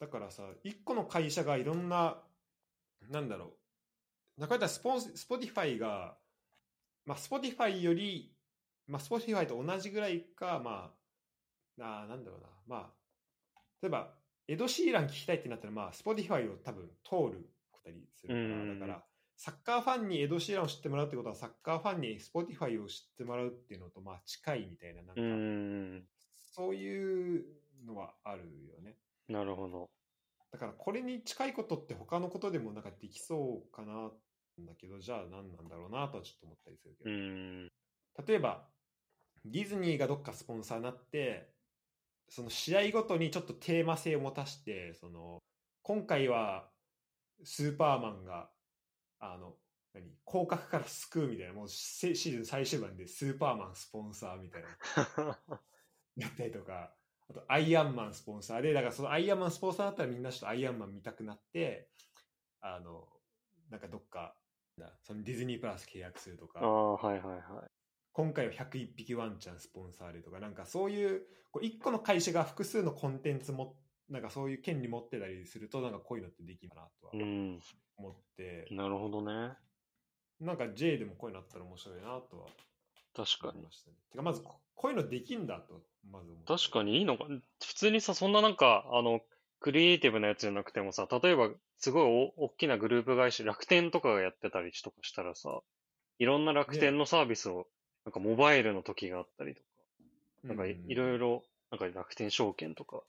[0.00, 2.22] だからさ、一個の会社がいろんな、
[3.10, 3.46] なんだろ
[4.38, 6.16] う、中田スポンス、 Spotify が、
[7.04, 8.32] まあ、 Spotify より、
[8.86, 10.92] まあ、 Spotify と同じぐらいか、ま
[11.78, 14.14] あ、ななんだろうな、まあ、例えば、
[14.46, 18.34] エド・シーラン聞きたいってなったら、まあ、 Spotify を多分通ることにする。
[18.34, 19.04] かうんら、だから、
[19.36, 25.20] サッカーファンにエド・シーランを知ってもらうってことは、サッカーファンに Spotify を知ってもらうっていうのと、まあ、近いみたいな、なんか。
[25.20, 26.04] う、ん。
[26.58, 27.44] そういう
[27.86, 28.96] のはあるよね。
[29.28, 29.88] なるほど。
[30.52, 34.10] だからこれに近いことって他のことでもなんかできそうかな、
[34.60, 37.16] んだけど、じゃあ何なんだろうなとはちょっと思ったりするけうど。
[37.16, 37.66] ん。
[38.26, 38.66] 例えば、
[39.44, 41.54] ディズニーがどっかスポンサーになって、
[42.28, 45.38] その試合ごとにちょっとテーマ性を持たして、その、
[45.82, 46.68] 今回は
[47.44, 48.50] スーパーマンが、
[49.20, 49.54] あの、
[49.94, 50.12] 何？
[50.24, 55.38] 降格から救うみたいな、もうシシーズン最終盤でスーパーマンスポンサーみたいな。
[56.18, 56.92] やったりとか、
[57.30, 61.88] あとアイアンマンスポンサーで、だからそのアイアンマンスポンサーだったらみんなちょっとアイアンマン見たくなって、
[62.60, 63.06] あの、
[63.70, 64.34] なんかどっか、
[64.76, 67.70] なそのディズニープラス契約するとか、ああ、はいはいはい。
[68.12, 73.76] 今回は101匹ワンちゃんスポンサーでとか、なんかそういう、こう一個の会社が複数のコンテンツも、
[74.08, 77.60] なんかそういう権利持ってたりすると、なんかこういうのってできるかなとはうん。
[77.96, 79.54] 思って、なるほどね。
[80.40, 82.46] なんか J でもこういうのあったら面白いなとは
[83.14, 83.52] 確かに。
[83.54, 83.96] 思いましたね。
[84.10, 87.26] てかまずここういうのできんだと、まず思った確かにいいのか。
[87.64, 89.20] 普通にさ、そんななんか、あの、
[89.60, 95.60] クリエイティブなやつじゃなくてもさ、例えば、すごいお大きなグループ会社、楽天とかがやってたりとかしたらさ、
[96.18, 97.66] いろんな楽天のサービスを、
[98.04, 99.66] なんかモバイルの時があったりとか、
[100.44, 101.18] なんかいいろいろ。
[101.18, 103.02] ろ、なんか楽天証券とか、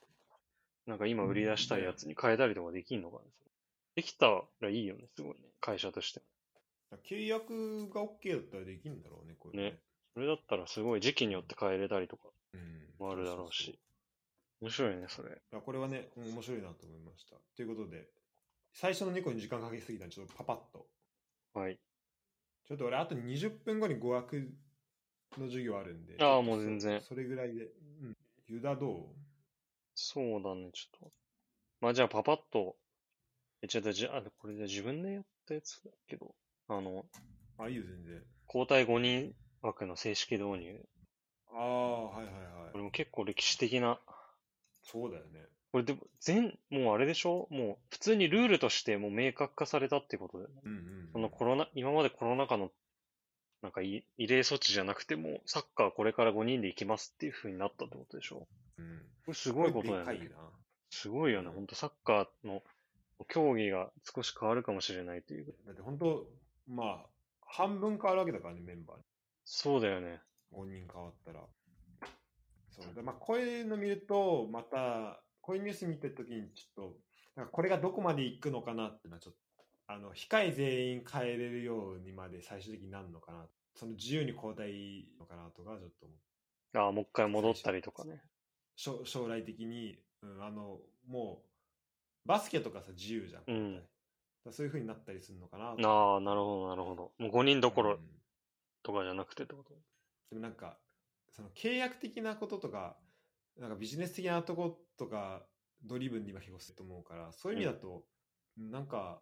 [0.86, 3.24] なんか今売り出したいやつに変えたりとかできんのかね。
[3.96, 5.40] できたらいいよね、すごいね。
[5.62, 6.22] 会社として。
[7.08, 9.80] 契約が OK だったらできるんだろうね、これね。
[10.14, 12.94] それだったらすごい時期によって変えれたりとかうん。
[13.00, 13.80] もあるだろうし。
[14.62, 15.30] 面白いね、それ。
[15.30, 17.36] いやこれはね、うん面白いなと思いました。
[17.56, 18.10] ということで、
[18.74, 20.88] 最初の2個に時間かけすぎたんで、ちょっとパパッと。
[21.54, 21.80] はい。
[22.68, 24.52] ちょっと俺、あと20分後に語学
[25.38, 26.16] の授業あるんで。
[26.20, 27.66] ああもう全然そそれぐらいで。
[27.66, 27.68] う
[28.08, 28.18] ん。
[28.48, 29.16] ユダどう？
[29.96, 31.12] そうだね、ちょっと。
[31.82, 32.76] まあじゃあパパッと、
[33.62, 36.36] え、違う、じゃあ、これで自分でやったやつだけど、
[36.68, 37.06] あの、
[37.58, 38.24] あ、いいよ、全然。
[38.48, 40.86] 交代5人枠の正式導入。
[41.52, 42.40] ああ、はいはいは
[42.70, 42.78] いこ。
[42.78, 44.00] れも結構歴史的な、
[44.84, 45.46] そうだよね。
[45.72, 47.48] これでも全、もうあれでしょ？
[47.52, 50.62] もう普通にルールとしてもう明確化されたってことだよね。
[50.64, 51.10] うんうん。
[51.14, 52.72] そのコロナ、今までコロナ禍の、
[53.62, 58.48] なんかい異例措置じゃなくても、サッカーこれから5人で行きますっていう風になったってことでしょ？
[58.78, 59.00] うん。
[59.26, 60.30] これすごいことだよね。
[60.90, 61.50] すごいよね。
[61.50, 62.64] ほんとサッカーの
[63.28, 65.54] 競技が少し変わるかもしれないという。
[65.68, 66.26] だって本当、
[66.68, 67.06] まあ、
[67.46, 68.98] 半分変わるわけだからね、メンバー。
[69.46, 70.20] そうだよね。
[70.54, 71.42] 5人変わったら。
[72.70, 76.98] そうでまあ、こういうの見ると、また、こういうニュース見てるときに、ちょっと、
[77.36, 79.40] なんかこれがどこまで行くのかなっていうのは、ちょっと、
[79.88, 83.46] あの、控え全員変えれるようにまで最終的になるのかな。
[83.76, 88.22] その自由に交代のかなとか、ちょっと思うああ、もう一回戻ったりとかね。
[88.76, 93.44] 将将来的に、うん、あの、もう、バスケとかさ、自由じゃん。
[93.48, 93.84] うん
[94.52, 97.12] そういう風になったりするのかなとああ、なるほど、なるほど。
[97.20, 98.00] もう5人どころうん
[98.82, 99.74] とかじゃなくてってこと？
[100.30, 100.78] でもなんか、
[101.32, 102.98] その契約的なこととか、
[103.58, 105.46] なんかビジネス的なとことか、
[105.84, 108.04] ドリブンに今結構すると思うから、そういう意味だと、
[108.58, 109.22] なんか、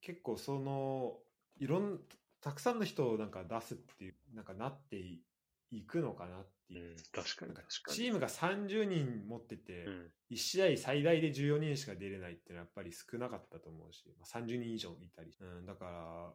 [0.00, 1.18] 結構その、
[1.58, 2.00] いろん、
[2.40, 5.22] たくさんの人をなんか出すっていう、なんかなってい
[5.70, 6.90] いくのかなっていう。
[6.90, 7.96] うん、確かになんか確かに。
[7.96, 10.10] チームが30人持ってて、うん。
[10.30, 16.34] 1試合最大で14人しか出れないっていうのはやっぱり少なかったと思うし、まあ、30人以上いたり、うん、だから、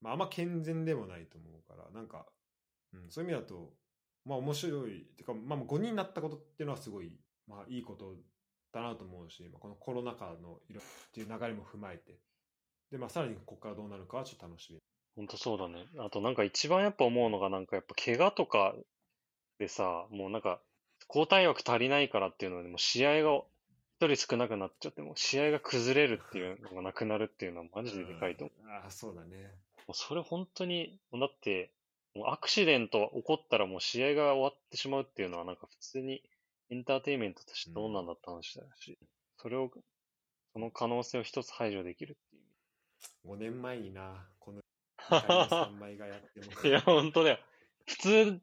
[0.00, 2.26] まあ、あんま健全でもないと思うから、なんか、
[2.92, 3.72] うん、そういう意味だと、
[4.24, 7.12] まあ面白い、てか、まあ5人になったことっていうのはすごい、
[7.46, 8.14] まあいいこと
[8.72, 12.18] だなと思うし、まあ、このコロナ禍のいろっていう流れも踏まえて、
[12.90, 14.80] で、まあさらにここからどうなるかはちょっと楽しみ。
[15.16, 15.86] ほんとそうだね。
[15.98, 18.74] あとなんか一番やっぱ思うのがなんかやっぱ怪我とか
[19.58, 20.60] でさ、もうなんか
[21.08, 23.42] 交代枠足りないからっていうので、もう試合が
[24.00, 28.64] 一人少なくなっちゃって、もう試合が崩れるっていうのがなくなるっていうのはマジででかいと思う。
[28.64, 29.52] うんああ、そうだね。
[29.86, 31.70] もうそれ本当に、だって、
[32.14, 36.22] もうアクシデント起こったらもう試合が終わってしまうっていうのはなんか普通に
[36.70, 38.96] エンターテインメントとしてどうなんだって話だし、
[39.36, 39.70] それを、
[40.52, 43.34] その可能性を一つ排除できるっていう。
[43.34, 44.60] 5年前にな、この
[44.98, 46.62] 3枚がやっても。
[46.62, 47.38] いや、本当だよ。
[47.86, 48.40] 普通、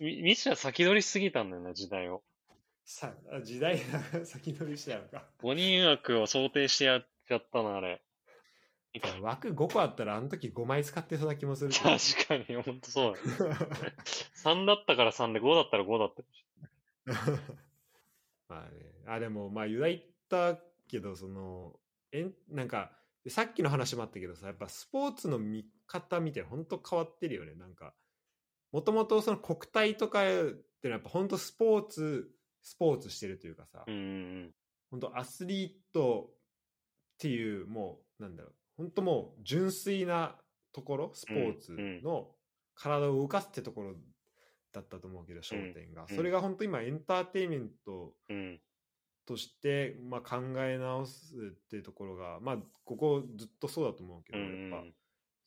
[0.00, 2.22] みミシは先取りしすぎたんだよな、時代を。
[2.84, 5.28] さ時代が先取りしたのか。
[5.40, 8.02] 5人枠を想定してやっちゃったな、あれ。
[9.22, 11.72] 枠5個あったらあの時5枚使ってそうな気もする。
[11.72, 13.56] 確かに、本当そうだよ。
[14.44, 16.22] 3だったから3で、5だったら5だった。
[18.48, 19.02] まあね。
[19.06, 21.78] あ、でも、まあ、ユダ言ったけど、その、
[22.12, 22.92] えん、なんか、
[23.28, 27.54] さっきの話もあったけどさ、やっぱスポーツの見方みたいな、本当変わってるよね。
[27.54, 27.94] なんか、
[28.72, 32.30] もともとその国体とかっていうのはやっぱ本当スポーツ、
[32.62, 34.54] スポーツしてるというかさ、うんうん
[34.90, 36.28] 本当アスリート
[37.14, 40.36] っていう、もう、なんだろう、本当もう純粋な
[40.72, 41.72] ところ、スポーツ
[42.02, 42.30] の
[42.74, 43.94] 体を動かすってところ
[44.72, 46.02] だったと思うけど、焦点が。
[46.02, 48.14] うんそれが本当今エンターテインメント。
[49.24, 54.86] として、まあ、考え直すっていうところが、まあ、ここずっとそうだと思うけど、うんやっぱ、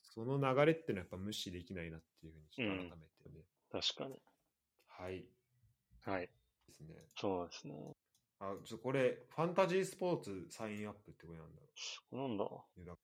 [0.02, 3.44] その流れっていうのはやっぱ無視できないなっていうふうにちょっと改めてね。
[3.72, 4.22] 確かに。
[4.88, 5.26] はい。
[6.06, 6.30] はい。
[6.68, 6.96] ですね。
[7.18, 7.76] そうですね。
[8.40, 11.62] あ、ちょこれ、ファンタジースポーツサインアップってこれなんだ
[12.12, 12.96] ろなんだ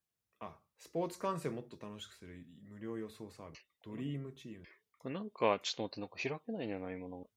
[0.81, 3.63] スポーツ観戦をもっと楽しくする無料予想サービス。
[3.85, 4.65] ドリームチーム。
[4.97, 7.27] これなんか、ちょっと待って、なんか開けないんじゃないもの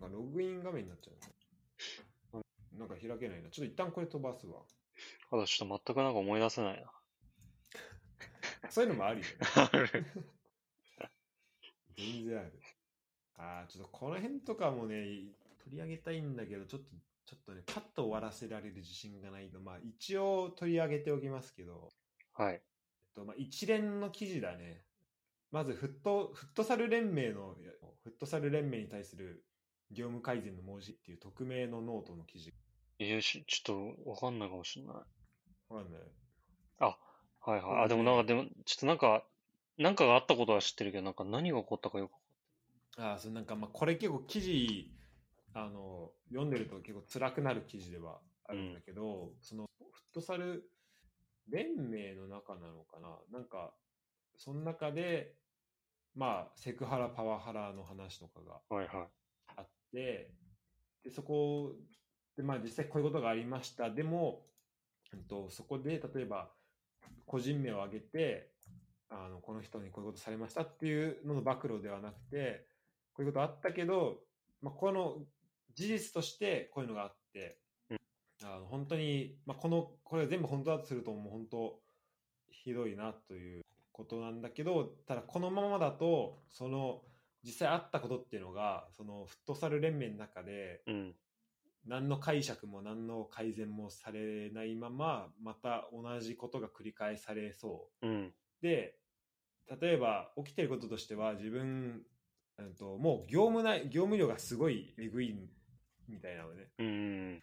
[0.00, 2.44] なんかログイン画面になっちゃうね。
[2.78, 3.50] なんか開けないな。
[3.50, 4.60] ちょっと一旦これ飛ばすわ。
[5.32, 6.92] あとちょっと全くなんか思い出せないな。
[8.70, 9.32] そういうのもあるよね。
[9.56, 10.06] ある。
[11.96, 12.52] 全然ある。
[13.36, 15.04] ああ、ちょっとこの辺とかもね、
[15.64, 16.86] 取り上げたいんだけど、ちょっと、
[17.26, 19.60] ちょっとね、パッと終わらせられる自信がないの。
[19.60, 21.90] まあ、一応取り上げておきますけど、
[22.34, 22.54] はい。
[22.54, 22.60] えっ
[23.14, 24.84] と、まあ、一連の記事だね。
[25.50, 27.54] まずフット、フットサル連盟の、
[28.02, 29.44] フットサル連盟に対する
[29.90, 32.54] 業務改善の文字っていう匿名のノートの記事。
[32.98, 34.94] えー、しちょっとわかんないかもしれない。
[34.94, 36.00] わかんない？
[36.78, 36.98] あ、
[37.40, 37.84] はいはい。
[37.84, 39.24] あ、でもなんか、でも、ちょっとなんか、
[39.76, 42.12] なんかがあったことは知ってるけど、なんか何が起こったかよく。
[42.98, 44.90] ああ、それなんか、まあ、これ結構記事、
[45.52, 50.71] あの、読んでると結構辛くなる記事ではあるんだけど、その、フットサル
[51.48, 53.18] 連盟の中なのかな？
[53.30, 53.74] なんか、
[54.36, 55.34] その中で、
[56.14, 59.08] まあ、セクハラ、パワハラの話とかがはいはい。
[59.56, 60.30] あって、
[61.02, 61.72] で、そこ
[62.36, 63.90] で、まあ実際こういうことがありました。
[63.90, 64.46] でも、
[65.12, 66.50] うんと、そこで例えば、
[67.26, 68.52] 個人名を挙げて、
[69.10, 72.66] あの、この人にこういうことされましたっていうのの暴露ではなくて、
[73.12, 74.20] こういうことあったけど、
[74.62, 75.18] まあ、この
[75.74, 77.61] 事実としてこういうのがあって、うん
[78.44, 81.80] あの本当に、まあ、この、これ全部本当だとすると、もう本当、
[82.50, 87.02] ひどいなということなんだけど、ただこのままだと、その、
[87.44, 91.14] 実際あったことっていうのが、そのフットサル連盟の中で、うん。
[91.84, 98.06] 何の解釈も何の改善もされないまま、また同じことが繰り返されそう。
[98.06, 98.32] うん。
[98.60, 98.96] で、
[99.80, 102.04] 例えば起きてることとしては、自分、
[102.58, 105.34] うんともう業務内、業務量がすごいえぐい
[106.08, 106.68] みたいなのね。
[106.78, 107.42] うん。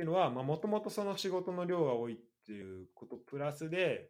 [0.00, 2.16] っていうのは、もともとその仕事の量が多いっ
[2.46, 4.08] ていうことプラスで、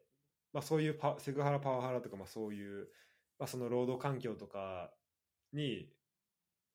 [0.52, 2.86] まあ、そういうパセクハラ、パワハラとか、まあ、そういう、
[3.40, 4.92] まあ、その労働環境とか
[5.52, 5.88] に、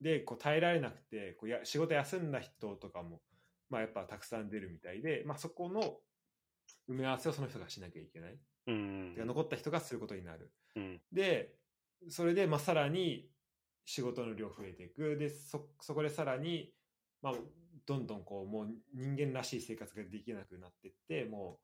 [0.02, 3.22] で、こう耐えられなくて、こうや仕事休んだ人とかも、
[3.70, 5.80] まあ、やっぱたくさん出るみたいで、まあ、そこの
[6.90, 8.38] 埋め合わせをその人がしなきゃいけない。
[8.66, 10.52] うん残った人がすることになる。
[10.74, 11.00] うん。
[11.10, 11.54] で、
[12.10, 13.30] それで、まあ、さらに
[13.86, 15.16] 仕事の量増えていく。
[15.16, 16.74] で、そ、そこでさらに、
[17.22, 17.34] まあ、
[17.86, 21.60] どんどんこう、もう人間らしい生活ができなくなっていって、も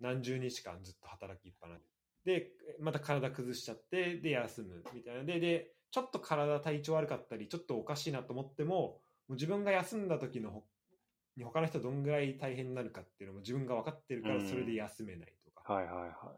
[0.00, 1.82] う何十日間ずっと働きっぱなし。
[2.24, 5.24] で、また体崩しちゃって、で、休むみたいな。
[5.24, 10.64] で、で、ちょっと体体調悪かったり、ちょっとおかしいなと思っても、もう自分が休んだ時のほ
[11.36, 15.72] に他の人どんぐらい大変になるかっていうのも自分が分かってるから、うんそれで休めないとか。
[15.72, 16.34] はいはいは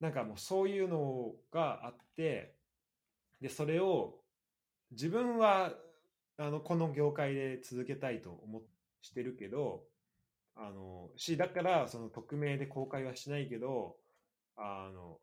[0.00, 2.54] なんかもうそういうのがあって、
[3.40, 4.20] で、それを
[4.90, 5.72] 自分は
[6.36, 8.62] あのこの業界で続けたいと思っ
[9.04, 9.84] してるけど、
[10.56, 13.96] あの、し、だからその匿名で公開はしないけど、
[14.56, 15.18] あの、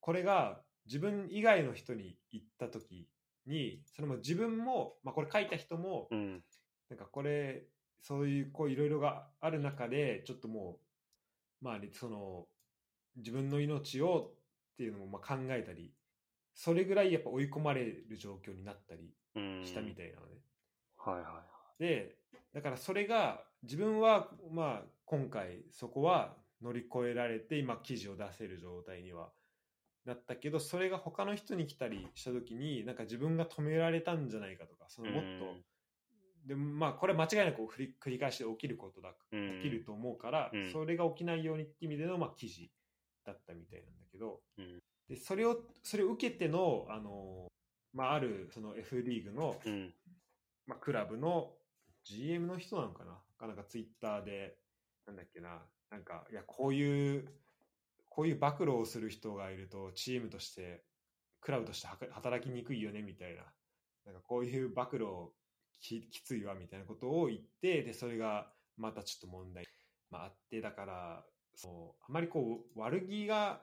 [0.00, 3.06] これが自分以外の人に言った時
[3.46, 6.14] に、それも自分も、まあこれ書いた人も、い。
[6.14, 6.42] うん。
[6.88, 7.66] なんかこれ、
[8.00, 10.78] そういう、こういろいろがある中で、ちょっとも
[11.60, 12.46] う、まあ、その、
[13.16, 14.34] 自分の命を
[14.72, 15.92] っていうのもまあ考えたり、
[16.54, 19.62] それぐらいやっぱ追い込まれる状況になったりうん。
[19.64, 20.40] したみたいなのね。
[21.10, 21.42] はいは
[21.78, 22.16] で、
[22.52, 29.30] だからそれが、自分は、まあ、今回そこは乗り越えられて、今記事を出せる状態には
[30.04, 35.10] なったけど、それが他の人に来たりした時に、なんか自分が止められたんじゃないかとか、そい。
[35.10, 35.56] のもっと、
[36.46, 42.70] でもまあこれは間違いなく繰り繰り返しで起きることだ、うん起きると思うから、うんそれが起きないようにって意味でのまあ記事
[43.24, 44.78] だったみたいなんだけど、うん
[45.08, 47.48] でそれをそれを受けてのあの、
[47.92, 49.94] まあ、あるその F リーグの、うん。
[50.66, 51.52] まあ、クラブの
[52.04, 53.12] GM の人なのかな？
[53.38, 54.56] かなんかツイッターで
[55.06, 55.62] なんだっけな？
[55.90, 57.28] なんかいやこういう
[58.08, 60.84] こういう暴露をする人がいるとチームとして
[61.40, 63.42] クラブとして働きにくいよねみたいな。
[64.04, 65.06] なんかこういう暴露
[65.80, 69.64] ききついわみたいなことを言ってでそれがまたちょっと問題、
[70.10, 71.24] まあ、あってだから
[71.54, 73.60] そうあまりこう悪気が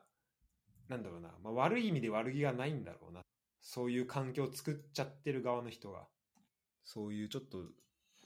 [0.90, 3.22] なんだろうな、まあ、悪い意味で悪気がないんだろうな。
[3.62, 6.06] そういう環境を作っちゃってる側の人が
[6.84, 7.60] そういうちょっと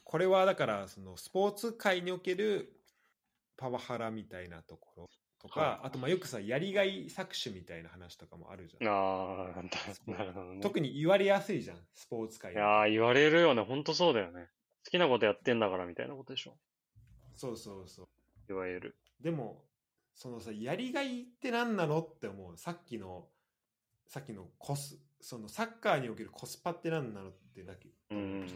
[0.03, 2.73] これはだからそのスポーツ界における
[3.57, 5.09] パワハラみたいなところ
[5.39, 10.61] とか、はいあとまあよくさやりがい搾取みたいな話とかもあるじゃんああ、なるほどね。
[10.61, 13.61] 特に言われやすいじゃんスポーツ界いやー、言われるよね。
[13.63, 14.47] ほんとそうだよね。
[14.85, 16.55] 好きなことやってんだからみたいなことでしょ。
[17.33, 18.03] そうそうそ
[18.49, 18.95] ういわゆる。
[19.21, 19.63] でも
[20.15, 23.27] そのさやりがいって何なのって思うさっきの
[24.07, 28.47] さっきのコスそのサッカーにおけるコスパって何なのってだけ、うん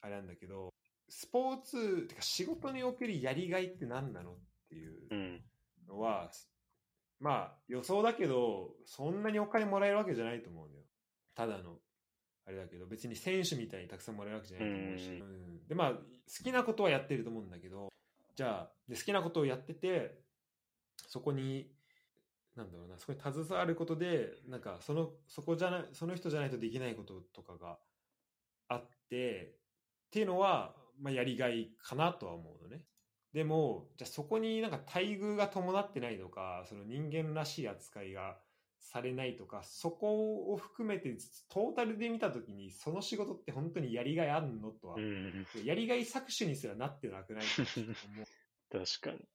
[0.00, 0.72] あれなんだけど
[1.08, 4.34] スポーツてか仕事におけるやりがいって何なのっ
[4.68, 5.40] ていううん。
[5.88, 6.30] のは、
[7.18, 10.82] まあ予想だけどそんなにお金もらえるわけじゃないと思うのよ。
[11.34, 11.76] ただの
[12.46, 15.12] あれだけど別に選手みたいにたくさんもらえるわけじゃないと思うし、うん。
[15.12, 15.66] うん。
[15.66, 16.00] でまあ好
[16.44, 17.88] きなことはやってると思うんだけど
[18.36, 20.20] じゃあで好きなことをやってて
[21.08, 21.70] そこに
[22.58, 27.78] なんだろうなそこに携わることでなんかそのそこじゃないその人じゃないとできないこととかが
[28.68, 29.54] あって
[30.08, 32.82] っていうのは、まあ、やりがいかなとは思うのね
[33.32, 38.38] でもじゃあそこになんか待遇が伴ってないとかその人間らしい扱いが
[38.80, 41.16] されないとかそこを含めて
[41.48, 45.46] トータルで見た時にその仕事って本当にやりがいあるのとは、うん。
[45.64, 47.96] やりがい搾取にすらなってなくないと思う
[48.84, 49.28] 確かに。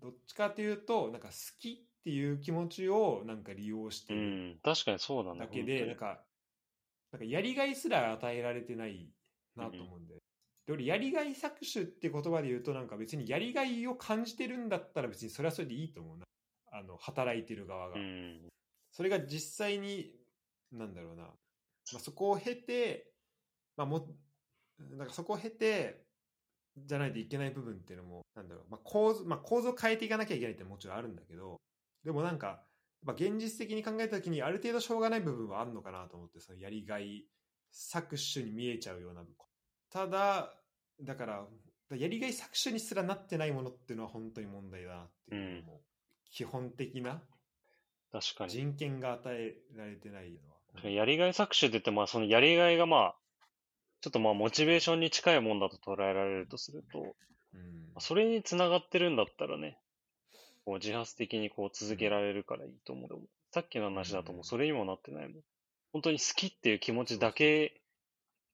[0.00, 4.58] どっちかというとなんか好きっていう気持ちをなんか利用してうるん。
[4.62, 5.40] 確かにそうだね。
[5.40, 6.20] だけで、本なんか
[7.10, 9.08] なんかやりがいすら与えられてない
[9.56, 16.24] なと思うんで,、で俺やりがい搾取って言葉で言うとなんか別にやりがいを感じてるんだったら別にそれはそれでいいと思うな。
[16.70, 17.96] あの働いてる側が。
[18.92, 20.12] それが実際に
[20.70, 21.32] なんだろうな、ま
[21.96, 23.10] あ、そこを経て、
[23.76, 24.06] まあ、も
[24.78, 26.06] なんかそこを経て
[26.76, 31.56] じゃないといけない部分っていうのもなんだろう、まあ構図まあ、構造を変えていかなきゃいけないってもちろんあるんだけど
[32.06, 32.58] でもなんかやっ
[33.06, 37.26] ぱ現実的に考えた時にある程度しょうがない部分はあるのかなと思ってそのやりがい
[37.74, 39.22] 搾取に見えちゃうような
[39.92, 40.54] ただ
[41.02, 41.44] だから
[41.90, 45.80] だやりがい搾取にすらなってないものっていうのは本当に問題だなっていうのも、
[46.30, 47.20] 基本的な
[48.12, 48.50] 確かに。
[48.50, 50.38] 人権が与えられてないの
[50.82, 50.90] は。
[50.90, 53.16] やりがい搾取って言って、まあ、そのやりがいがまあ、
[54.00, 57.12] ちょっとまあ、モチベーションに近いもんだと捉えられるとすると、うん
[57.98, 59.78] それにつながってるんだったらね、
[60.66, 63.28] こう自発的にこう続けられるからいいと思う。
[63.52, 65.42] さっきの話だともうそれにもなってないもん。
[65.92, 67.80] 本当に好きっていう気持ちだけ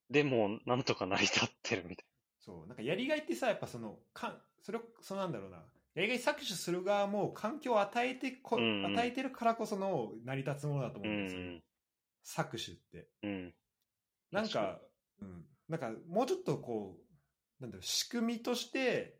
[0.09, 2.05] でもうなんとか成り立ってるみたい
[2.39, 5.57] そう、なんかやりがいってさ、やっぱその、かんそれを、そうなんだろうな。
[5.95, 11.15] やりがい搾取する側も環境を与えてこ、うんうん与えてるからこその成り立つものだと思な。
[11.15, 11.41] ううんですよ。
[11.41, 11.63] ん。
[12.25, 13.07] 搾取って。
[13.23, 13.53] うん。
[14.31, 14.79] なんか、
[15.21, 15.45] うん。
[15.69, 16.97] なんか、もうちょっとこ
[17.59, 19.19] う、なんだろう、仕組みとして、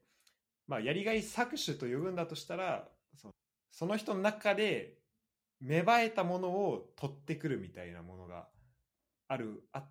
[0.67, 2.89] まあ、やりがい搾取と呼ぶんだとしたら、
[3.71, 4.99] その人の中で
[5.59, 8.49] 芽生えたものを取ってくるみたいなものが
[9.27, 9.89] ある、あ、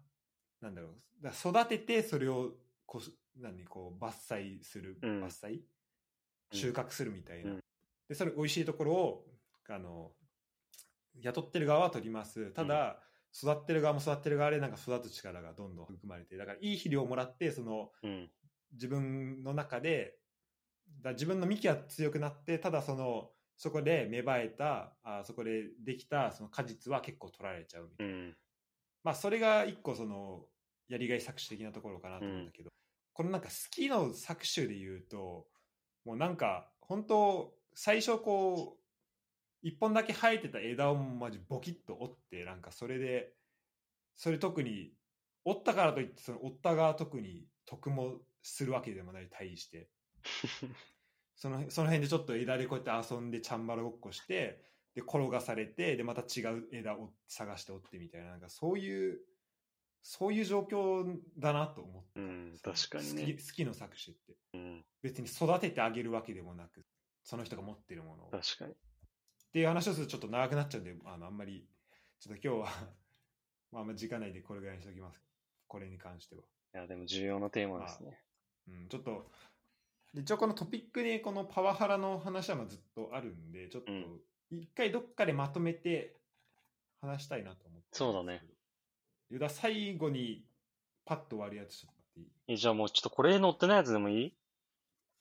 [0.61, 2.53] なんだろう、だ育ててそれを
[2.87, 5.25] こう、何、こう、伐採する、うん。
[5.25, 5.53] 伐採？
[6.53, 6.59] うん。
[6.59, 7.53] 収穫するみたいな。
[7.53, 7.61] うん。
[8.09, 9.27] で、それ美味しいところを、
[9.69, 10.13] あの、
[11.21, 12.51] 雇ってる側は取ります。
[12.53, 13.03] ただ、
[13.35, 18.31] 育ってる側も育ってる側でなんか育つ力がどんどん含まれて、だからいい肥料をもらって、そのうん。
[18.73, 20.19] 自分の中で、
[21.01, 28.13] だ自分の幹は強くなって、ただその、そこで芽生えた、あそこでできたその果実は結構取られちゃうみたいな。
[28.13, 28.37] うん。
[29.05, 30.47] まあそれが一個その、
[30.89, 32.71] やりがい搾取的なところかなと思うんだけど、
[33.13, 35.47] このなんか好きの搾取で言うと、
[36.05, 38.83] もうなんか、本当最初こう、
[39.63, 43.33] 一本だけ生えてた枝をマジボキッと折って、なんかそれで、
[44.17, 44.93] それ特に、
[45.45, 49.89] 折ったからといって、その折った側特に得もするわけでもない対して、
[51.37, 54.63] そのその辺でちょっと枝でこうやって遊んでチャンバラごっこして、
[54.95, 59.21] で、転がされて、で、また違う枝を探して折ってみたいな、なんかそういう、
[60.03, 62.21] そういう状況だなと思って。
[62.21, 64.37] うん確かにね好き好きの搾取って。
[64.55, 64.85] うん。
[65.03, 66.85] 別に育ててあげるわけでもなく、
[67.23, 68.27] その人が持ってるものを。
[68.27, 68.75] っ確かに。
[69.53, 71.67] ていう話をするとちょっと長くなっちゃうんで、あの、あんまり、
[72.19, 72.89] ちょっと今日は、
[73.71, 75.23] まあ、あんま時間内でこれぐらいにしておきます。
[75.69, 76.43] これに関しては。
[76.43, 78.19] いや、でも重要なテーマですね。
[78.69, 79.31] うん、ちょっと、
[80.15, 84.21] 一応このトピックにこのパワハラの話はまあずっとあるんで、ちょっとうん
[84.51, 86.17] 一回どっかでまとめて
[87.01, 87.87] 話したいなと思って。
[87.93, 88.43] そうだね。
[89.31, 90.45] ユダ、最後に
[91.07, 92.27] パッと終わるやつちょっと待っていい？
[92.55, 94.35] えじゃあもうちょっとこれ載ってないやつでもいい？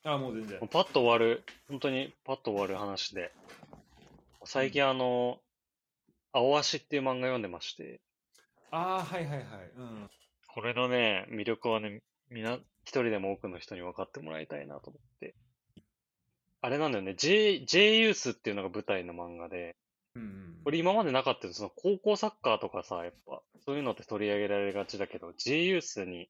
[0.04, 0.68] あ、もう全然もう。
[0.68, 3.32] パッと終わる、本当にパッと終わる話で。
[4.44, 5.40] 最近あの、
[6.34, 8.02] 青足っていう漫画読んでまして、
[8.72, 9.48] ああ、はいはいはい。
[9.78, 10.10] うん。
[10.48, 15.36] これのね、魅力はね、みな、一人でも多くの人に分かってもらいたいなと思って。
[16.62, 19.76] あれなんだよね、J、J ユースっていうのが舞台の漫画で、
[20.16, 20.62] うんうん。
[20.64, 26.30] これ今までなかったよその高校サッカーとかさ、やっぱ、そういうのって取り上げられがちだけど、J ユースに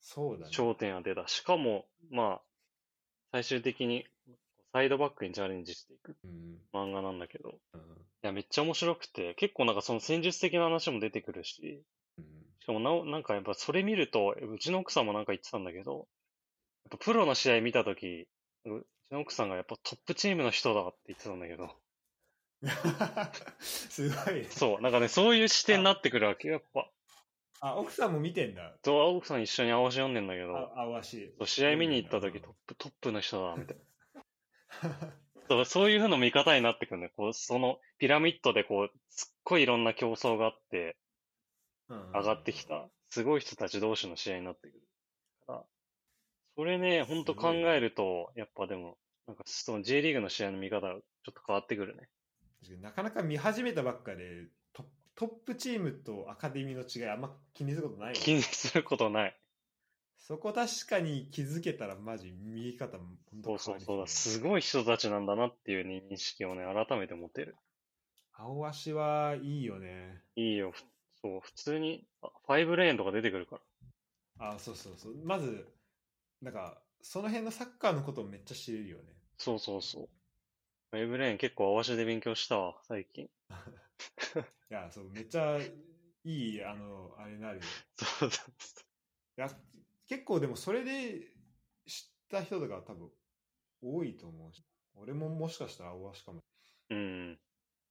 [0.00, 0.52] そうだね。
[0.52, 1.26] 焦点当てた。
[1.26, 2.40] しかも、まあ、
[3.32, 4.06] 最終的に
[4.72, 6.58] サイドバックにチャレンジしていくうん。
[6.72, 7.80] 漫画なんだけど、いうん。
[8.22, 11.82] や、めっちゃ面白くて、結構なんかその戦術的な話も出てくるし、うん。
[12.66, 16.04] しかもなお、なんかやっぱそれ見ると、うちの奥さんもなんか言ってたんだけど、やっ
[16.90, 18.26] ぱプロの試合見たとき、
[18.64, 21.70] うちの奥さんがやっぱトップチームの人だって言ってたんだけど、
[23.60, 24.46] すごい。
[24.46, 26.90] そう、なんかね、そういう視点になってくるわけよ、やっぱ。
[27.60, 28.74] あ、奥さんも見てんだ。
[28.84, 31.32] そう、奥さん一緒に合わせ読んでんだけど、あ、あわし。
[31.38, 35.12] そう試合見に行ったときトップ、トップの人だ、みたいな。
[35.48, 37.12] そうそういう風な見方になってくるね。
[37.16, 40.96] こう、そのピラミッドでこう、すっごいいろんな競争があって、
[41.88, 44.82] 上がってきた、すごい人たち同士の試合になってくる。
[45.46, 45.64] から、
[46.56, 51.02] それね、ほんと考えると、やっぱでも、なんかその J リーグの試合の見方がちょっ
[51.32, 52.08] と変わってくるね。
[52.80, 59.36] なかなか見始めたばっかでトップトップチームとアカデミーの違いあんま気にすることないもん気にすることない。
[60.18, 64.06] そこ確かに気づけたらマジ見え方も本当そう変わりそうそうだ。
[64.06, 67.56] すごい人たちなんだなっていう認識をね、改めて持てる。
[68.34, 70.20] 青足はいいよね。
[70.34, 70.74] いいよ。
[71.26, 73.60] ふそう、普通に、あ5レーンとか出てくるか
[74.38, 74.50] ら。
[74.54, 75.14] あ、そうそうそう。
[75.24, 75.66] まず、
[76.40, 79.04] なんか、その辺のサッカーのことをめっちゃ知れるよね。
[79.38, 80.08] そうそうそう。
[80.92, 83.28] 5レーン結構合わせで勉強したわ、最近。
[84.70, 85.70] いや、そう、めっちゃい
[86.24, 87.62] い、あの、あれになるよ。
[87.96, 88.80] そうそうそ
[89.38, 89.48] いや、
[90.06, 91.32] 結構でもそれで
[91.86, 93.10] 知った人とか多分
[93.82, 96.40] 多いと思うし、俺ももしかしたら青足かも。
[96.90, 96.94] う。
[96.94, 97.38] うん。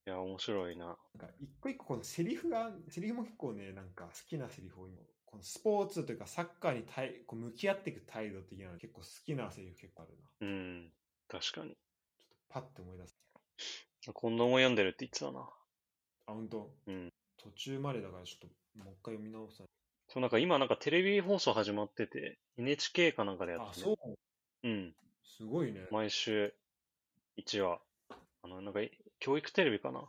[0.06, 0.86] いや、面白いな。
[0.86, 0.96] なん
[1.28, 10.46] か一個一個このセリフが、セリフも結構ね、なんか好きなセリフを今、このスポーツというかサッカーに対こう向き合っていく態度的なの結構好きなセリフ結構あるな。
[10.46, 10.92] うん。
[11.28, 11.70] 確かに。
[11.70, 13.16] ちょっとパッて思い出す。
[14.02, 15.40] 近藤も読んでるって言ってたな。
[16.26, 16.70] あ、本当？
[16.86, 17.12] うん。
[17.36, 19.68] 途中までだからちょっともう一回読み直さない。
[20.08, 24.16] そうなんか今なんかテレビ放送始まってて、NHK かなんかでやっあ、てて、そう。
[24.62, 24.94] うん。
[25.24, 25.88] すごいね。
[25.90, 26.54] 毎週
[27.36, 27.80] 1話。
[28.42, 28.80] あの、なんか、
[29.18, 30.04] 教育テレビかな？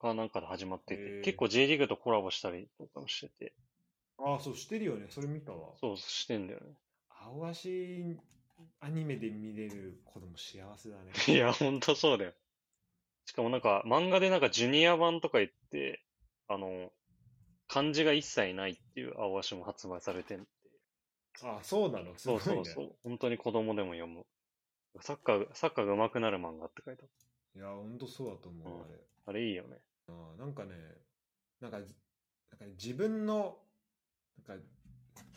[0.00, 3.54] かなんかで始まってて、結構 J リーグとコラボしたりとかもしてて、
[4.18, 5.06] あ、そう、してるよね。
[5.08, 5.74] それ見たわ。
[5.80, 6.66] そうしてんだよね。
[7.08, 8.18] 青足
[8.80, 11.12] アニメで見れる子供幸せだね。
[11.28, 12.32] いや、ほんとそうだよ。
[13.26, 16.02] しかもなんか、漫画でなんかジュニア版とか言って、
[16.48, 16.92] あの、
[17.68, 20.46] 漢字が一切ないっていう青足も発売されてん
[21.42, 22.16] あ、そうなの？
[22.16, 22.60] すそごいね。
[22.60, 22.96] うそうそう。
[23.02, 24.24] 本当に子供でも読む。
[25.00, 27.10] サッカー、サッカーが上手くなる漫画って書いてある。
[27.56, 29.00] いや、ほんとそうだと思う、うんあれ。
[29.24, 29.78] あれいいよね。
[30.08, 30.72] あーなんかね、
[31.60, 33.56] なんか、なんかね自分の、
[34.46, 34.64] なんか、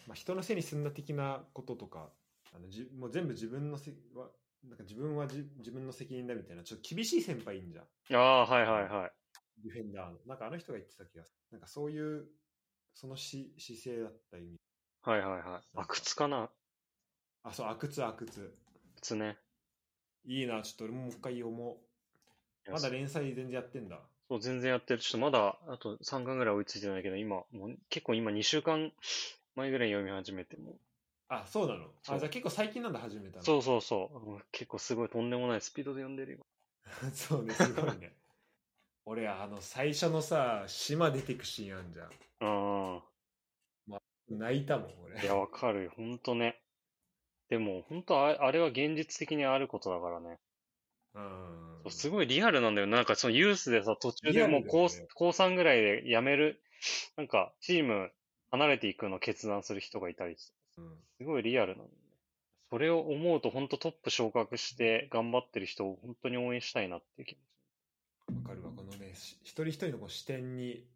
[0.05, 2.09] まあ、人のせいにすんな的なこととか、
[2.53, 4.27] あのじもう全部自分のせは、
[4.67, 7.85] なんか自分はじ自分の責任だみたいな、ちょっと厳しい先輩いいんじゃん。
[8.15, 9.11] ああ、はいはいはい。
[9.63, 10.19] ディフェンダーの。
[10.25, 11.39] なんかあの人が言ってた気がする。
[11.51, 12.25] なんかそういう、
[12.93, 14.57] そのし姿勢だった意味。
[15.03, 15.61] はいはいはい。
[15.75, 16.49] あ、靴かな？
[17.43, 18.53] あ、そう、阿久津、阿久津。
[18.97, 19.37] 靴ね。
[20.25, 21.81] いいな、ちょっと俺ももう一回読も。
[22.71, 23.99] まだ連載全然やってんだ。
[24.29, 24.99] そう、全然やってる。
[24.99, 28.91] ちょっとまだ、あと3巻ぐらい追いついてないけど、今、もう結構今2週間
[29.55, 30.75] 前ぐらいに読み始めても
[31.29, 31.85] あ、そうなの？
[32.07, 33.43] あ、じゃあ結構最近なんだ、始めたの。
[33.43, 34.41] そうそうそう。
[34.51, 36.39] 結構すごいとんでもないスピードで読んでるよ。
[37.13, 38.15] そうね、すごいね。
[39.05, 42.09] 俺、あの、最初のさ、島出てくシーンあんじゃん。
[42.41, 43.01] あ
[44.29, 45.19] 泣いたもん、俺。
[45.19, 45.91] あ、いや、わかるよ。
[45.95, 46.61] ほんとね。
[47.49, 50.37] でも、ほんとあ、あれは現実的にあることだからね。
[51.19, 52.87] うんそうすごいリアルなんだよ。
[52.87, 56.61] なんかそのユースでさ、途中でもう高ね高3ぐらいで辞める、
[57.17, 58.11] なんかチーム
[58.51, 61.95] 離れていくのを決断する人がいたりすうんすごいリアルなんだよね。
[62.69, 67.49] それを思うと本当トップ昇格して頑張ってる人を本当に応援したいなっていう気持ち。
[68.43, 70.87] わかるわ、このね、し一人一人のこう視点に、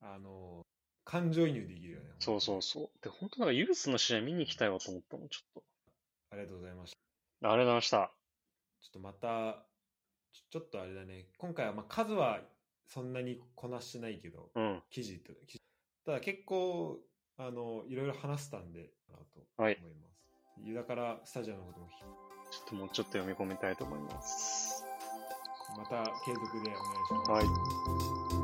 [0.00, 0.62] あの、
[1.04, 2.06] 感情移入できるよね。
[2.18, 2.90] そうそうそう。
[3.02, 5.62] で、本当なんかユースの試合見に行きたいわと思ったもん、ちょっ
[6.30, 6.96] ありがとうございました。
[7.42, 7.48] と。
[7.48, 8.23] ありがとうございました。
[8.84, 9.64] ちょっとまた、
[10.32, 12.40] ちょちょっとあれだね、今回は、まあ、数は
[12.86, 14.82] そんなにこなしてないけど、うん。
[14.90, 15.62] 記事と、記事
[16.04, 16.98] ただ結構、
[17.38, 20.14] あの、いろいろ話せたんで、かなとはい思います。
[20.62, 21.88] ユダからスタジアムのことも
[22.50, 24.84] ちょっともうちょっと読み込みたいと思います。
[25.78, 27.30] また継続でお願いします。
[27.30, 27.46] はい。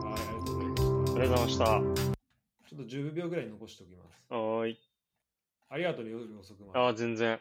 [0.02, 0.78] はい、ありがとうございました。
[0.78, 1.64] ありがとうございました。
[1.64, 1.80] は
[2.66, 4.26] ちょっと10秒ぐらい残しておきます。
[4.30, 4.78] ーい。
[5.68, 6.78] ありがとうね、夜遅くまで。
[6.78, 7.40] ああ、全然。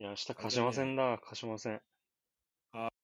[0.00, 1.18] いや、明日貸しませんだ。
[1.18, 1.80] 貸しません。